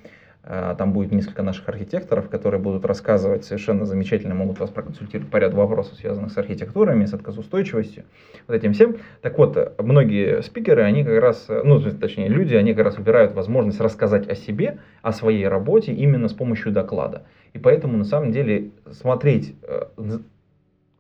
А, 0.48 0.76
там 0.76 0.94
будет 0.94 1.12
несколько 1.12 1.42
наших 1.42 1.68
архитекторов, 1.68 2.30
которые 2.30 2.62
будут 2.62 2.86
рассказывать 2.86 3.46
совершенно 3.46 3.86
замечательно, 3.86 4.36
могут 4.36 4.60
вас 4.60 4.70
проконсультировать 4.70 5.32
по 5.32 5.38
ряду 5.38 5.58
вопросов, 5.58 5.96
связанных 5.96 6.32
с 6.32 6.38
архитектурами, 6.38 7.06
с 7.06 7.16
отказоустойчивостью, 7.16 8.04
вот 8.48 8.54
этим 8.54 8.74
всем. 8.74 8.98
Так 9.24 9.40
вот, 9.40 9.74
многие 9.80 10.44
спикеры, 10.44 10.84
они 10.84 11.04
как 11.04 11.20
раз, 11.20 11.48
ну, 11.50 11.80
точнее, 11.80 12.28
люди, 12.28 12.54
они 12.54 12.76
как 12.76 12.86
раз 12.86 12.98
выбирают 13.00 13.34
возможность 13.34 13.82
рассказать 13.82 14.30
о 14.30 14.36
себе, 14.36 14.78
о 15.02 15.14
своей 15.14 15.48
работе 15.48 15.92
именно 15.94 16.28
с 16.28 16.34
помощью 16.34 16.72
доклада. 16.72 17.24
И 17.54 17.58
поэтому, 17.58 17.98
на 17.98 18.06
самом 18.06 18.32
деле, 18.32 18.70
смотреть 18.92 19.56
э, 19.64 19.86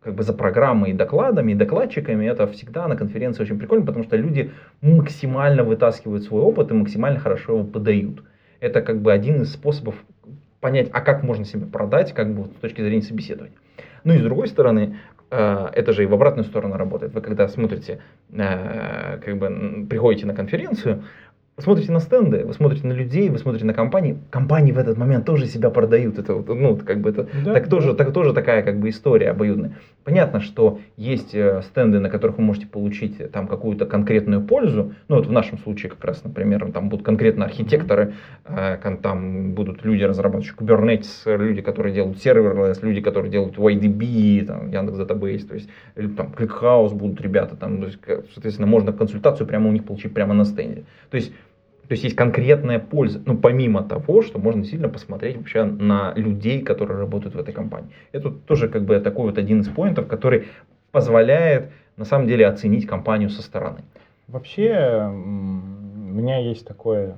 как 0.01 0.15
бы 0.15 0.23
за 0.23 0.33
программой 0.33 0.89
и 0.89 0.93
докладами, 0.93 1.51
и 1.51 1.55
докладчиками, 1.55 2.25
это 2.25 2.47
всегда 2.47 2.87
на 2.87 2.95
конференции 2.95 3.43
очень 3.43 3.59
прикольно, 3.59 3.85
потому 3.85 4.05
что 4.05 4.17
люди 4.17 4.53
максимально 4.81 5.63
вытаскивают 5.63 6.23
свой 6.23 6.41
опыт 6.41 6.71
и 6.71 6.73
максимально 6.73 7.19
хорошо 7.19 7.53
его 7.53 7.63
подают 7.63 8.23
это 8.65 8.81
как 8.81 9.01
бы 9.01 9.13
один 9.13 9.43
из 9.43 9.53
способов 9.53 9.95
понять, 10.59 10.89
а 10.91 11.01
как 11.01 11.23
можно 11.23 11.45
себя 11.45 11.67
продать, 11.67 12.13
как 12.13 12.33
бы 12.33 12.45
с 12.45 12.59
точки 12.61 12.81
зрения 12.81 13.03
собеседования. 13.03 13.55
Ну 14.03 14.13
и 14.13 14.17
с 14.17 14.23
другой 14.23 14.47
стороны, 14.47 14.97
э, 15.29 15.67
это 15.73 15.93
же 15.93 16.03
и 16.03 16.07
в 16.07 16.13
обратную 16.13 16.45
сторону 16.45 16.75
работает. 16.75 17.13
Вы 17.13 17.21
когда 17.21 17.47
смотрите, 17.47 17.99
э, 18.31 19.19
как 19.23 19.37
бы 19.37 19.85
приходите 19.87 20.25
на 20.25 20.33
конференцию, 20.33 21.03
вы 21.57 21.63
смотрите 21.63 21.91
на 21.91 21.99
стенды, 21.99 22.43
вы 22.43 22.53
смотрите 22.53 22.87
на 22.87 22.93
людей, 22.93 23.29
вы 23.29 23.37
смотрите 23.37 23.65
на 23.65 23.73
компании. 23.73 24.17
Компании 24.31 24.71
в 24.71 24.79
этот 24.79 24.97
момент 24.97 25.25
тоже 25.25 25.45
себя 25.45 25.69
продают. 25.69 26.17
Это, 26.17 26.33
ну, 26.33 26.75
как 26.77 26.99
бы 26.99 27.11
это, 27.11 27.29
да, 27.45 27.53
так, 27.53 27.63
да. 27.65 27.69
Тоже, 27.69 27.93
так, 27.93 28.11
тоже 28.11 28.33
такая 28.33 28.63
как 28.63 28.79
бы 28.79 28.89
история 28.89 29.29
обоюдная. 29.29 29.77
Понятно, 30.05 30.39
что 30.39 30.81
есть 30.97 31.33
э, 31.33 31.63
стенды, 31.63 31.99
на 31.99 32.11
которых 32.11 32.37
вы 32.37 32.43
можете 32.43 32.67
получить 32.67 33.19
э, 33.19 33.27
там 33.27 33.47
какую-то 33.47 33.87
конкретную 33.87 34.39
пользу. 34.39 34.93
Ну, 35.07 35.15
вот 35.15 35.25
в 35.25 35.31
нашем 35.31 35.57
случае 35.57 35.89
как 35.89 36.05
раз, 36.05 36.23
например, 36.23 36.71
там 36.71 36.89
будут 36.89 37.03
конкретно 37.03 37.45
архитекторы, 37.45 38.13
э, 38.45 38.77
там 39.01 39.53
будут 39.55 39.83
люди, 39.83 40.03
разрабатывающие 40.03 40.55
Kubernetes, 40.55 41.35
люди, 41.35 41.63
которые 41.63 41.95
делают 41.95 42.23
серверлess, 42.23 42.77
люди, 42.83 43.01
которые 43.01 43.31
делают 43.31 43.57
YDB, 43.57 44.45
там, 44.45 44.69
Яндекс 44.69 44.99
Database, 44.99 45.47
то 45.47 45.55
есть 45.55 45.69
или, 45.95 46.07
там 46.09 46.35
ClickHouse 46.37 46.93
будут 46.93 47.19
ребята, 47.21 47.55
там, 47.55 47.79
то 47.79 47.87
есть, 47.87 47.97
соответственно, 48.31 48.67
можно 48.67 48.93
консультацию 48.93 49.47
прямо 49.47 49.69
у 49.69 49.71
них 49.71 49.85
получить 49.85 50.13
прямо 50.13 50.35
на 50.35 50.45
стенде. 50.45 50.83
То 51.09 51.17
есть 51.17 51.33
то 51.87 51.91
есть 51.91 52.03
есть 52.03 52.15
конкретная 52.15 52.79
польза, 52.79 53.21
ну 53.25 53.37
помимо 53.37 53.83
того, 53.83 54.21
что 54.21 54.39
можно 54.39 54.65
сильно 54.65 54.89
посмотреть 54.89 55.37
вообще 55.37 55.63
на 55.63 56.13
людей, 56.15 56.61
которые 56.61 56.97
работают 56.97 57.35
в 57.35 57.39
этой 57.39 57.53
компании. 57.53 57.89
Это 58.11 58.31
тоже 58.31 58.69
как 58.69 58.85
бы 58.85 58.99
такой 58.99 59.25
вот 59.25 59.37
один 59.37 59.61
из 59.61 59.67
поинтов, 59.67 60.07
который 60.07 60.47
позволяет 60.91 61.71
на 61.97 62.05
самом 62.05 62.27
деле 62.27 62.47
оценить 62.47 62.87
компанию 62.87 63.29
со 63.29 63.41
стороны. 63.41 63.79
Вообще 64.27 65.07
у 65.07 66.17
меня 66.17 66.39
есть 66.39 66.65
такое 66.65 67.17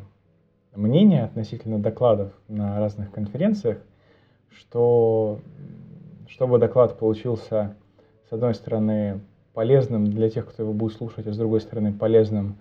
мнение 0.76 1.24
относительно 1.24 1.80
докладов 1.80 2.34
на 2.48 2.78
разных 2.80 3.12
конференциях, 3.12 3.78
что 4.58 5.40
чтобы 6.28 6.60
доклад 6.60 7.00
получился 7.00 7.76
с 8.30 8.34
одной 8.34 8.54
стороны 8.54 9.22
полезным 9.54 10.06
для 10.06 10.30
тех, 10.30 10.46
кто 10.48 10.64
его 10.64 10.74
будет 10.74 10.98
слушать, 10.98 11.26
а 11.26 11.32
с 11.32 11.38
другой 11.38 11.62
стороны 11.62 11.94
полезным 11.94 12.58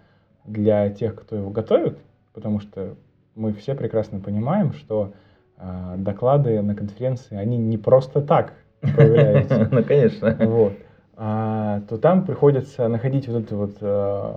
для 0.46 0.90
тех, 0.90 1.14
кто 1.14 1.36
его 1.36 1.50
готовит, 1.50 1.98
потому 2.32 2.60
что 2.60 2.96
мы 3.34 3.52
все 3.52 3.74
прекрасно 3.74 4.20
понимаем, 4.20 4.72
что 4.72 5.12
э, 5.58 5.94
доклады 5.98 6.62
на 6.62 6.74
конференции, 6.74 7.36
они 7.36 7.58
не 7.58 7.78
просто 7.78 8.20
так 8.20 8.54
появляются. 8.80 9.68
Ну, 9.70 9.84
конечно. 9.84 10.36
Вот. 10.40 10.72
А, 11.16 11.80
то 11.88 11.96
там 11.96 12.24
приходится 12.24 12.88
находить 12.88 13.26
вот 13.28 13.44
эту 13.44 13.56
вот 13.56 13.76
э, 13.80 14.34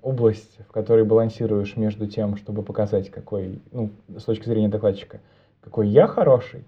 область, 0.00 0.58
в 0.66 0.72
которой 0.72 1.04
балансируешь 1.04 1.76
между 1.76 2.06
тем, 2.06 2.36
чтобы 2.36 2.62
показать, 2.62 3.10
какой, 3.10 3.60
ну, 3.70 3.90
с 4.16 4.24
точки 4.24 4.46
зрения 4.46 4.68
докладчика, 4.68 5.20
какой 5.60 5.88
я 5.88 6.06
хороший, 6.06 6.64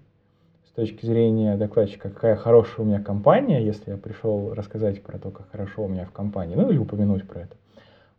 с 0.67 0.71
точки 0.71 1.05
зрения 1.05 1.57
докладчика, 1.57 2.09
какая 2.09 2.35
хорошая 2.35 2.85
у 2.85 2.87
меня 2.87 3.01
компания, 3.01 3.63
если 3.65 3.91
я 3.91 3.97
пришел 3.97 4.53
рассказать 4.53 5.01
про 5.01 5.17
то, 5.17 5.31
как 5.31 5.49
хорошо 5.51 5.85
у 5.85 5.87
меня 5.87 6.05
в 6.05 6.11
компании, 6.11 6.55
ну 6.55 6.69
или 6.69 6.77
упомянуть 6.77 7.27
про 7.27 7.41
это 7.41 7.55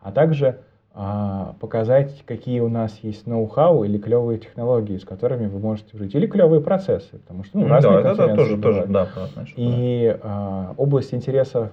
а 0.07 0.13
также 0.13 0.61
а, 0.95 1.57
показать, 1.59 2.23
какие 2.25 2.61
у 2.61 2.69
нас 2.69 2.97
есть 3.03 3.27
ноу-хау 3.27 3.83
или 3.83 3.99
клевые 3.99 4.39
технологии, 4.39 4.97
с 4.99 5.05
которыми 5.05 5.49
вы 5.49 5.59
можете 5.59 5.99
жить, 5.99 6.15
или 6.15 6.29
клевые 6.29 6.61
процессы, 6.61 7.19
потому 7.19 7.43
что 7.43 7.59
ну, 7.59 7.67
разные 7.67 8.03
да, 8.03 8.13
это 8.13 8.37
тоже, 8.37 8.57
тоже, 8.57 8.87
да, 8.87 9.09
понятно, 9.13 9.47
И 9.57 10.17
а, 10.23 10.75
область 10.77 11.13
интересов 11.13 11.71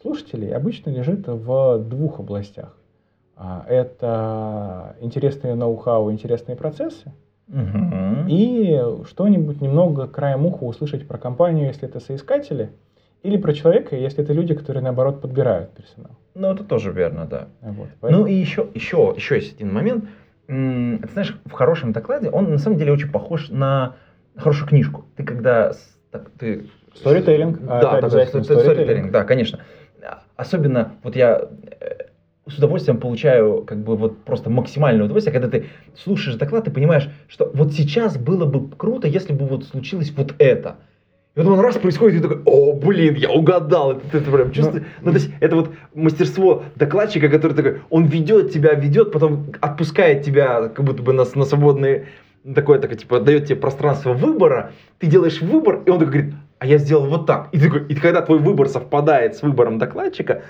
слушателей 0.00 0.54
обычно 0.54 0.90
лежит 0.90 1.28
в 1.28 1.78
двух 1.78 2.20
областях. 2.20 2.74
А, 3.36 3.66
это 3.68 4.96
интересные 5.00 5.54
ноу-хау, 5.54 6.10
интересные 6.10 6.56
процессы, 6.56 7.12
угу. 7.48 8.26
и 8.28 8.82
что-нибудь 9.10 9.60
немного 9.60 10.06
краем 10.06 10.46
уха 10.46 10.64
услышать 10.64 11.06
про 11.06 11.18
компанию, 11.18 11.66
если 11.66 11.86
это 11.86 12.00
соискатели– 12.00 12.70
или 13.24 13.38
про 13.38 13.54
человека, 13.54 13.96
если 13.96 14.22
это 14.22 14.34
люди, 14.34 14.54
которые, 14.54 14.82
наоборот, 14.82 15.22
подбирают 15.22 15.70
персонал. 15.70 16.12
Ну, 16.34 16.52
это 16.52 16.62
тоже 16.62 16.92
верно, 16.92 17.24
да. 17.24 17.48
Вот, 17.62 17.88
Ну, 18.02 18.26
и 18.26 18.34
еще, 18.34 18.68
еще, 18.74 19.14
еще 19.16 19.36
есть 19.36 19.54
один 19.54 19.72
момент. 19.72 20.04
Ты 20.46 21.08
знаешь, 21.12 21.34
в 21.46 21.52
хорошем 21.52 21.92
докладе 21.92 22.28
он, 22.28 22.50
на 22.50 22.58
самом 22.58 22.76
деле, 22.76 22.92
очень 22.92 23.10
похож 23.10 23.48
на 23.48 23.96
хорошую 24.36 24.68
книжку. 24.68 25.06
Ты 25.16 25.24
когда... 25.24 25.72
Так, 26.10 26.30
ты... 26.38 26.66
Сторителлинг. 26.94 27.60
А 27.66 27.80
да, 27.80 27.96
это 27.96 28.06
обязательно 28.06 28.44
сторителлинг, 28.44 29.10
да, 29.10 29.24
конечно. 29.24 29.60
Особенно, 30.36 30.92
вот 31.02 31.16
я 31.16 31.48
э, 31.80 32.04
с 32.46 32.58
удовольствием 32.58 32.98
получаю 32.98 33.62
как 33.62 33.78
бы 33.78 33.96
вот 33.96 34.22
просто 34.24 34.50
максимальное 34.50 35.06
удовольствие, 35.06 35.32
когда 35.32 35.48
ты 35.48 35.66
слушаешь 35.96 36.36
доклад, 36.36 36.64
ты 36.64 36.70
понимаешь, 36.70 37.08
что 37.26 37.50
вот 37.54 37.72
сейчас 37.72 38.18
было 38.18 38.44
бы 38.44 38.68
круто, 38.76 39.08
если 39.08 39.32
бы 39.32 39.46
вот 39.46 39.64
случилось 39.64 40.12
вот 40.14 40.34
это. 40.38 40.76
И 41.36 41.40
вот 41.40 41.48
он 41.48 41.60
раз 41.60 41.76
происходит, 41.76 42.20
и 42.20 42.22
такой, 42.22 42.42
о, 42.44 42.74
блин, 42.74 43.14
я 43.14 43.28
угадал. 43.30 43.92
Это, 43.92 44.18
это 44.18 44.30
прям 44.30 44.52
чувствую. 44.52 44.84
Ну, 45.00 45.10
то 45.10 45.18
есть, 45.18 45.30
это 45.40 45.56
вот 45.56 45.70
мастерство 45.92 46.62
докладчика, 46.76 47.28
который 47.28 47.54
такой, 47.54 47.80
он 47.90 48.04
ведет 48.04 48.52
тебя, 48.52 48.74
ведет, 48.74 49.10
потом 49.10 49.46
отпускает 49.60 50.22
тебя, 50.22 50.68
как 50.68 50.84
будто 50.84 51.02
бы 51.02 51.12
на, 51.12 51.24
на 51.34 51.44
свободные, 51.44 52.06
такое, 52.54 52.78
такое, 52.78 52.96
типа, 52.96 53.18
дает 53.18 53.46
тебе 53.46 53.56
пространство 53.56 54.12
выбора, 54.12 54.72
ты 55.00 55.08
делаешь 55.08 55.40
выбор, 55.40 55.80
и 55.84 55.90
он 55.90 55.98
такой 55.98 56.12
говорит, 56.12 56.34
а 56.60 56.66
я 56.66 56.78
сделал 56.78 57.06
вот 57.06 57.26
так. 57.26 57.48
И, 57.50 57.58
такой, 57.58 57.84
и 57.88 57.96
когда 57.96 58.22
твой 58.22 58.38
выбор 58.38 58.68
совпадает 58.68 59.34
с 59.34 59.42
выбором 59.42 59.78
докладчика, 59.78 60.42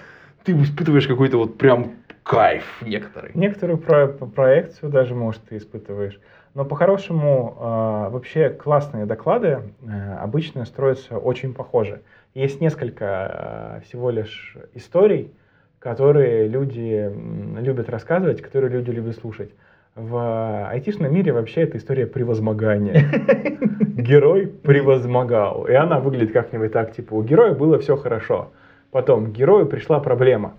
ты 0.44 0.52
испытываешь 0.52 1.06
какой-то 1.06 1.38
вот 1.38 1.56
прям 1.56 1.92
кайф 2.22 2.64
некоторый. 2.82 3.30
Некоторую 3.34 3.78
про 3.78 4.08
проекцию 4.08 4.90
даже, 4.90 5.14
может, 5.14 5.42
ты 5.48 5.56
испытываешь. 5.56 6.18
Но 6.54 6.64
по-хорошему, 6.64 7.56
э, 7.58 8.10
вообще 8.10 8.48
классные 8.48 9.06
доклады 9.06 9.58
э, 9.82 10.16
обычно 10.20 10.64
строятся 10.64 11.18
очень 11.18 11.52
похоже. 11.52 12.02
Есть 12.32 12.60
несколько 12.60 13.04
э, 13.04 13.80
всего 13.84 14.10
лишь 14.10 14.56
историй, 14.72 15.32
которые 15.80 16.46
люди 16.46 17.12
любят 17.60 17.90
рассказывать, 17.90 18.40
которые 18.40 18.70
люди 18.70 18.90
любят 18.90 19.16
слушать. 19.16 19.50
В 19.96 20.68
айтишном 20.70 21.12
мире 21.12 21.32
вообще 21.32 21.62
это 21.62 21.76
история 21.76 22.06
превозмогания. 22.06 23.04
Герой 23.80 24.46
превозмогал. 24.46 25.66
И 25.66 25.72
она 25.72 25.98
выглядит 25.98 26.32
как-нибудь 26.32 26.72
так, 26.72 26.92
типа, 26.92 27.14
у 27.14 27.22
героя 27.22 27.52
было 27.52 27.78
все 27.80 27.96
хорошо. 27.96 28.52
Потом 28.92 29.26
к 29.26 29.30
герою 29.30 29.66
пришла 29.66 30.00
проблема. 30.00 30.54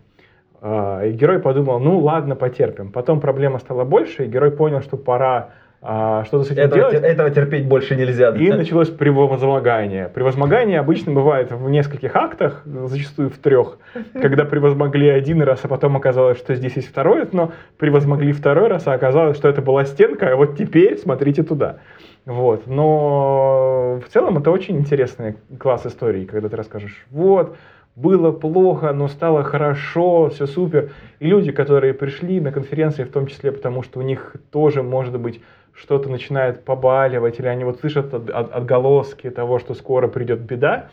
И 0.62 1.12
герой 1.12 1.39
подумал, 1.39 1.80
ну 1.80 2.00
ладно, 2.00 2.36
потерпим. 2.36 2.91
Потом 2.91 3.20
проблема 3.20 3.60
стала 3.60 3.84
больше, 3.84 4.26
и 4.26 4.28
герой 4.28 4.52
понял, 4.52 4.82
что 4.82 4.96
пора 4.96 5.50
а, 5.82 6.24
что-то 6.26 6.46
с 6.46 6.52
этим 6.52 6.64
этого, 6.64 6.92
делать. 6.92 7.04
Этого 7.04 7.30
терпеть 7.30 7.68
больше 7.68 7.96
нельзя. 7.96 8.36
И 8.36 8.50
началось 8.50 8.90
превозмогание. 8.90 10.10
Превозмогание 10.10 10.80
обычно 10.80 11.14
бывает 11.14 11.52
в 11.52 11.70
нескольких 11.70 12.16
актах, 12.16 12.64
зачастую 12.66 13.30
в 13.30 13.38
трех, 13.38 13.78
когда 14.14 14.46
превозмогли 14.46 15.10
один 15.10 15.42
раз, 15.42 15.60
а 15.64 15.68
потом 15.68 15.96
оказалось, 15.96 16.38
что 16.38 16.56
здесь 16.56 16.76
есть 16.76 16.88
второй, 16.88 17.28
но 17.32 17.52
превозмогли 17.78 18.32
второй 18.32 18.68
раз, 18.68 18.88
а 18.88 18.94
оказалось, 18.94 19.38
что 19.38 19.48
это 19.48 19.62
была 19.62 19.86
стенка, 19.86 20.32
а 20.32 20.36
вот 20.36 20.58
теперь 20.58 20.98
смотрите 20.98 21.44
туда. 21.44 21.78
Вот. 22.26 22.66
Но 22.66 24.00
в 24.06 24.12
целом 24.12 24.38
это 24.40 24.50
очень 24.52 24.78
интересный 24.78 25.36
класс 25.60 25.86
истории, 25.86 26.26
когда 26.26 26.50
ты 26.50 26.56
расскажешь, 26.56 27.06
вот, 27.12 27.56
было 27.96 28.32
плохо, 28.32 28.92
но 28.92 29.08
стало 29.08 29.44
хорошо, 29.44 30.30
все 30.30 30.48
супер. 30.48 30.92
И 31.20 31.28
люди, 31.28 31.52
которые 31.52 31.94
пришли 31.94 32.42
на 32.42 32.52
конференции, 32.52 33.04
в 33.04 33.12
том 33.12 33.28
числе 33.28 33.52
потому, 33.52 33.84
что 33.84 34.00
у 34.00 34.02
них 34.02 34.36
тоже, 34.52 34.84
может 34.84 35.18
быть, 35.20 35.42
что-то 35.76 36.10
начинает 36.10 36.64
побаливать, 36.64 37.40
или 37.40 37.48
они 37.48 37.64
вот 37.64 37.80
слышат 37.80 38.14
от, 38.14 38.30
от, 38.30 38.52
отголоски 38.54 39.30
того, 39.30 39.60
что 39.60 39.74
скоро 39.74 40.08
придет 40.08 40.40
беда, 40.40 40.90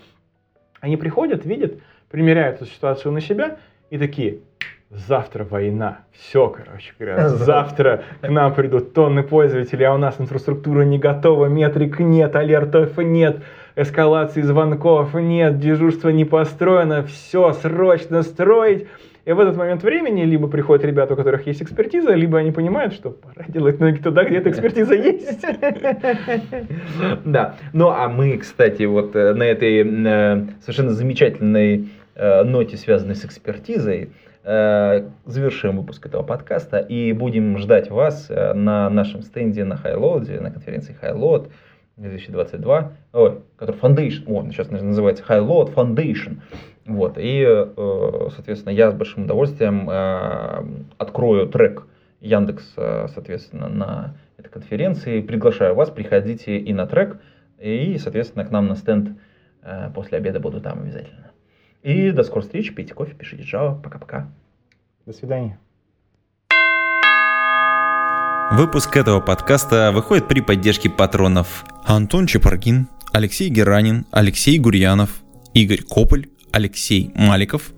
они 0.81 0.97
приходят, 0.97 1.45
видят, 1.45 1.75
примеряют 2.11 2.57
эту 2.57 2.67
ситуацию 2.67 3.13
на 3.13 3.21
себя 3.21 3.59
и 3.91 3.99
такие, 3.99 4.39
завтра 4.91 5.45
война, 5.45 6.01
все, 6.13 6.49
короче 6.49 6.93
говоря, 6.99 7.29
завтра 7.31 8.03
к 8.21 8.29
нам 8.29 8.55
придут 8.55 8.93
тонны 8.93 9.23
пользователей, 9.23 9.87
а 9.87 9.95
у 9.95 9.99
нас 9.99 10.17
инфраструктура 10.19 10.83
не 10.83 10.99
готова, 10.99 11.47
метрик 11.47 12.01
нет, 12.01 12.35
алертов 12.35 12.99
нет, 12.99 13.43
эскалации 13.77 14.43
звонков 14.43 15.15
нет, 15.15 15.59
дежурство 15.59 16.11
не 16.11 16.25
построено, 16.25 17.05
все 17.05 17.53
срочно 17.53 18.23
строить. 18.23 18.89
И 19.25 19.33
в 19.33 19.39
этот 19.39 19.57
момент 19.57 19.85
времени 19.85 20.25
либо 20.25 20.49
приходят 20.49 20.85
ребята, 20.85 21.15
у 21.15 21.17
которых 21.17 21.47
есть 21.47 21.63
экспертиза, 21.63 22.13
либо 22.15 22.39
они 22.39 22.51
понимают, 22.51 22.93
что 22.93 23.11
пора 23.11 23.45
делать 23.47 23.79
ноги 23.79 23.99
туда, 23.99 24.25
где 24.25 24.39
эта 24.39 24.51
экспертиза 24.51 24.95
есть. 24.95 25.45
Да. 27.25 27.57
Ну, 27.73 27.89
а 27.89 28.09
мы, 28.09 28.37
кстати, 28.39 28.83
вот 28.83 29.15
э, 29.15 29.35
на 29.35 29.45
этой 29.45 29.83
э, 29.83 30.47
совершенно 30.61 30.91
замечательной 30.91 31.89
э, 32.15 32.43
ноте, 32.43 32.77
связанной 32.77 33.15
с 33.15 33.25
экспертизой, 33.25 34.11
завершим 34.45 35.77
выпуск 35.77 36.05
этого 36.05 36.25
подкаста 36.25 36.79
и 36.79 37.13
будем 37.13 37.59
ждать 37.59 37.91
вас 37.91 38.29
на 38.29 38.91
нашем 38.91 39.23
стенде 39.23 39.63
на 39.63 39.77
Хайлоде, 39.77 40.41
на 40.41 40.51
конференции 40.51 40.97
Хайлод 41.01 41.49
2022, 41.97 42.93
ой, 43.13 43.39
который 43.57 43.77
Foundation, 43.77 44.25
о, 44.27 44.51
сейчас 44.51 44.69
называется 44.71 45.23
Highload 45.29 45.73
Foundation. 45.75 46.39
Вот, 46.85 47.17
и, 47.17 47.45
э, 47.47 48.29
соответственно, 48.35 48.73
я 48.73 48.91
с 48.91 48.95
большим 48.95 49.25
удовольствием 49.25 49.89
э, 49.89 50.85
открою 50.99 51.49
трек 51.49 51.87
Яндекс, 52.21 52.73
э, 52.77 53.07
соответственно, 53.15 53.69
на 53.69 54.17
этой 54.37 54.49
конференции. 54.49 55.21
Приглашаю 55.21 55.75
вас, 55.77 55.91
приходите 55.91 56.59
и 56.59 56.73
на 56.73 56.87
трек, 56.87 57.21
и, 57.59 57.99
соответственно, 57.99 58.45
к 58.45 58.51
нам 58.51 58.67
на 58.67 58.77
стенд 58.77 59.11
после 59.95 60.19
обеда 60.19 60.41
буду 60.41 60.61
там 60.61 60.81
обязательно. 60.81 61.31
И 61.83 62.11
до 62.11 62.25
скорой 62.25 62.43
встречи, 62.43 62.75
пейте 62.75 62.95
кофе, 62.95 63.15
пишите 63.15 63.45
Java. 63.45 63.81
Пока-пока. 63.81 64.29
До 65.07 65.13
свидания. 65.13 65.59
Выпуск 68.53 68.97
этого 68.97 69.21
подкаста 69.21 69.93
выходит 69.93 70.27
при 70.27 70.41
поддержке 70.41 70.91
патронов 70.91 71.65
Антон 71.85 72.27
Чепаргин, 72.27 72.89
Алексей 73.13 73.49
Геранин, 73.51 74.05
Алексей 74.11 74.59
Гурьянов, 74.59 75.23
Игорь 75.55 75.83
Кополь, 75.83 76.27
Алексей 76.53 77.11
Маликов, 77.15 77.73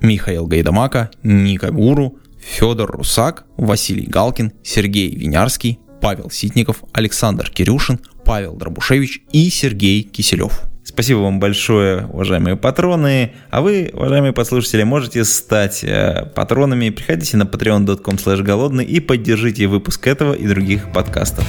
Михаил 0.00 0.46
Гайдамака, 0.46 1.10
Ника 1.22 1.70
Гуру, 1.70 2.18
Федор 2.40 2.90
Русак, 2.90 3.44
Василий 3.56 4.06
Галкин, 4.06 4.52
Сергей 4.62 5.14
Винярский, 5.14 5.78
Павел 6.00 6.30
Ситников, 6.30 6.84
Александр 6.92 7.50
Кирюшин, 7.50 8.00
Павел 8.24 8.54
Дробушевич 8.54 9.22
и 9.32 9.50
Сергей 9.50 10.02
Киселев. 10.02 10.62
Спасибо 10.84 11.18
вам 11.18 11.40
большое, 11.40 12.06
уважаемые 12.06 12.56
патроны. 12.56 13.32
А 13.50 13.60
вы, 13.60 13.90
уважаемые 13.92 14.32
послушатели, 14.32 14.84
можете 14.84 15.24
стать 15.24 15.82
э, 15.82 16.26
патронами. 16.34 16.90
Приходите 16.90 17.36
на 17.36 17.42
patreon.com 17.42 18.16
голодный 18.44 18.84
и 18.84 19.00
поддержите 19.00 19.66
выпуск 19.66 20.06
этого 20.06 20.32
и 20.32 20.46
других 20.46 20.92
подкастов. 20.92 21.44